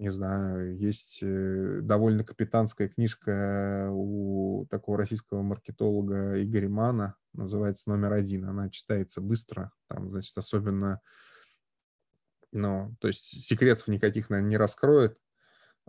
[0.02, 8.14] не знаю, есть э, довольно капитанская книжка у такого российского маркетолога Игоря Мана, называется «Номер
[8.14, 8.50] один».
[8.50, 11.02] Она читается быстро, там, значит, особенно,
[12.52, 15.20] ну, то есть секретов никаких, наверное, не раскроет,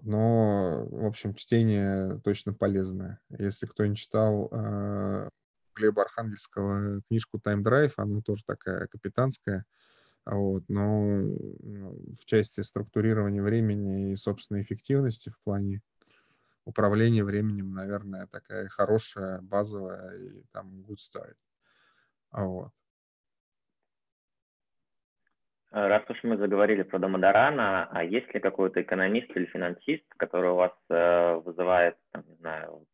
[0.02, 3.18] но, в общем, чтение точно полезное.
[3.30, 5.30] Если кто не читал э,
[5.74, 9.64] Глеба Архангельского книжку «Time Drive», она тоже такая капитанская,
[10.24, 15.82] вот, но ну, в части структурирования времени и собственной эффективности в плане
[16.64, 21.34] управления временем, наверное, такая хорошая, базовая и там good start.
[22.30, 22.70] Вот.
[25.72, 30.50] Э, раз уж мы заговорили про Домодорана, а есть ли какой-то экономист или финансист, который
[30.50, 32.86] у вас э, вызывает, там, не знаю,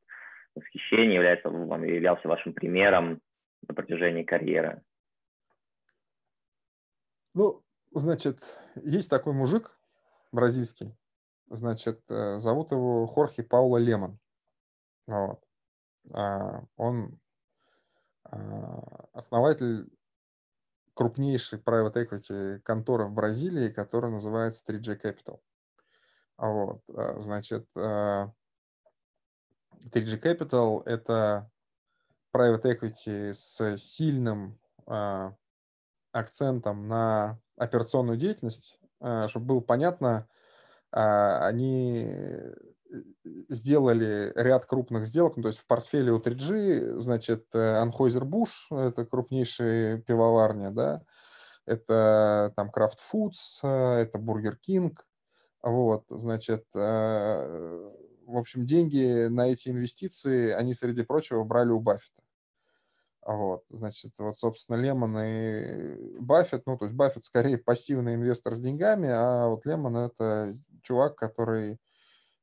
[0.55, 3.21] восхищение, является, вам, являлся вашим примером
[3.69, 4.81] на протяжении карьеры?
[7.39, 7.63] Ну,
[7.93, 8.41] значит,
[8.75, 9.71] есть такой мужик
[10.33, 10.99] бразильский,
[11.49, 14.19] значит, э, зовут его Хорхе Паула Лемон.
[15.07, 15.41] Вот.
[16.13, 17.21] А, он
[18.25, 19.89] а, основатель
[20.95, 25.41] крупнейшей private equity конторы в Бразилии, которая называется 3G Capital.
[26.39, 28.35] Вот, э, значит, 3G
[29.95, 31.49] э, Capital– это
[32.35, 34.59] private equity с сильным
[36.19, 38.81] акцентом на операционную деятельность,
[39.27, 40.29] чтобы было понятно,
[40.91, 42.07] они
[43.49, 49.99] сделали ряд крупных сделок, ну, то есть в портфеле у 3G, значит, Anheuser-Busch, это крупнейшая
[49.99, 51.03] пивоварня, да,
[51.67, 54.97] это там Kraft Foods, это Burger King,
[55.63, 57.91] вот, значит, э,
[58.27, 62.23] в общем, деньги на эти инвестиции, они, среди прочего, брали у Баффета.
[63.29, 68.61] Вот, значит, вот, собственно, Лемон и Баффет, ну, то есть Баффет скорее пассивный инвестор с
[68.61, 71.79] деньгами, а вот Лемон это чувак, который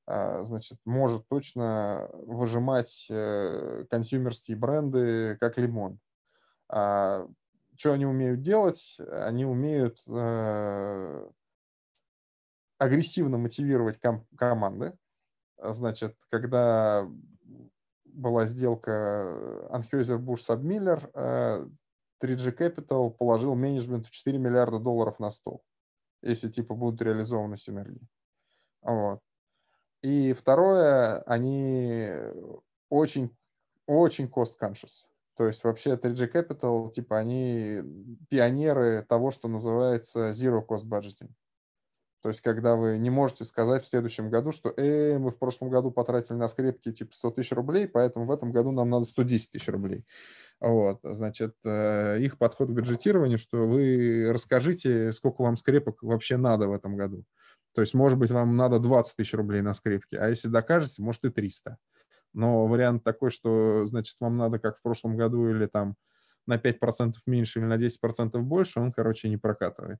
[0.06, 6.00] а, значит, может точно выжимать э, консюмерские бренды как лимон.
[6.70, 7.28] А
[7.76, 8.98] что они умеют делать?
[9.00, 11.30] Они умеют э,
[12.78, 14.96] агрессивно мотивировать ком- команды.
[15.58, 17.10] Значит, когда
[18.16, 18.90] была сделка
[19.70, 21.70] Anheuser-Busch Submiller,
[22.24, 25.64] 3G Capital положил менеджменту 4 миллиарда долларов на стол,
[26.22, 28.08] если типа будут реализованы синергии.
[28.82, 29.20] Вот.
[30.02, 32.10] И второе, они
[32.90, 33.36] очень,
[33.88, 35.08] очень cost-conscious.
[35.36, 37.82] То есть вообще 3G Capital, типа, они
[38.30, 41.32] пионеры того, что называется zero cost budgeting.
[42.26, 45.70] То есть, когда вы не можете сказать в следующем году, что э, мы в прошлом
[45.70, 49.52] году потратили на скрепки типа 100 тысяч рублей, поэтому в этом году нам надо 110
[49.52, 50.06] тысяч рублей.
[50.60, 56.68] Вот, значит, э, их подход к бюджетированию, что вы расскажите, сколько вам скрепок вообще надо
[56.68, 57.26] в этом году.
[57.76, 61.26] То есть, может быть, вам надо 20 тысяч рублей на скрепки, а если докажете, может
[61.26, 61.78] и 300.
[62.34, 65.94] Но вариант такой, что, значит, вам надо, как в прошлом году, или там
[66.48, 70.00] на 5% меньше, или на 10% больше, он, короче, не прокатывает.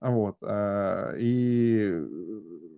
[0.00, 0.36] Вот.
[0.42, 1.92] А, и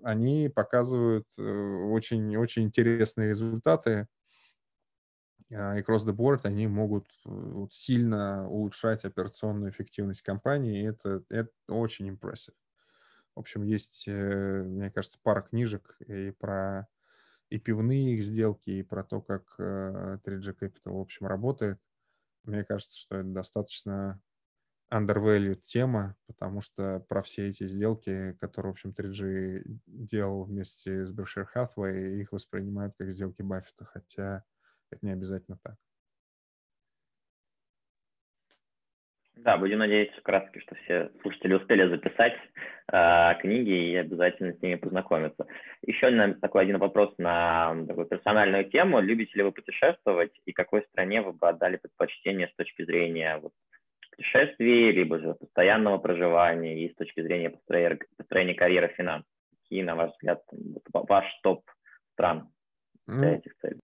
[0.02, 4.06] они показывают очень-очень э, интересные результаты.
[5.52, 11.22] А, и cross the board они могут э, сильно улучшать операционную эффективность компании, и это,
[11.30, 12.54] это очень impressive.
[13.34, 16.88] В общем, есть, э, мне кажется, пара книжек и про
[17.48, 21.78] и пивные их сделки, и про то, как 3G э, Capital, в общем, работает.
[22.42, 24.20] Мне кажется, что это достаточно
[24.92, 31.16] undervalued тема, потому что про все эти сделки, которые, в общем, 3G делал вместе с
[31.16, 34.44] Berkshire Hathaway, их воспринимают как сделки Баффета, хотя
[34.90, 35.76] это не обязательно так.
[39.36, 42.32] Да, будем надеяться, вкратце, что все слушатели успели записать
[42.90, 45.46] э, книги и обязательно с ними познакомиться.
[45.82, 48.98] Еще наверное, такой один вопрос на такую персональную тему.
[49.00, 53.52] Любите ли вы путешествовать и какой стране вы бы отдали предпочтение с точки зрения вот,
[54.16, 59.30] путешествий, либо же постоянного проживания и с точки зрения построения, построения карьеры финансов?
[59.62, 60.42] Какие, на ваш взгляд,
[60.92, 61.68] ваш топ
[62.12, 62.48] стран
[63.06, 63.80] для ну, этих целей?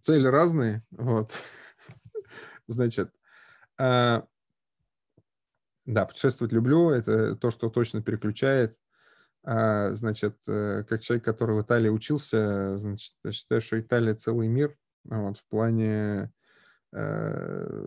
[0.00, 1.30] цели разные, вот.
[2.66, 3.10] Значит,
[3.78, 4.24] а,
[5.84, 8.76] да, путешествовать люблю, это то, что точно переключает.
[9.44, 14.46] А, значит, э, как человек, который в Италии учился, значит, я считаю, что Италия целый
[14.46, 16.32] мир, вот, в плане
[16.92, 17.86] э,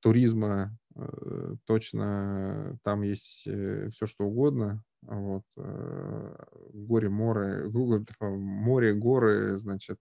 [0.00, 6.36] туризма, э, точно там есть э, все, что угодно, вот, э,
[6.72, 7.68] горе, море,
[8.20, 9.98] море, горы, значит,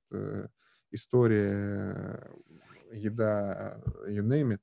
[0.91, 2.29] история,
[2.91, 4.61] еда, you name it.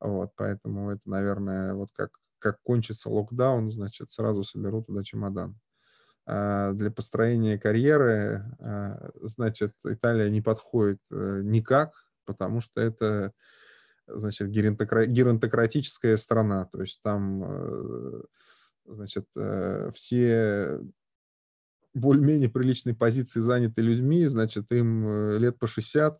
[0.00, 5.56] Вот, поэтому это, наверное, вот как, как кончится локдаун, значит, сразу соберу туда чемодан.
[6.26, 11.92] А для построения карьеры, а, значит, Италия не подходит никак,
[12.24, 13.32] потому что это,
[14.14, 18.22] значит, геронтократическая страна, то есть там, э,
[18.86, 20.80] значит, э, все
[21.94, 26.18] более-менее приличной позиции заняты людьми, значит, им лет по 60,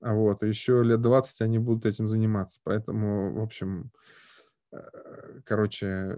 [0.00, 2.60] вот, еще лет 20 они будут этим заниматься.
[2.62, 3.90] Поэтому, в общем,
[4.70, 4.78] э,
[5.44, 6.16] короче,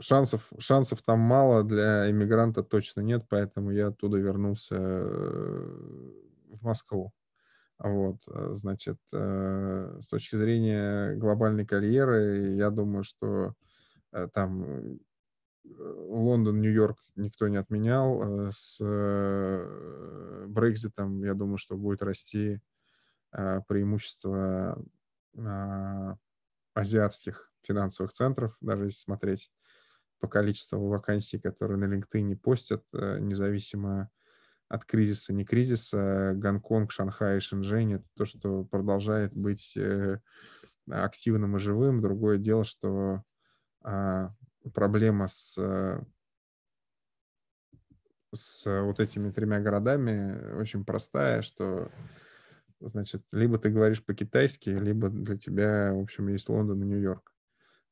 [0.00, 6.12] шансов, шансов там мало, для иммигранта точно нет, поэтому я оттуда вернулся э,
[6.50, 7.12] в Москву.
[7.78, 13.54] Вот, э, значит, с точки зрения глобальной карьеры, я думаю, что
[14.32, 14.98] там
[15.64, 18.50] Лондон, Нью-Йорк никто не отменял.
[18.50, 18.78] С
[20.48, 22.60] Брекзитом, я думаю, что будет расти
[23.32, 24.82] Э, преимущество
[25.36, 26.16] а,
[26.72, 29.52] азиатских финансовых центров, даже если смотреть
[30.18, 34.10] по количеству вакансий, которые на LinkedIn постят, э, независимо
[34.68, 40.20] от кризиса, не кризиса, Гонконг, Шанхай, Шэньчжэнь— это то, что продолжает быть э,
[40.90, 42.02] активным и живым.
[42.02, 43.22] Другое дело, что
[43.82, 44.34] а,
[44.74, 45.58] проблема с
[48.34, 51.90] с вот этими тремя городами очень простая, что
[52.80, 57.32] значит, либо ты говоришь по-китайски, либо для тебя, в общем, есть Лондон и Нью-Йорк.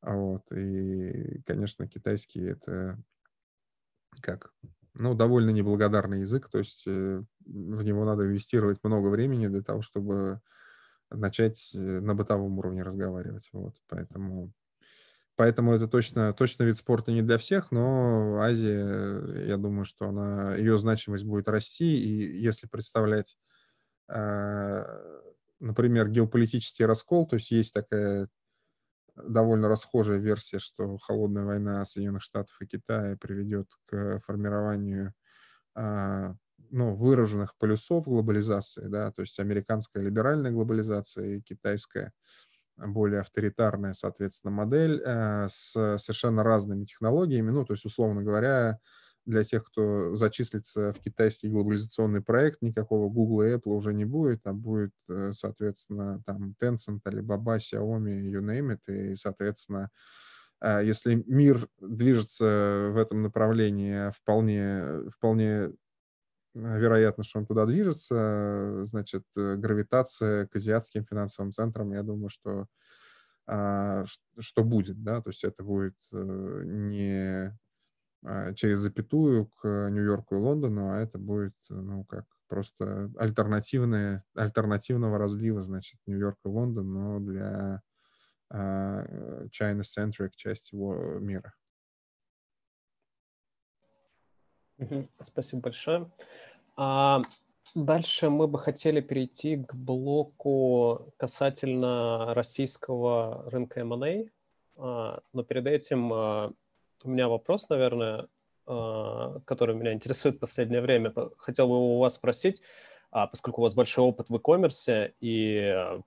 [0.02, 2.98] А вот, и, конечно, китайский это
[4.20, 4.52] как,
[4.98, 9.82] ну, довольно неблагодарный язык, то есть э, в него надо инвестировать много времени для того,
[9.82, 10.40] чтобы
[11.10, 14.52] начать э, на бытовом уровне разговаривать, вот, поэтому...
[15.38, 20.56] Поэтому это точно, точно вид спорта не для всех, но Азия, я думаю, что она,
[20.56, 23.36] ее значимость будет расти, и если представлять
[24.08, 24.86] а,
[25.60, 28.28] например, геополитический раскол, то есть есть такая
[29.16, 35.12] довольно расхожая версия, что холодная война Соединенных Штатов и Китая приведет к формированию
[35.74, 36.34] а,
[36.70, 42.12] ну, выраженных полюсов глобализации, да, то есть американская либеральная глобализация и китайская
[42.76, 48.78] более авторитарная, соответственно, модель э, с совершенно разными технологиями, ну, то есть, условно говоря,
[49.26, 54.46] для тех, кто зачислится в китайский глобализационный проект, никакого Google и Apple уже не будет,
[54.46, 59.90] а будет, э, соответственно, там Tencent, Alibaba, Xiaomi, you name it, и, соответственно,
[60.60, 65.72] а, если мир движется в этом направлении, вполне, вполне
[66.54, 72.66] вероятно, что он туда движется, значит, э, гравитация к азиатским финансовым центрам, я думаю, что
[73.48, 74.04] а,
[74.40, 77.56] что будет, да, то есть это будет э, не
[78.54, 85.62] через запятую к Нью-Йорку и Лондону, а это будет, ну, как просто альтернативные, альтернативного разлива,
[85.62, 87.82] значит, Нью-Йорк и Лондон, но для
[88.52, 91.52] uh, China-centric части мира.
[95.20, 96.10] Спасибо большое.
[96.76, 97.22] А
[97.74, 104.24] дальше мы бы хотели перейти к блоку касательно российского рынка M&A,
[104.76, 106.54] а, но перед этим
[107.04, 108.28] у меня вопрос, наверное,
[108.66, 111.12] а, который меня интересует в последнее время.
[111.38, 112.60] Хотел бы у вас спросить,
[113.10, 116.02] а, поскольку у вас большой опыт в e-commerce и,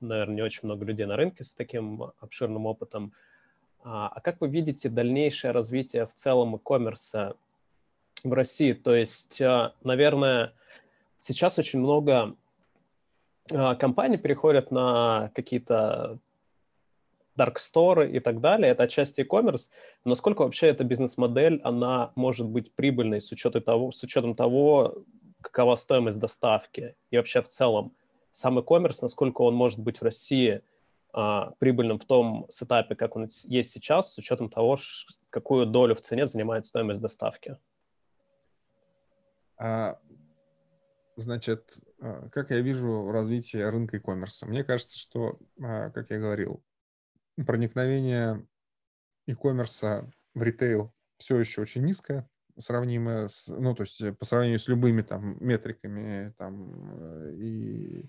[0.00, 3.12] наверное, не очень много людей на рынке с таким обширным опытом,
[3.82, 7.36] а, а как вы видите дальнейшее развитие в целом e-commerce
[8.24, 8.72] в России?
[8.72, 9.40] То есть,
[9.84, 10.52] наверное,
[11.20, 12.34] сейчас очень много
[13.78, 16.18] компаний переходят на какие-то
[17.40, 19.70] dark store и так далее, это отчасти e-commerce.
[20.04, 25.04] Насколько вообще эта бизнес-модель, она может быть прибыльной с учетом того, с учетом того,
[25.40, 27.92] какова стоимость доставки и вообще в целом
[28.30, 30.62] сам e-commerce, насколько он может быть в России
[31.12, 34.78] а, прибыльным в том сетапе, как он есть сейчас, с учетом того,
[35.30, 37.56] какую долю в цене занимает стоимость доставки?
[39.56, 39.98] А,
[41.16, 44.46] значит, а, как я вижу развитие рынка e-commerce?
[44.46, 46.62] Мне кажется, что, а, как я говорил,
[47.44, 48.46] проникновение
[49.26, 52.28] e-commerce в ритейл все еще очень низкое.
[52.58, 58.08] сравнимая с, ну, то есть по сравнению с любыми там метриками там и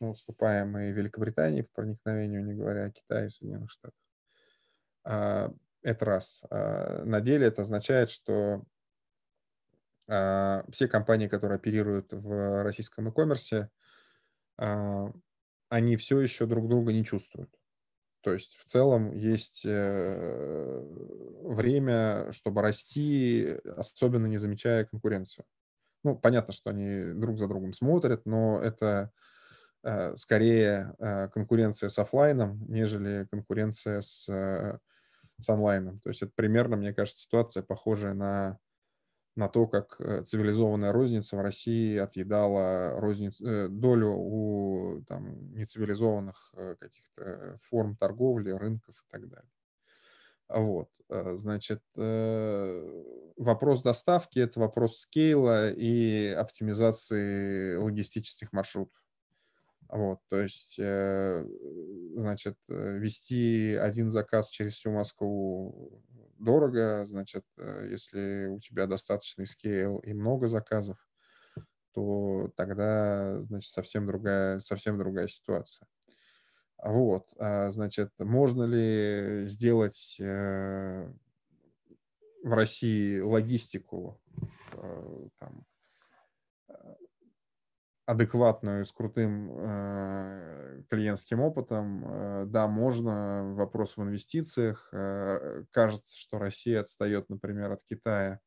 [0.00, 3.98] мы уступаем и Великобритании по проникновению, не говоря о Китае и Соединенных Штатах.
[5.04, 6.42] А, это раз.
[6.50, 8.64] А, на деле это означает, что
[10.08, 13.68] а, все компании, которые оперируют в российском e-commerce,
[15.68, 17.50] они все еще друг друга не чувствуют.
[18.26, 20.82] То есть в целом есть э,
[21.44, 25.44] время, чтобы расти, особенно не замечая конкуренцию.
[26.02, 29.12] Ну, понятно, что они друг за другом смотрят, но это
[29.84, 36.00] э, скорее э, конкуренция с офлайном, нежели конкуренция с, с онлайном.
[36.00, 38.58] То есть это примерно, мне кажется, ситуация похожая на
[39.36, 46.54] на то, как э, цивилизованная розница в России отъедала розниц, э, долю у там, нецивилизованных
[46.56, 49.50] э, каких-то форм торговли, рынков и так далее.
[50.48, 59.02] Вот, значит, вопрос доставки– это вопрос скейла и оптимизации логистических маршрутов.
[59.88, 66.00] Вот, то есть, значит, вести один заказ через всю Москву
[66.38, 70.98] дорого, значит, э, если у тебя достаточный скейл и много заказов,
[71.92, 75.88] то тогда, значит, совсем другая, совсем другая ситуация.
[76.82, 81.10] Вот, а, значит, можно ли сделать э,
[82.42, 84.20] в России логистику
[84.72, 85.64] э, там,
[88.06, 92.04] адекватную, с крутым э, клиентским опытом.
[92.06, 93.52] Э, да, можно.
[93.54, 94.88] Вопрос в инвестициях.
[94.92, 98.40] Э, кажется, что Россия отстает, например, от Китая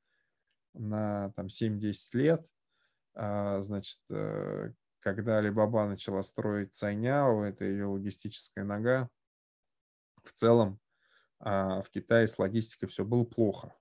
[0.73, 2.47] на там, 7-10 лет.
[3.15, 4.71] А, значит, э,
[5.01, 9.09] когда Alibaba начала строить Цайняо, это ее логистическая нога,
[10.23, 10.79] в целом
[11.39, 13.73] а, в Китае с логистикой все было плохо.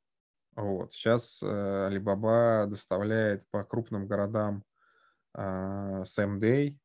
[0.57, 0.93] Вот.
[0.93, 4.65] Сейчас э, Alibaba доставляет по крупным городам
[5.35, 6.77] а, same day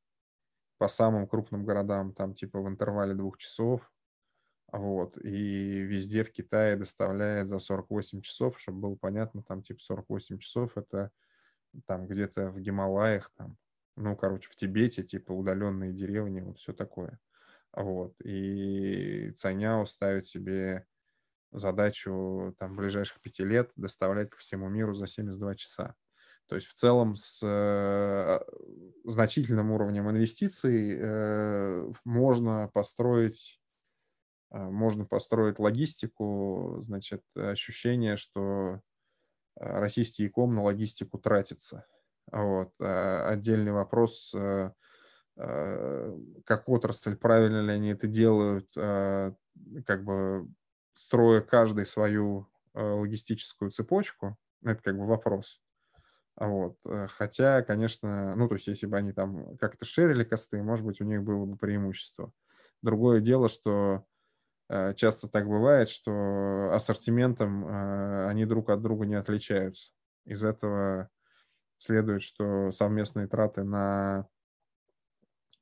[0.77, 3.89] по самым крупным городам, там типа в интервале двух часов.
[4.71, 5.17] Вот.
[5.23, 10.77] И везде в Китае доставляет за 48 часов, чтобы было понятно, там типа 48 часов
[10.77, 11.11] это
[11.85, 13.57] там где-то в Гималаях, там,
[13.95, 17.19] ну, короче, в Тибете, типа удаленные деревни, вот все такое.
[17.71, 18.13] Вот.
[18.23, 20.85] И Цаняо ставит себе
[21.51, 25.95] задачу там ближайших пяти лет доставлять по всему миру за 72 часа.
[26.47, 28.39] То есть в целом с э,
[29.05, 33.61] значительным уровнем инвестиций э, можно построить
[34.51, 38.81] э, можно построить логистику, значит, ощущение, что
[39.55, 41.85] российский иком на логистику тратится.
[42.31, 42.73] Вот.
[42.79, 44.33] А отдельный вопрос,
[45.35, 50.47] как отрасль, правильно ли они это делают, как бы
[50.93, 55.62] строя каждый свою логистическую цепочку, это как бы вопрос.
[56.35, 56.77] Вот.
[56.85, 61.01] Э, хотя, конечно, ну, то есть, если бы они там как-то шерили косты, может быть,
[61.01, 62.31] у них было бы преимущество.
[62.81, 64.05] Другое дело, что
[64.69, 69.93] э, часто так бывает, что ассортиментом э, они друг от друга не отличаются.
[70.25, 71.09] Из этого
[71.77, 74.27] следует, что совместные траты на,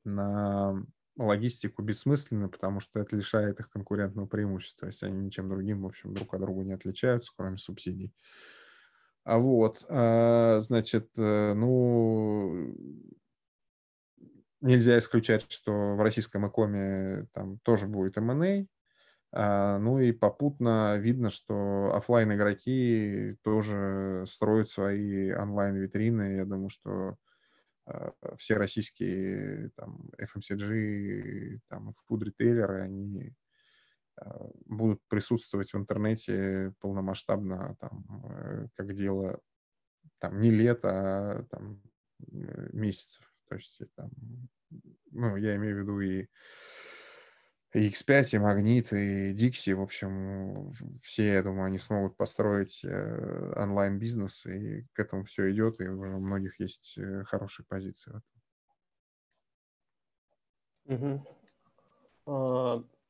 [0.05, 0.85] на
[1.17, 6.13] логистику бессмысленны, потому что это лишает их конкурентного преимущества, если они ничем другим, в общем,
[6.13, 8.13] друг от друга не отличаются, кроме субсидий.
[9.23, 12.75] А вот, а, значит, э, ну,
[14.61, 18.65] нельзя исключать, что в российском икоме там тоже будет M&A,
[19.33, 26.35] а, ну и попутно видно, что офлайн игроки тоже строят свои онлайн-витрины.
[26.37, 27.15] Я думаю, что
[27.85, 33.40] а, все российские там, FMCG, там, фуд-ритейлеры, они а,
[34.65, 39.39] будут присутствовать в интернете полномасштабно, там, э, как дело
[40.19, 41.81] там, не лет, а там,
[42.31, 43.31] э, месяцев.
[43.47, 44.11] То есть, там,
[45.11, 46.27] ну, я имею в виду и,
[47.73, 50.71] и X5, и Магнит, и Dixie, в общем,
[51.01, 56.15] все, я думаю, они смогут построить э, онлайн-бизнес, и к этому все идет, и уже
[56.15, 58.31] у многих есть хорошие позиции в этом.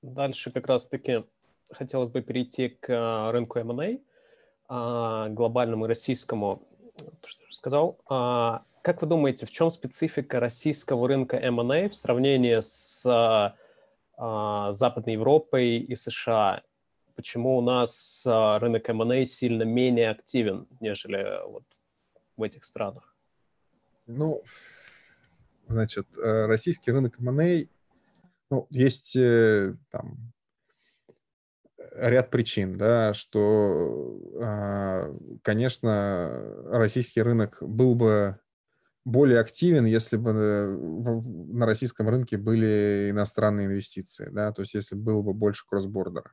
[0.01, 1.23] Дальше как раз-таки
[1.71, 3.99] хотелось бы перейти к а, рынку M&A,
[4.67, 6.63] а, глобальному российскому.
[7.23, 7.99] Что я сказал.
[8.09, 13.55] А, как вы думаете, в чем специфика российского рынка M&A в сравнении с
[14.17, 16.61] Западной Европой и США?
[17.15, 21.63] Почему у нас рынок M&A сильно менее активен, нежели вот
[22.37, 23.15] в этих странах?
[24.07, 24.43] Ну,
[25.67, 27.67] значит, э, российский рынок M&A
[28.51, 30.33] ну, есть э, там
[31.95, 38.39] ряд причин, да, что, а, конечно, российский рынок был бы
[39.03, 45.21] более активен, если бы на российском рынке были иностранные инвестиции, да, то есть если было
[45.21, 46.31] бы больше кроссбордера.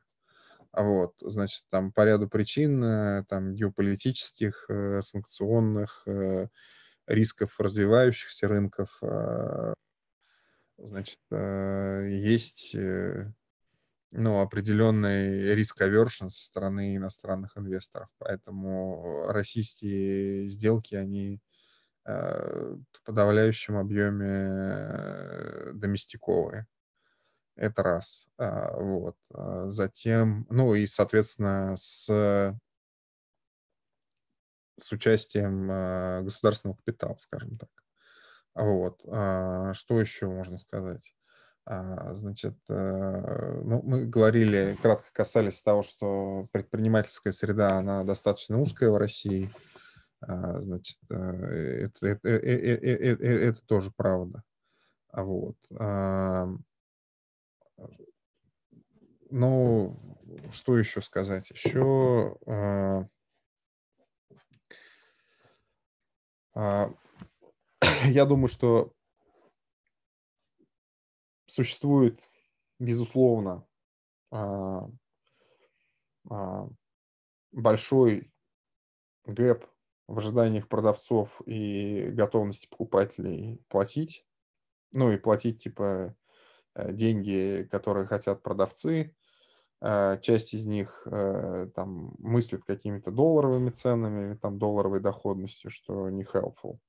[0.71, 6.47] Вот, значит, там по ряду причин, э, там, геополитических, э, санкционных, э,
[7.07, 9.73] рисков развивающихся рынков, а,
[10.81, 12.75] значит, есть
[14.11, 18.09] ну, определенный риск авершн со стороны иностранных инвесторов.
[18.17, 21.41] Поэтому российские сделки, они
[22.05, 26.65] в подавляющем объеме доместиковые.
[27.59, 28.27] Это раз.
[28.37, 29.17] А, вот.
[29.33, 32.05] А, затем, ну и, соответственно, с,
[34.79, 37.69] с участием государственного капитала, скажем так.
[38.59, 38.99] Вот.
[39.01, 41.13] Что еще можно сказать?
[41.65, 48.97] Значит, э, ну, мы говорили, кратко касались того, что предпринимательская среда, она достаточно узкая в
[48.97, 49.51] России.
[50.19, 54.43] Значит, э, это, это, это, это тоже правда.
[55.13, 55.57] Вот.
[59.31, 59.99] Ну,
[60.51, 61.51] что еще сказать?
[61.51, 63.03] Еще э,
[66.55, 66.85] э,
[68.05, 68.93] я думаю, что
[71.45, 72.31] существует,
[72.79, 73.65] безусловно,
[74.31, 74.81] э,
[76.29, 76.67] э,
[77.51, 78.31] большой
[79.25, 79.65] гэп
[80.07, 84.25] в ожиданиях продавцов и готовности покупателей платить.
[84.91, 86.15] Ну и платить типа
[86.79, 89.15] Э, деньги, которые хотят продавцы.
[89.81, 96.09] Э, часть из них э, там мыслит какими-то долларовыми ценами или там долларовой доходностью, что
[96.09, 96.79] не helpful.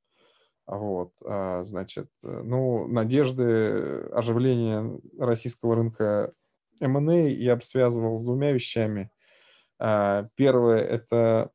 [0.71, 6.33] Вот, а, значит, ну, надежды оживления российского рынка
[6.79, 9.11] M&A я бы связывал с двумя вещами.
[9.79, 11.51] Первое– это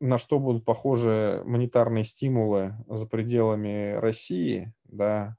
[0.00, 5.36] на что будут похожи монетарные стимулы за пределами России, да,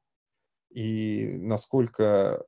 [0.70, 2.46] и насколько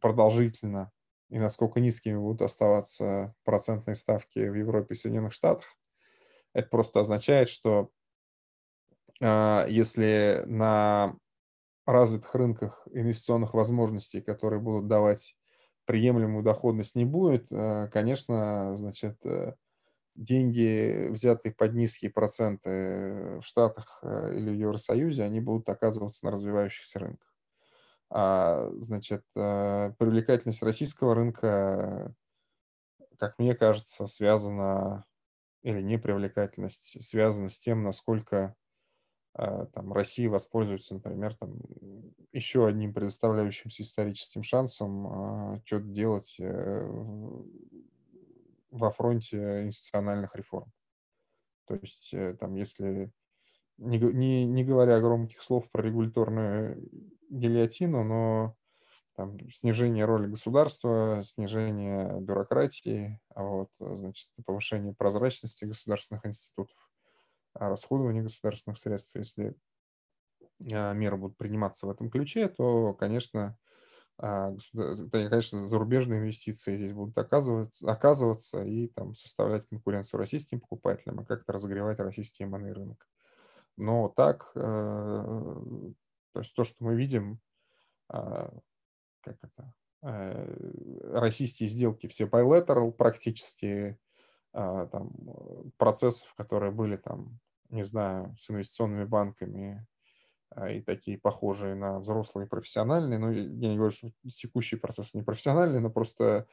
[0.00, 0.92] продолжительно
[1.30, 5.76] и насколько низкими будут оставаться процентные ставки в Европе и Соединенных Штатах.
[6.52, 7.99] Это просто означает, что э,
[9.20, 11.14] если на
[11.86, 15.36] развитых рынках инвестиционных возможностей, которые будут давать
[15.84, 19.54] приемлемую доходность, не будет, э, конечно, значит, э,
[20.14, 26.98] деньги, взятые под низкие проценты в Штатах или в Евросоюзе, они будут оказываться на развивающихся
[26.98, 27.30] рынках.
[28.10, 32.12] А, значит, э, привлекательность российского рынка,
[33.18, 35.04] как мне кажется, связана,
[35.62, 38.54] или непривлекательность, связана с тем, насколько э,
[39.72, 41.60] там, Россия воспользуется, например, там,
[42.32, 46.86] еще одним предоставляющимся историческим шансом а, что-то делать э,
[48.70, 50.70] во фронте институциональных реформ.
[51.66, 53.12] То есть, там, если
[53.78, 56.88] не, не, не говоря громких слов про регуляторную
[57.30, 58.54] гильотину, но
[59.16, 66.89] там, снижение роли государства, снижение бюрократии, а вот, значит, повышение прозрачности государственных институтов,
[67.54, 69.14] а расходование государственных средств.
[69.16, 69.54] Если
[70.72, 73.56] а, меры будут приниматься в этом ключе, то, конечно,
[74.20, 81.54] конечно, зарубежные инвестиции здесь будут оказываться, оказываться и там, составлять конкуренцию российским покупателям и как-то
[81.54, 83.08] разогревать российский МН рынок.
[83.78, 87.40] Но так, э, то есть то, что мы видим,
[88.08, 88.52] а,
[89.22, 89.72] как это,
[90.02, 93.96] э, российские сделки все bilateral практически, а,
[94.52, 95.12] там,
[95.76, 99.86] процессов, которые были там, не знаю, с инвестиционными банками
[100.50, 103.18] а, и такие похожие на взрослые профессиональные.
[103.18, 106.46] Ну, я не говорю, что текущий процесс не профессиональный, но просто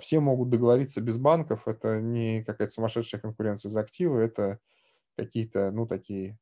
[0.00, 1.68] все могут договориться без банков.
[1.68, 4.60] Это не какая-то сумасшедшая конкуренция за активы, это
[5.16, 6.38] какие-то, ну, такие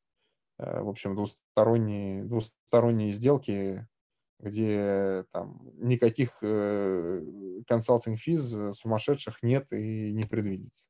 [0.63, 3.87] Э, в общем, двусторонние, двусторонние сделки,
[4.43, 6.43] где там никаких
[7.67, 10.89] консалтинг-физ э, сумасшедших нет и не предвидится.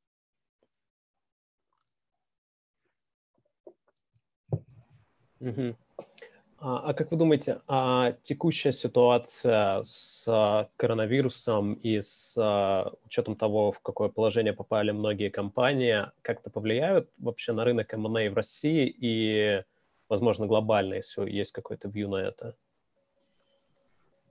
[6.65, 13.35] А, а как вы думаете, а текущая ситуация с а, коронавирусом и с а, учетом
[13.35, 18.87] того, в какое положение попали многие компании, как-то повлияют вообще на рынок M&A в России
[18.97, 19.61] и,
[20.07, 22.55] возможно, глобально, если есть какой-то view на это?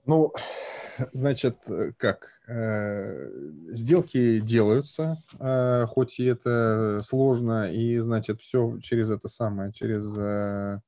[0.05, 0.33] Ну,
[1.11, 1.57] значит,
[1.97, 2.29] как?
[2.47, 3.29] Э,
[3.69, 10.79] сделки делаются, э, хоть и это сложно, и, значит, все через это самое, через э,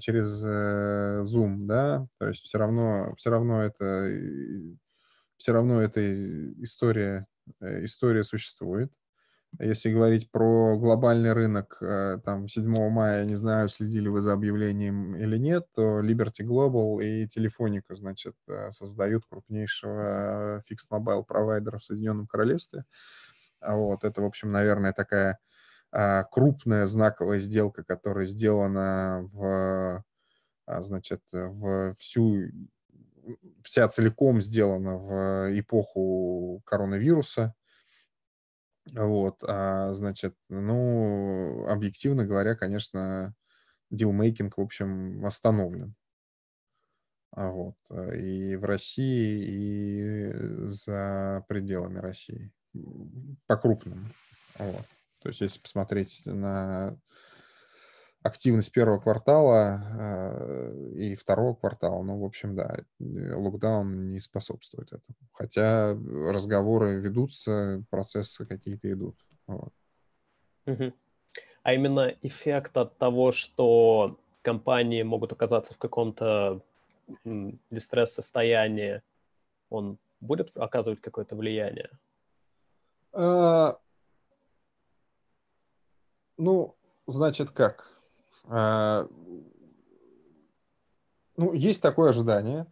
[0.00, 4.10] через э, Zoom, да, то есть все равно, все равно это
[5.38, 6.00] все равно эта
[6.62, 7.26] история,
[7.60, 8.92] э, история существует.
[9.60, 15.14] Если говорить про глобальный рынок, э, там 7 мая, не знаю, следили вы за объявлением
[15.14, 21.84] или нет, то Liberty Global и Телефоника, значит, э, создают крупнейшего fixed mobile провайдера в
[21.84, 22.84] Соединенном Королевстве.
[23.60, 25.38] Вот, это, в общем, наверное, такая
[25.92, 30.04] а, крупная знаковая сделка, которая сделана в,
[30.66, 32.44] а, значит, в всю,
[33.62, 37.54] вся целиком сделана в эпоху коронавируса.
[38.90, 43.34] Вот, а, значит, ну, объективно говоря, конечно,
[43.90, 45.94] дилмейкинг, в общем, остановлен.
[47.30, 47.76] А вот,
[48.14, 52.52] и в России, и за пределами России,
[53.46, 54.06] по-крупному.
[54.58, 54.84] Вот.
[55.22, 56.98] То есть, если посмотреть на
[58.22, 64.88] активность первого квартала э, и второго квартала, ну, в общем, да, э, локдаун не способствует
[64.88, 65.16] этому.
[65.32, 69.16] Хотя разговоры ведутся, процессы какие-то идут.
[69.46, 69.72] Вот.
[71.64, 76.62] А именно эффект от того, что компании могут оказаться в каком-то
[77.70, 79.02] дистресс-состоянии,
[79.70, 81.90] он будет оказывать какое-то влияние?
[83.12, 83.78] А...
[86.38, 86.76] Ну,
[87.06, 87.91] значит, как?
[88.44, 89.08] А,
[91.36, 92.66] ну, есть такое ожидание.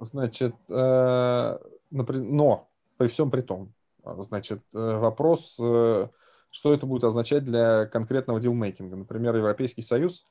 [0.00, 1.58] Значит, э,
[1.90, 3.72] но при всем при том,
[4.04, 6.08] значит, э, вопрос, э,
[6.50, 8.96] что это будет означать для конкретного дилмейкинга.
[8.96, 10.26] Например, Европейский Союз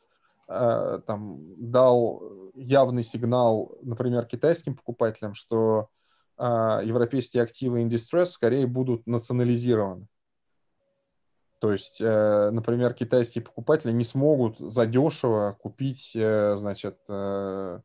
[0.46, 1.40] там
[1.72, 2.22] дал
[2.54, 5.88] явный сигнал, например, китайским покупателям, что
[6.38, 10.06] европейские активы in distress скорее будут национализированы.
[11.64, 17.80] То есть, э, например, китайские покупатели не смогут задешево купить, э, значит, э,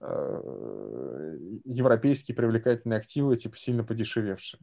[0.00, 4.60] европейские привлекательные активы, типа сильно подешевевшие.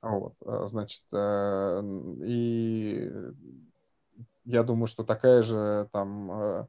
[0.00, 3.10] Вот, значит, и
[4.46, 6.66] я думаю, что такая же там,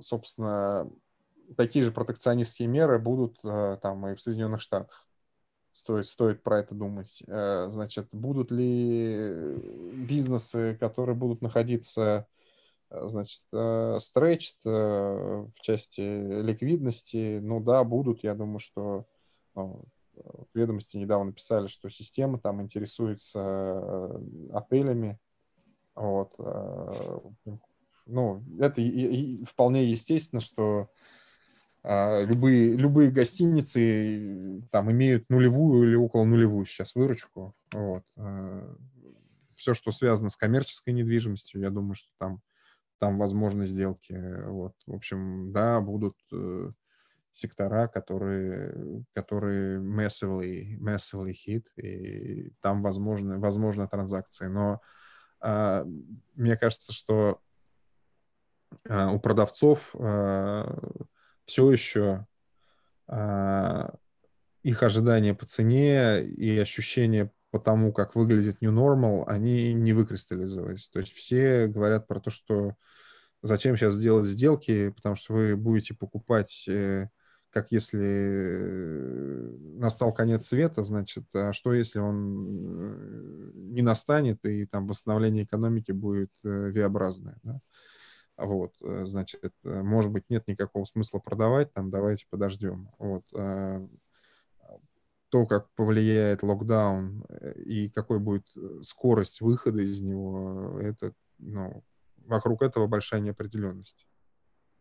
[0.00, 0.90] собственно,
[1.56, 5.06] такие же протекционистские меры будут там и в Соединенных Штатах
[5.74, 7.22] стоит, стоит про это думать.
[7.26, 9.56] Э, значит, будут ли
[10.06, 12.26] бизнесы, которые будут находиться,
[12.90, 14.70] э, значит, stretched э,
[15.54, 17.40] в части ликвидности?
[17.42, 18.22] Ну да, будут.
[18.22, 19.06] Я думаю, что
[19.54, 19.84] ну,
[20.54, 24.20] ведомости недавно писали, что система там интересуется
[24.52, 25.18] отелями.
[25.96, 26.34] Вот.
[28.06, 30.90] Ну, это и, и вполне естественно, что
[31.84, 37.54] любые, любые гостиницы там имеют нулевую или около нулевую сейчас выручку.
[37.72, 38.04] Вот.
[38.16, 38.74] А,
[39.54, 42.40] Все, что связано с коммерческой недвижимостью, я думаю, что там,
[42.98, 44.18] там возможны сделки.
[44.46, 44.72] Вот.
[44.86, 46.70] В общем, да, будут э,
[47.32, 54.46] сектора, которые, которые massively, massively hit, и там возможны, возможны транзакции.
[54.46, 54.80] Но
[55.40, 55.84] а,
[56.34, 57.40] мне кажется, что
[58.88, 59.94] у продавцов
[61.46, 62.26] все еще
[63.06, 63.94] а,
[64.62, 70.88] их ожидания по цене и ощущения по тому, как выглядит New Normal, они не выкристаллизовались.
[70.88, 72.74] То есть все говорят про то, что
[73.42, 77.08] зачем сейчас делать сделки, потому что вы будете покупать, э,
[77.50, 84.66] как если э, настал конец света, значит, а что если он э, не настанет, и
[84.66, 87.60] там восстановление экономики будет V-образное, да?
[88.36, 92.90] Вот, э, значит, может быть, нет никакого смысла продавать, там, давайте подождем.
[92.98, 93.22] Вот.
[93.34, 93.86] А,
[95.28, 101.84] то, как повлияет локдаун э, и какой будет э, скорость выхода из него, это, ну,
[102.26, 104.06] вокруг этого большая неопределенность.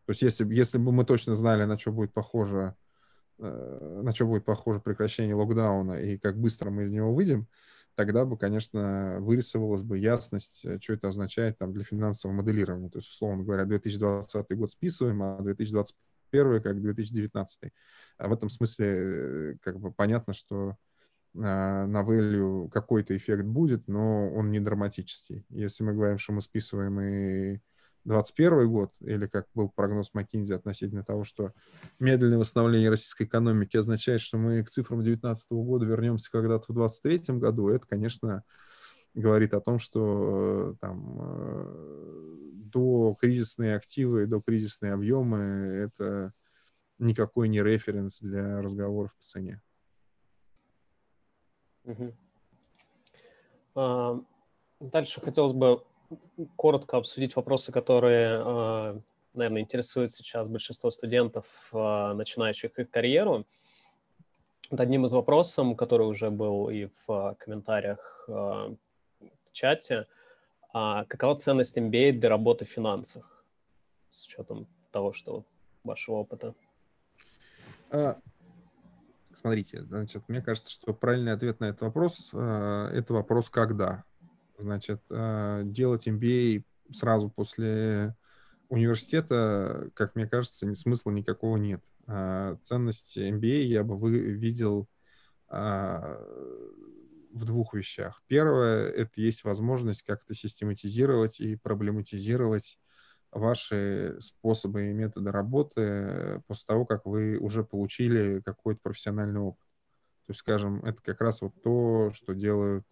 [0.05, 2.75] То есть если, если бы мы точно знали, на что будет похоже,
[3.37, 7.47] на что будет похоже прекращение локдауна и как быстро мы из него выйдем,
[7.95, 12.89] тогда бы, конечно, вырисовалась бы ясность, э, что это означает там, для финансового моделирования.
[12.89, 17.71] То есть, условно говоря, 2020 год списываем, а 2021 как 2019.
[18.17, 20.77] А в этом смысле э, как бы понятно, что
[21.35, 25.45] а, на value какой-то эффект будет, но он не драматический.
[25.49, 27.59] Если мы говорим, что мы списываем и
[28.05, 31.53] 2021 год, или как был прогноз McKinsey относительно того, что
[31.99, 37.39] медленное восстановление российской экономики означает, что мы к цифрам 2019 года вернемся когда-то в 2023
[37.39, 38.43] году, это, конечно,
[39.13, 42.35] говорит о том, что э, там э,
[42.73, 46.33] до кризисные активы, до кризисные объемы это
[46.99, 49.61] никакой не референс для разговоров по цене.
[51.83, 52.13] Угу.
[54.79, 55.83] Дальше хотелось бы
[56.55, 58.99] коротко обсудить вопросы, которые, а,
[59.33, 63.45] наверное, интересуют сейчас большинство студентов, а, начинающих их карьеру.
[64.71, 68.77] одним из вопросов, который уже был и в комментариях в
[69.51, 70.07] чате,
[70.73, 73.45] а какова ценность MBA для работы в финансах
[74.09, 75.45] с учетом того, что
[75.83, 76.55] вашего опыта?
[77.91, 78.19] А,
[79.33, 84.03] смотрите, значит, мне кажется, что правильный ответ на этот вопрос а,– это вопрос «когда?».
[84.63, 86.63] Значит, а, делать MBA
[86.93, 88.15] сразу после
[88.69, 91.83] университета, как мне кажется, смысла никакого нет.
[92.63, 94.87] Ценность MBA я бы видел
[95.49, 98.21] в двух вещах.
[98.27, 102.79] Первое— это есть возможность как-то систематизировать и проблематизировать
[103.31, 109.67] ваши способы и методы работы после того, как вы уже получили какой-то профессиональный опыт.
[110.25, 112.87] То есть, скажем, это как раз вот то, что делают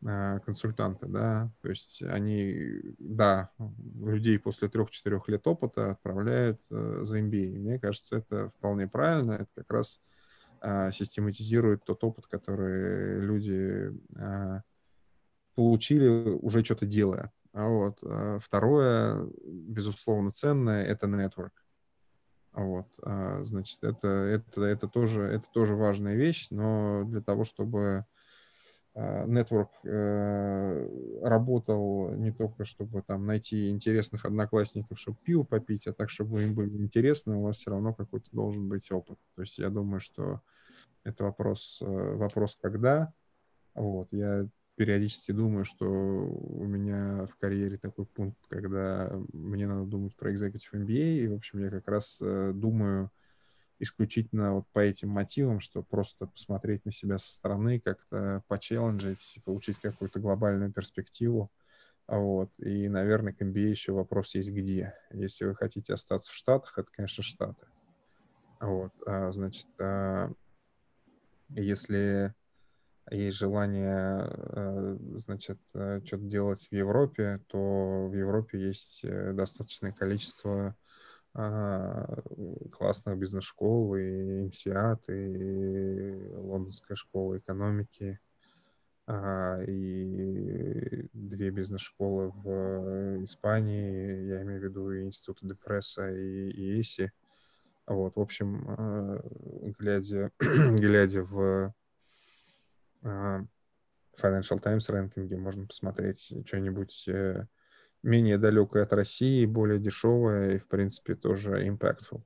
[0.00, 3.50] консультанты, да, то есть они, да,
[4.00, 7.58] людей после трех-четырех лет опыта отправляют э, за MBA.
[7.58, 10.00] Мне кажется, это вполне правильно, это как раз
[10.60, 14.60] э, систематизирует тот опыт, который люди э,
[15.56, 17.32] получили, уже что-то делая.
[17.52, 17.98] А вот.
[18.02, 21.50] А второе, безусловно, ценное— это network.
[22.52, 28.04] Вот, а, значит, это, это, это, тоже, это тоже важная вещь, но для того, чтобы
[28.98, 36.10] network э, работал не только, чтобы там найти интересных одноклассников, чтобы пиво попить, а так,
[36.10, 39.18] чтобы им были интересны, у вас все равно какой-то должен быть опыт.
[39.36, 40.40] То есть я думаю, что
[41.04, 43.12] это вопрос, э, вопрос когда.
[43.74, 50.16] Вот, я периодически думаю, что у меня в карьере такой пункт, когда мне надо думать
[50.16, 53.10] про Executive MBA, и, в общем, я как раз э, думаю
[53.78, 59.78] исключительно вот по этим мотивам, что просто посмотреть на себя со стороны, как-то почелленджить, получить
[59.78, 61.50] какую-то глобальную перспективу.
[62.06, 62.50] Вот.
[62.58, 64.94] И, наверное, к MBA еще вопрос есть где.
[65.12, 67.66] Если вы хотите остаться в Штатах, это, конечно, Штаты.
[68.60, 68.92] Вот.
[69.06, 70.32] А, значит, а,
[71.50, 72.34] если
[73.10, 79.92] есть желание, э, значит, э, что-то делать в Европе, то в Европе есть э, достаточное
[79.92, 80.74] количество а,
[81.32, 88.18] классных бизнес-школ, и ИНСИАТ, и Лондонская школа экономики,
[89.06, 97.12] а, и две бизнес-школы в Испании, я имею в виду и Институт Депресса, и, ИСИ.
[97.86, 99.22] Вот, в общем,
[99.78, 101.74] глядя, глядя в
[103.02, 103.44] а,
[104.20, 107.46] Financial Times рэнкинге можно посмотреть что-нибудь э,
[108.02, 112.20] менее далекое от России, более дешевое и, в принципе, тоже impactful.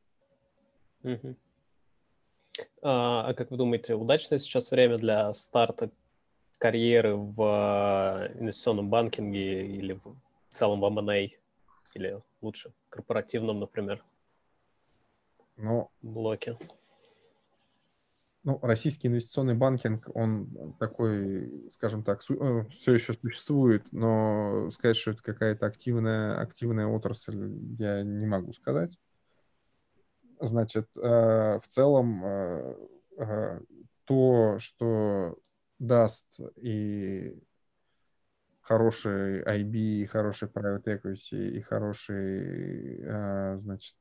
[1.02, 1.36] Uh-huh.
[2.82, 5.90] А, а как вы думаете, удачное сейчас время для старта
[6.58, 10.16] карьеры в э, инвестиционном банкинге или в
[10.50, 11.30] целом в M&A?
[11.94, 14.02] Или лучше корпоративном, например,
[15.56, 16.56] ну, блоке?
[18.44, 25.12] Ну, российский инвестиционный банкинг, он такой, скажем так, э, все еще существует, но сказать, что
[25.12, 28.98] это какая-то активная, активная отрасль, я не могу сказать.
[30.40, 33.60] Значит, э, в целом э,
[34.06, 35.38] то, что
[35.78, 37.40] даст и
[38.60, 43.04] хороший IB, и хороший private equity, и хороший,
[43.58, 43.96] значит,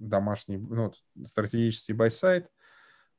[0.00, 0.92] домашний, ну,
[1.22, 2.50] стратегический а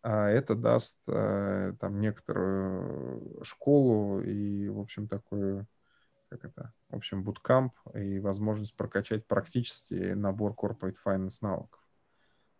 [0.09, 5.67] это даст э, там некоторую школу и, в общем, такую,
[6.29, 11.79] как это, в общем, буткамп и возможность прокачать практически набор corporate finance навыков.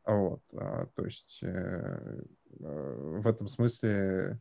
[0.06, 2.24] Вот, а, то есть э,
[2.60, 4.40] э, в этом смысле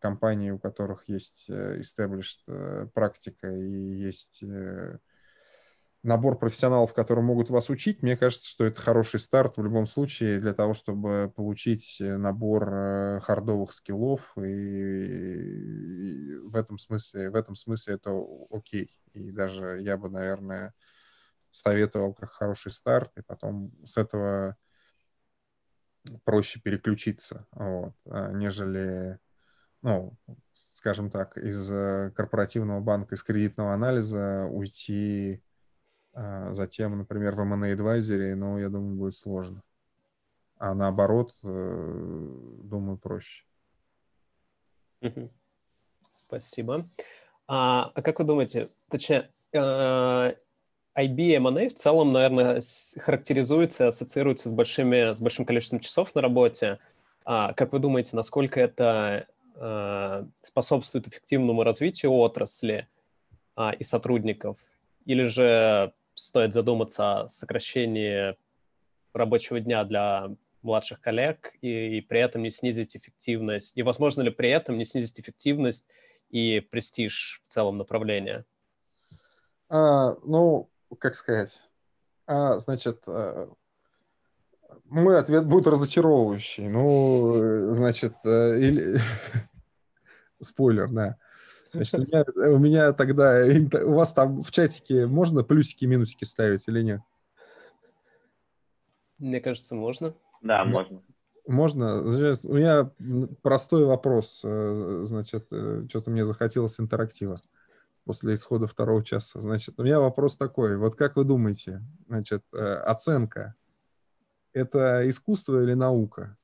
[0.00, 4.44] компании, у которых есть established практика и есть
[6.02, 10.40] набор профессионалов, которые могут вас учить, мне кажется, что это хороший старт в любом случае
[10.40, 17.54] для того, чтобы получить э, набор э, хардовых скиллов, и, в этом смысле, в этом
[17.54, 18.10] смысле это
[18.50, 18.90] окей.
[19.12, 20.74] И даже я бы, наверное,
[21.50, 24.56] советовал как хороший старт, и потом с этого
[26.24, 29.20] проще переключиться, вот, а, нежели,
[29.82, 30.18] ну,
[30.52, 35.44] скажем так, из э, корпоративного банка, из кредитного анализа уйти
[36.14, 39.62] затем, например, в M&A Advisory, ну, я думаю, будет сложно.
[40.58, 42.28] А наоборот, э,
[42.62, 43.44] думаю, проще.
[46.14, 46.88] Спасибо.
[47.48, 50.34] А, а как вы думаете, точнее, э,
[50.96, 52.60] IB M&A в целом, наверное,
[52.98, 56.78] характеризуется, ассоциируется с, большими, с большим количеством часов на работе.
[57.24, 59.26] А, как вы думаете, насколько это
[59.56, 62.88] а, способствует эффективному развитию отрасли
[63.56, 64.58] а, и сотрудников?
[65.06, 65.92] Или же
[66.22, 68.36] стоит задуматься о сокращении
[69.12, 70.30] рабочего дня для
[70.62, 73.76] младших коллег и, и при этом не снизить эффективность?
[73.76, 75.88] И возможно ли при этом не снизить эффективность
[76.30, 78.44] и престиж в целом направления?
[79.68, 81.62] А, ну, как сказать,
[82.26, 83.52] а, значит, а,
[84.84, 86.68] мой ответ будет разочаровывающий.
[86.68, 88.98] Ну, значит, э, или...
[90.40, 91.16] спойлер, да.
[91.72, 92.24] Значит, у меня,
[92.54, 93.44] у меня тогда...
[93.84, 97.00] У вас там в чатике можно плюсики, минусики ставить или нет?
[99.18, 100.14] Мне кажется, можно.
[100.42, 101.00] Да, можно.
[101.46, 102.02] Можно.
[102.02, 102.90] У меня
[103.42, 104.40] простой вопрос.
[104.44, 107.36] Э, значит, э, что-то мне захотелось интерактива
[108.04, 109.40] после исхода второго часа.
[109.40, 110.76] Значит, у меня вопрос такой.
[110.76, 113.54] Вот как вы думаете, значит, э, оценка–
[114.52, 116.36] это искусство или наука?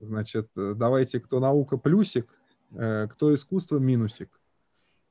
[0.00, 2.32] Значит, давайте, кто наука плюсик,
[2.70, 4.39] кто искусство минусик.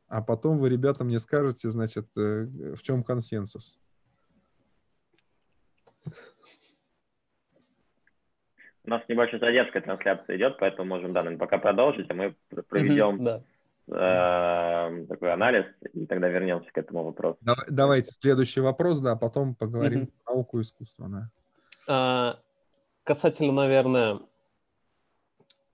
[0.09, 3.79] А потом вы, ребята, мне скажете, значит, в чем консенсус.
[8.85, 12.35] У нас небольшая задержка трансляция идет, поэтому можем, да, пока продолжить, а мы
[12.69, 13.43] проведем да.
[13.87, 17.37] э, такой анализ, и тогда вернемся к этому вопросу.
[17.69, 21.07] Давайте следующий вопрос, да, а потом поговорим про науку и искусство.
[21.07, 21.29] Да.
[21.87, 22.39] А,
[23.03, 24.21] касательно, наверное,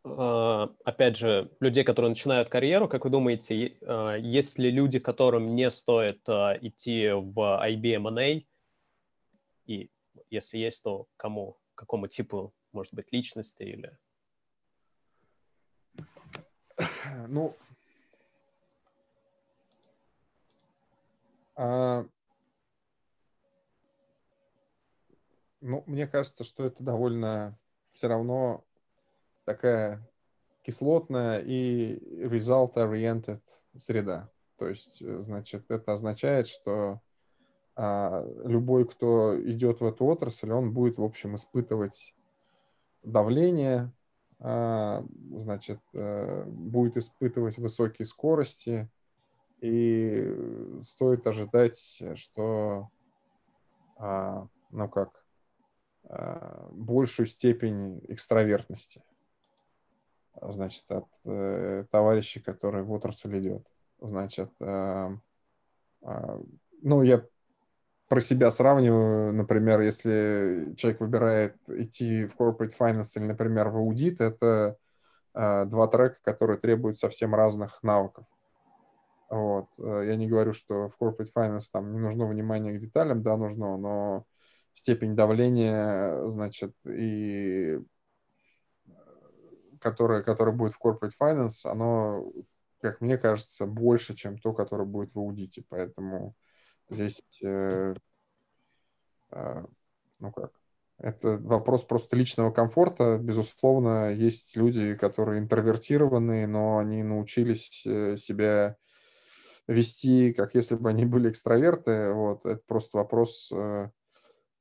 [0.05, 5.71] опять же, людей, которые начинают карьеру, как вы думаете, а, есть ли люди, которым не
[5.71, 8.45] стоит идти в IBM
[9.65, 9.89] И
[10.29, 13.97] если есть, то кому, какому типу может быть, личности или...
[17.27, 17.55] Ну,
[21.55, 22.05] а,
[25.61, 27.57] ну, мне кажется, что это довольно
[27.93, 28.65] все равно
[29.45, 30.07] такая
[30.63, 33.41] кислотная и result-oriented
[33.75, 34.29] среда.
[34.57, 37.01] То есть, значит, это означает, что
[37.75, 42.15] а, любой, кто идет в эту отрасль, он будет, в общем, испытывать
[43.03, 43.91] давление,
[44.39, 45.05] а,
[45.35, 48.89] значит, э, будет испытывать высокие скорости,
[49.61, 52.89] и стоит ожидать, что,
[53.97, 55.25] а, ну как,
[56.03, 59.01] а, большую степень экстравертности,
[60.41, 63.65] значит, от э, товарища, который в отрасль идет.
[63.99, 64.51] Значит,
[66.81, 67.25] ну, я
[68.07, 74.21] про себя сравниваю, например, если человек выбирает идти в corporate finance или, например, в аудит,
[74.21, 74.77] это
[75.33, 78.25] э, два трека, которые требуют совсем разных навыков.
[79.29, 79.69] Вот.
[79.79, 83.37] Э, я не говорю, что в corporate finance там не нужно внимание к деталям, да,
[83.37, 84.25] нужно, но
[84.75, 87.79] степень давления, значит, и
[89.85, 92.31] которое, которое будет в corporate finance, оно,
[92.81, 95.63] как мне кажется, больше, чем то, которое будет в аудите.
[95.69, 96.35] Поэтому
[96.89, 97.93] Здесь, э,
[99.31, 99.63] э,
[100.19, 100.51] ну как,
[100.99, 103.17] это вопрос просто личного комфорта.
[103.17, 108.77] Безусловно, есть люди, которые интровертированные, но они научились э, себя
[109.67, 112.11] вести, как если бы они были экстраверты.
[112.13, 112.45] Вот.
[112.45, 113.89] Это просто вопрос, э,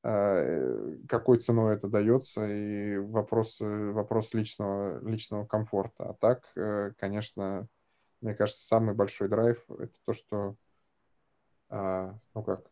[0.04, 6.10] какой ценой это дается, и вопрос, вопрос личного, личного комфорта.
[6.10, 7.66] А так, э, конечно,
[8.20, 10.56] мне кажется, самый большой драйв– это то, что
[11.68, 12.70] а, ну как,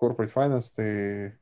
[0.00, 1.38] corporate finance ты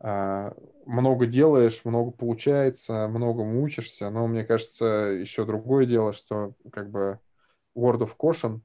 [0.00, 0.54] а,
[0.86, 7.18] много делаешь, много получается, многому учишься, но мне кажется, еще другое дело, что как бы
[7.76, 8.60] word of caution,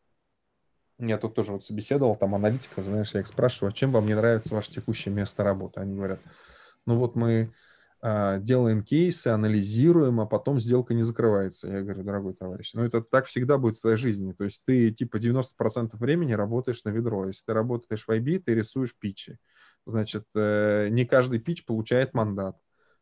[1.07, 4.15] я тут тоже вот собеседовал, там аналитиков, знаешь, я их спрашиваю, а чем вам не
[4.15, 5.79] нравится ваше текущее место работы?
[5.79, 6.19] Они говорят,
[6.85, 7.51] ну вот мы
[8.01, 11.69] а, делаем кейсы, анализируем, а потом сделка не закрывается.
[11.69, 14.33] Я говорю, дорогой товарищ, ну это так всегда будет в твоей жизни.
[14.33, 17.27] То есть ты типа 90% времени работаешь на ведро.
[17.27, 19.37] Если ты работаешь в IB, ты рисуешь питчи.
[19.85, 22.57] Значит, э, не каждый питч получает мандат.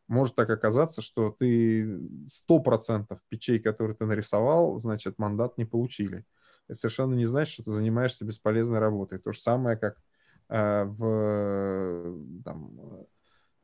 [0.06, 6.24] Может так оказаться, что ты 100% питчей, которые ты нарисовал, значит, мандат не получили.
[6.68, 9.18] Это совершенно не значит, что ты занимаешься бесполезной работой.
[9.18, 9.98] То же самое, как
[10.48, 13.06] э, в там,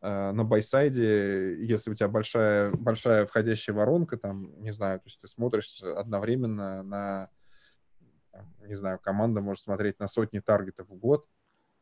[0.00, 5.20] Э, на байсайде, если у тебя большая, большая входящая воронка, там, не знаю, то есть
[5.20, 7.30] ты смотришь одновременно на,
[8.60, 11.26] не знаю, команда может смотреть на сотни таргетов в год,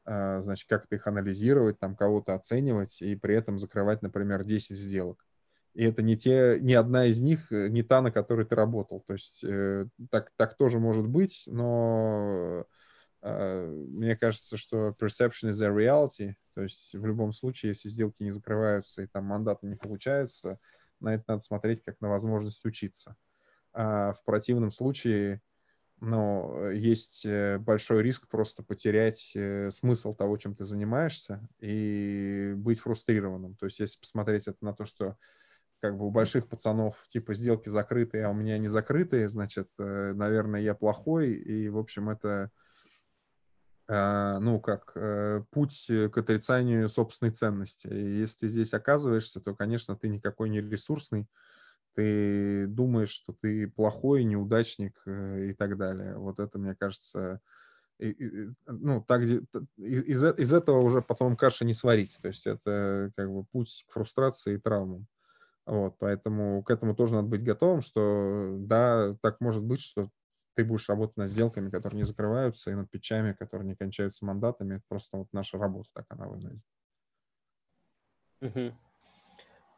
[0.06, 4.76] э, значит, как ты их анализировать, там, кого-то оценивать и при этом закрывать, например, 10
[4.78, 5.26] сделок.
[5.76, 9.04] И это не те, ни одна из них, э, не та, на которой ты работал.
[9.06, 9.44] То есть
[10.10, 12.66] так, так тоже может быть, но
[13.20, 18.22] а, мне кажется, что perception is a reality, то есть в любом случае, если сделки
[18.22, 20.58] не закрываются и там мандаты не получаются,
[21.00, 23.16] на это надо смотреть как на возможность учиться.
[23.74, 25.42] А в противном случае
[26.00, 32.80] но есть э, большой риск просто потерять э, смысл того, чем ты занимаешься, и быть
[32.80, 33.56] фрустрированным.
[33.56, 35.16] То есть если посмотреть это на то, что
[35.86, 40.12] как бы у больших пацанов типа сделки закрытые, а у меня не закрытые, значит, э,
[40.14, 42.50] наверное, я плохой, и, в общем, это
[43.88, 44.96] а, ну, как
[45.52, 47.86] путь к отрицанию собственной ценности.
[47.86, 51.28] И если ты здесь оказываешься, то, конечно, ты никакой не ресурсный,
[51.96, 56.18] ты думаешь, что ты плохой, неудачник э, и так далее.
[56.18, 57.40] Вот это, мне кажется,
[57.98, 62.18] и, и, ну, так, из, из этого уже потом каши не сварить.
[62.20, 65.06] То есть это как бы путь к фрустрации и травмам.
[65.66, 70.10] Вот, поэтому к этому тоже надо быть готовым, что да, так может быть, что
[70.54, 74.76] ты будешь работать над сделками, которые не закрываются, и над печами, которые не кончаются мандатами.
[74.76, 76.64] Это просто вот наша работа, так она выглядит.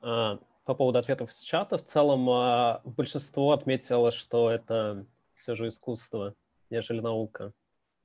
[0.01, 0.39] Uh,
[0.69, 1.79] по поводу ответов из чата.
[1.79, 6.35] В целом а, большинство отметило, что это все же искусство,
[6.69, 7.55] нежели наука.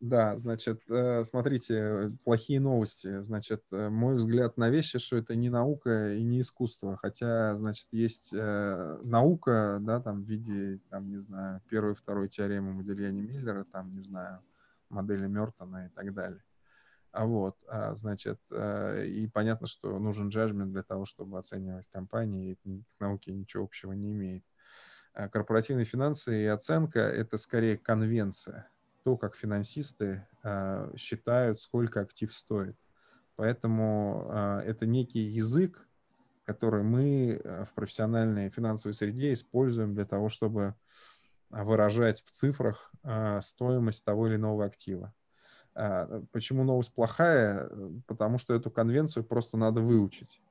[0.04, 3.22] Да, значит, э, смотрите, плохие новости.
[3.22, 6.98] Значит, э, мой взгляд на вещи, что это не наука и не искусство.
[6.98, 12.74] Хотя, значит, есть э, наука, да, там в виде, там, не знаю, первой, второй теоремы
[12.74, 14.42] Модельяни Миллера, там, не знаю,
[14.90, 16.44] модели Мертона и так далее.
[17.14, 22.82] А вот, а, значит, и понятно, что нужен джаджмент для того, чтобы оценивать компании, и
[22.82, 24.44] к науке ничего общего не имеет.
[25.14, 28.68] А корпоративные финансы и оценка– это скорее конвенция,
[29.04, 32.78] то, как финансисты а, считают, сколько актив стоит.
[33.36, 35.88] Поэтому это некий язык,
[36.46, 40.76] который мы э, в профессиональной финансовой среде используем для того, чтобы
[41.50, 42.92] выражать в цифрах
[43.42, 45.14] стоимость того или иного актива.
[45.76, 47.70] А, почему новость плохая?
[48.06, 50.42] Потому что эту конвенцию просто надо выучить.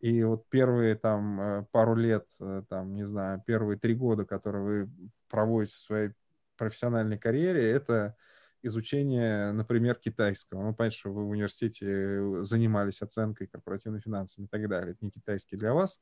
[0.00, 4.62] И вот первые там э, пару лет, э, там, не знаю, первые три года, которые
[4.62, 4.90] вы
[5.30, 6.10] проводите в своей
[6.56, 8.16] профессиональной карьере, это
[8.62, 10.62] изучение, например, китайского.
[10.62, 14.92] Ну, понятно, что вы в университете занимались оценкой корпоративными финансами и так далее.
[14.92, 16.00] Это не китайский для вас,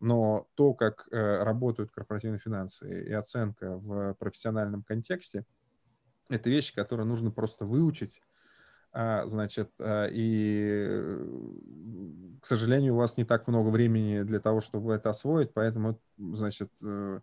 [0.00, 5.44] но то, как э, работают корпоративные финансы и оценка в профессиональном контексте–
[6.28, 8.20] это вещи, которые нужно просто выучить.
[8.92, 11.18] А, значит, а, и,
[12.40, 16.70] к сожалению, у вас не так много времени для того, чтобы это освоить, поэтому, значит,
[16.82, 17.20] э,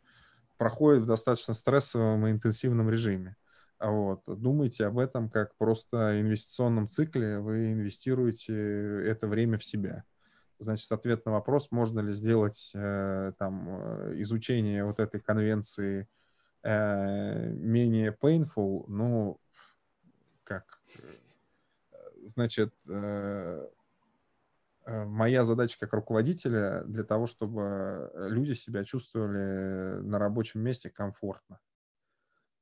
[0.59, 3.37] проходит в достаточно стрессовом и интенсивном режиме.
[3.79, 4.23] А вот.
[4.27, 8.53] Думайте об этом как просто инвестиционном цикле, вы инвестируете
[9.05, 10.03] это время в себя.
[10.59, 16.09] Значит, ответ на вопрос, можно ли сделать э, там, э, изучение вот этой конвенции
[16.63, 19.39] э, менее painful, ну,
[20.43, 20.81] как,
[22.25, 23.67] значит, э, э,
[25.05, 31.59] моя задача как руководителя для того, чтобы люди себя чувствовали на рабочем месте комфортно.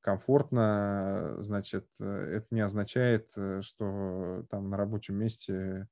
[0.02, 3.30] Комфортно, значит, это не означает,
[3.62, 5.88] что там на рабочем месте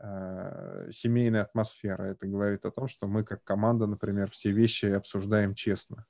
[0.00, 2.02] э, семейная атмосфера.
[2.04, 6.06] Это говорит о том, что мы как команда, например, все вещи обсуждаем честно.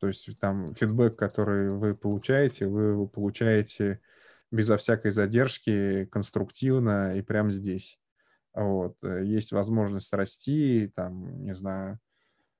[0.00, 4.00] То есть там фидбэк, который вы получаете, вы получаете
[4.50, 7.98] безо всякой задержки, конструктивно и прямо здесь.
[8.54, 8.96] Вот.
[9.02, 11.98] Э, есть возможность расти, там, не знаю,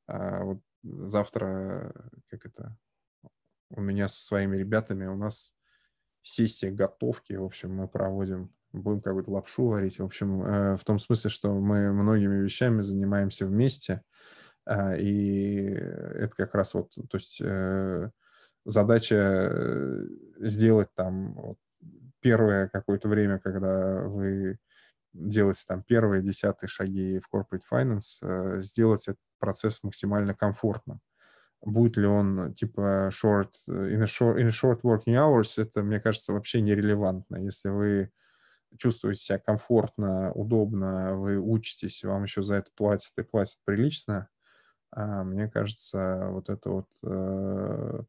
[0.06, 1.94] а, вот завтра,
[2.28, 2.76] как это,
[3.70, 5.56] у меня со своими ребятами, у нас
[6.22, 10.98] сессия готовки, в общем, мы проводим, будем какую-то лапшу варить, в общем, э, в том
[10.98, 14.02] смысле, что мы многими вещами занимаемся вместе,
[14.66, 18.10] а, и это как раз вот, то есть э,
[18.64, 20.06] задача
[20.38, 21.58] сделать там вот
[22.20, 24.58] первое какое-то время, когда вы
[25.14, 31.00] делаете там первые, десятые шаги в corporate finance, э, сделать этот процесс максимально комфортным.
[31.62, 36.00] Будет ли он типа short in a short, in a short working hours, это, мне
[36.00, 37.36] кажется, вообще нерелевантно.
[37.36, 38.10] Если вы
[38.76, 44.28] чувствуете себя комфортно, удобно, вы учитесь, вам еще за это платят и платят прилично,
[44.90, 48.02] а, мне кажется, вот это вот э,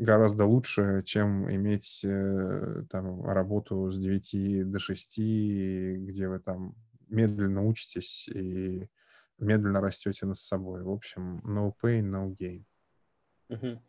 [0.00, 6.74] гораздо лучше, чем иметь э, там работу с 9 до 6, где вы там
[7.08, 8.88] медленно учитесь и
[9.38, 10.82] медленно растете над собой.
[10.82, 12.64] В общем, no pain, no gain.
[13.48, 13.82] Угу.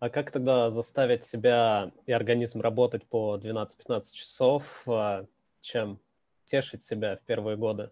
[0.00, 5.26] А как тогда заставить себя и организм работать по 12-15 часов, а,
[5.60, 5.98] чем
[6.44, 7.90] тешить себя в первые годы?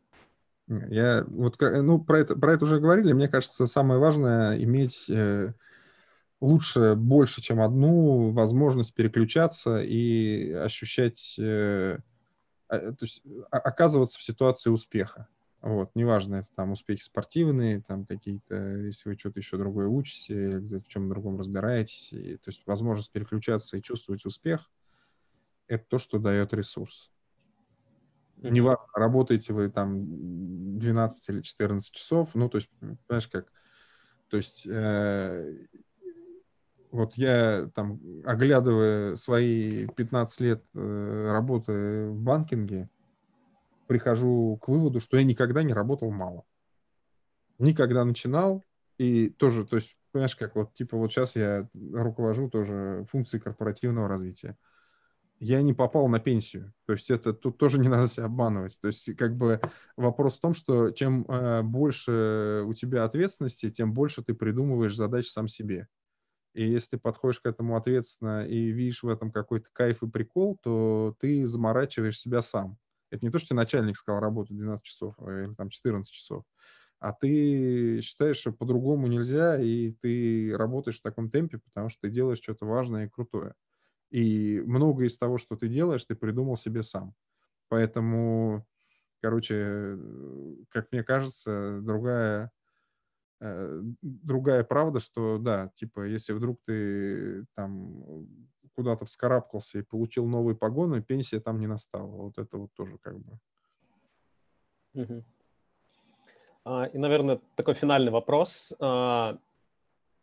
[0.68, 3.12] Я вот, ну, про это, про это уже говорили.
[3.12, 5.52] Мне кажется, самое важное иметь э,
[6.40, 11.98] лучше, больше, чем одну возможность переключаться и ощущать, э,
[12.68, 15.28] а, то есть оказываться в ситуации успеха.
[15.62, 20.84] Вот, неважно, это там успехи спортивные, там какие-то, если вы что-то еще другое учите, где-то
[20.84, 24.70] в чем другом разбираетесь, и, то есть возможность переключаться и чувствовать успех,
[25.66, 27.10] это то, что дает ресурс.
[28.36, 33.50] Неважно, работаете вы там 12 или 14 часов, ну, то есть, понимаешь, как,
[34.28, 35.66] то есть, э,
[36.90, 42.88] вот я там, оглядывая свои 15 лет э, работы в банкинге,
[43.86, 46.44] прихожу к выводу, что я никогда не работал мало.
[47.58, 48.62] Никогда начинал,
[48.98, 54.08] и тоже, то есть, понимаешь, как вот, типа, вот сейчас я руковожу тоже функцией корпоративного
[54.08, 54.56] развития.
[55.38, 56.72] Я не попал на пенсию.
[56.86, 58.78] То есть это тут тоже не надо себя обманывать.
[58.80, 59.60] То есть как бы
[59.96, 65.28] вопрос в том, что чем э, больше у тебя ответственности, тем больше ты придумываешь задач
[65.28, 65.88] сам себе.
[66.56, 70.58] И если ты подходишь к этому ответственно и видишь в этом какой-то кайф и прикол,
[70.62, 72.78] то ты заморачиваешь себя сам.
[73.10, 76.44] Это не то, что тебе начальник сказал работать 12 часов а, или там 14 часов,
[76.98, 82.10] а ты считаешь, что по-другому нельзя, и ты работаешь в таком темпе, потому что ты
[82.10, 83.52] делаешь что-то важное и крутое.
[84.10, 87.14] И многое из того, что ты делаешь, ты придумал себе сам.
[87.68, 88.66] Поэтому,
[89.22, 89.98] короче,
[90.70, 92.55] как мне кажется, другая э,
[93.40, 98.26] другая правда, что да, типа, если вдруг ты там
[98.74, 102.06] куда-то вскарабкался и получил новые погоны, пенсия там не настала.
[102.06, 103.38] Вот это вот тоже как бы.
[104.94, 105.24] Угу.
[106.64, 109.38] А, и, наверное, такой финальный вопрос, а,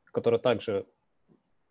[0.05, 0.85] который также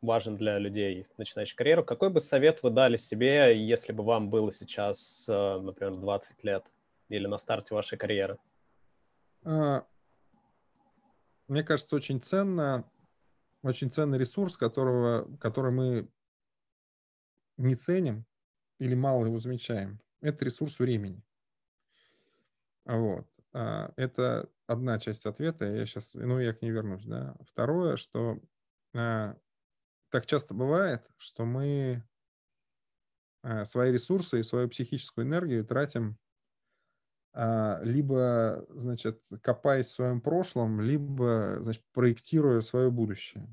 [0.00, 1.84] важен для людей, начинающих карьеру.
[1.84, 6.72] Какой бы совет вы дали себе, если бы вам было сейчас, а, например, 20 лет
[7.08, 8.38] или на старте вашей карьеры?
[9.44, 9.84] А,
[11.52, 12.90] мне кажется, очень ценно,
[13.62, 16.08] очень ценный ресурс, которого, который мы
[17.58, 18.24] не ценим
[18.78, 21.22] или мало его замечаем, это ресурс времени.
[22.86, 23.26] Вот.
[23.52, 27.36] А, это одна часть ответа, я сейчас, ну, я к ней вернусь, да.
[27.46, 28.40] Второе, что
[28.94, 29.36] а,
[30.08, 32.02] так часто бывает, что мы
[33.42, 36.16] а, свои ресурсы и свою психическую энергию тратим
[37.34, 43.48] либо, значит, копаясь в своем прошлом, либо, значит, проектируя свое будущее.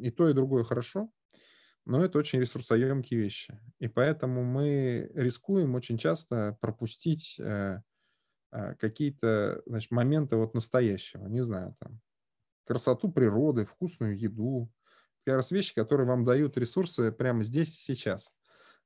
[0.00, 1.10] И то, и другое хорошо,
[1.86, 3.58] но это очень ресурсоемкие вещи.
[3.78, 7.80] И поэтому мы рискуем очень часто пропустить э,
[8.52, 12.00] э, какие-то значит, моменты вот настоящего, не знаю, там,
[12.66, 14.70] красоту природы, вкусную еду,
[15.24, 18.32] как раз вещи, которые вам дают ресурсы прямо здесь сейчас.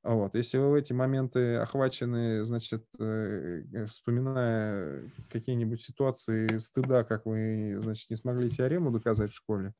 [0.04, 0.34] Вот.
[0.34, 8.08] Если вы в эти моменты охвачены, значит, э, вспоминая какие-нибудь ситуации стыда, как вы, значит,
[8.08, 9.74] не смогли теорему доказать в школе,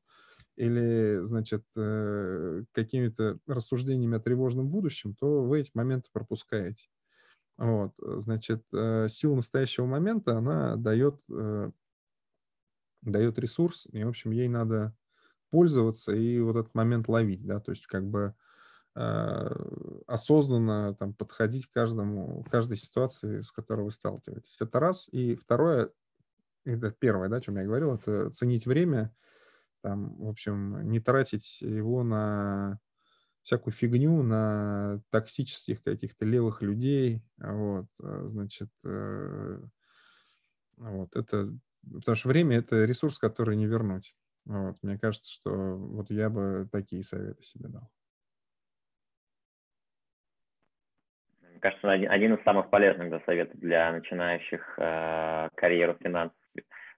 [0.57, 6.87] или, значит, э, какими-то рассуждениями о тревожном будущем, то вы эти моменты пропускаете.
[7.57, 11.71] Вот, значит, э, сила настоящего момента, она дает, э,
[13.01, 14.95] дает ресурс, и, в общем, ей надо
[15.51, 18.35] пользоваться и вот этот момент ловить, да, то есть как бы
[20.07, 24.57] осознанно там подходить к каждому, каждой ситуации, с которой вы сталкиваетесь.
[24.59, 25.07] Это раз.
[25.11, 25.91] И второе,
[26.65, 29.15] это первое, да, о чем я говорил, это ценить время,
[29.81, 32.79] там, в общем, не тратить его на
[33.41, 39.61] всякую фигню, на токсических каких-то левых людей, вот, а, значит, э,
[40.77, 41.57] вот, это,
[41.91, 44.15] потому что время– это ресурс, который не вернуть.
[44.45, 47.89] Вот, мне кажется, что вот я бы такие советы себе дал.
[51.59, 56.35] Кажется, один из самых полезных советов для начинающих э, карьеру финансов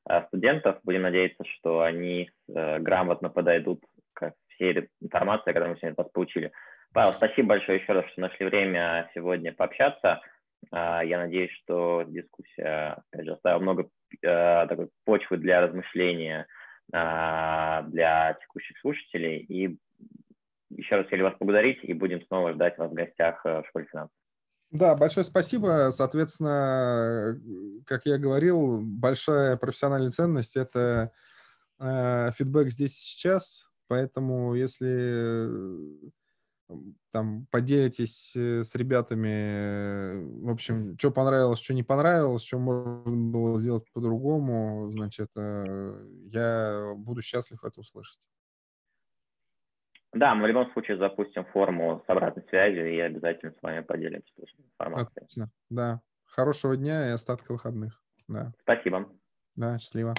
[0.10, 0.80] Э, студентов.
[0.84, 3.84] Будем надеяться, что они э, грамотно подойдут
[4.14, 6.52] к всей информации, которую мы сегодня вас получили.
[6.94, 10.22] Павел, спасибо большое еще раз, что нашли время сегодня пообщаться.
[10.72, 13.90] Э, я надеюсь, что дискуссия, опять же, оставила много
[14.22, 16.46] такой почвы для размышления
[16.92, 19.38] для текущих слушателей.
[19.38, 19.78] И
[20.70, 24.21] еще раз хотели вас поблагодарить и будем снова ждать вас в гостях в школе финансов.
[24.72, 25.90] Да, большое спасибо.
[25.92, 27.40] Соответственно,
[27.86, 31.12] как я говорил, большая профессиональная ценность– это
[31.80, 33.68] э, фидбэк здесь сейчас.
[33.88, 35.50] Поэтому, если
[37.12, 43.60] там поделитесь э, с ребятами, в общем, что понравилось, что не понравилось, что можно было
[43.60, 48.22] сделать по-другому, значит, э, я буду счастлив это услышать.
[50.14, 54.32] Да, мы в любом случае запустим форму с обратной связью и обязательно с вами поделимся
[54.58, 55.10] информацией.
[55.16, 56.02] Отлично, да.
[56.26, 58.02] Хорошего дня и остатка выходных.
[58.28, 58.52] Да.
[58.62, 59.10] Спасибо.
[59.56, 60.16] Да, счастливо.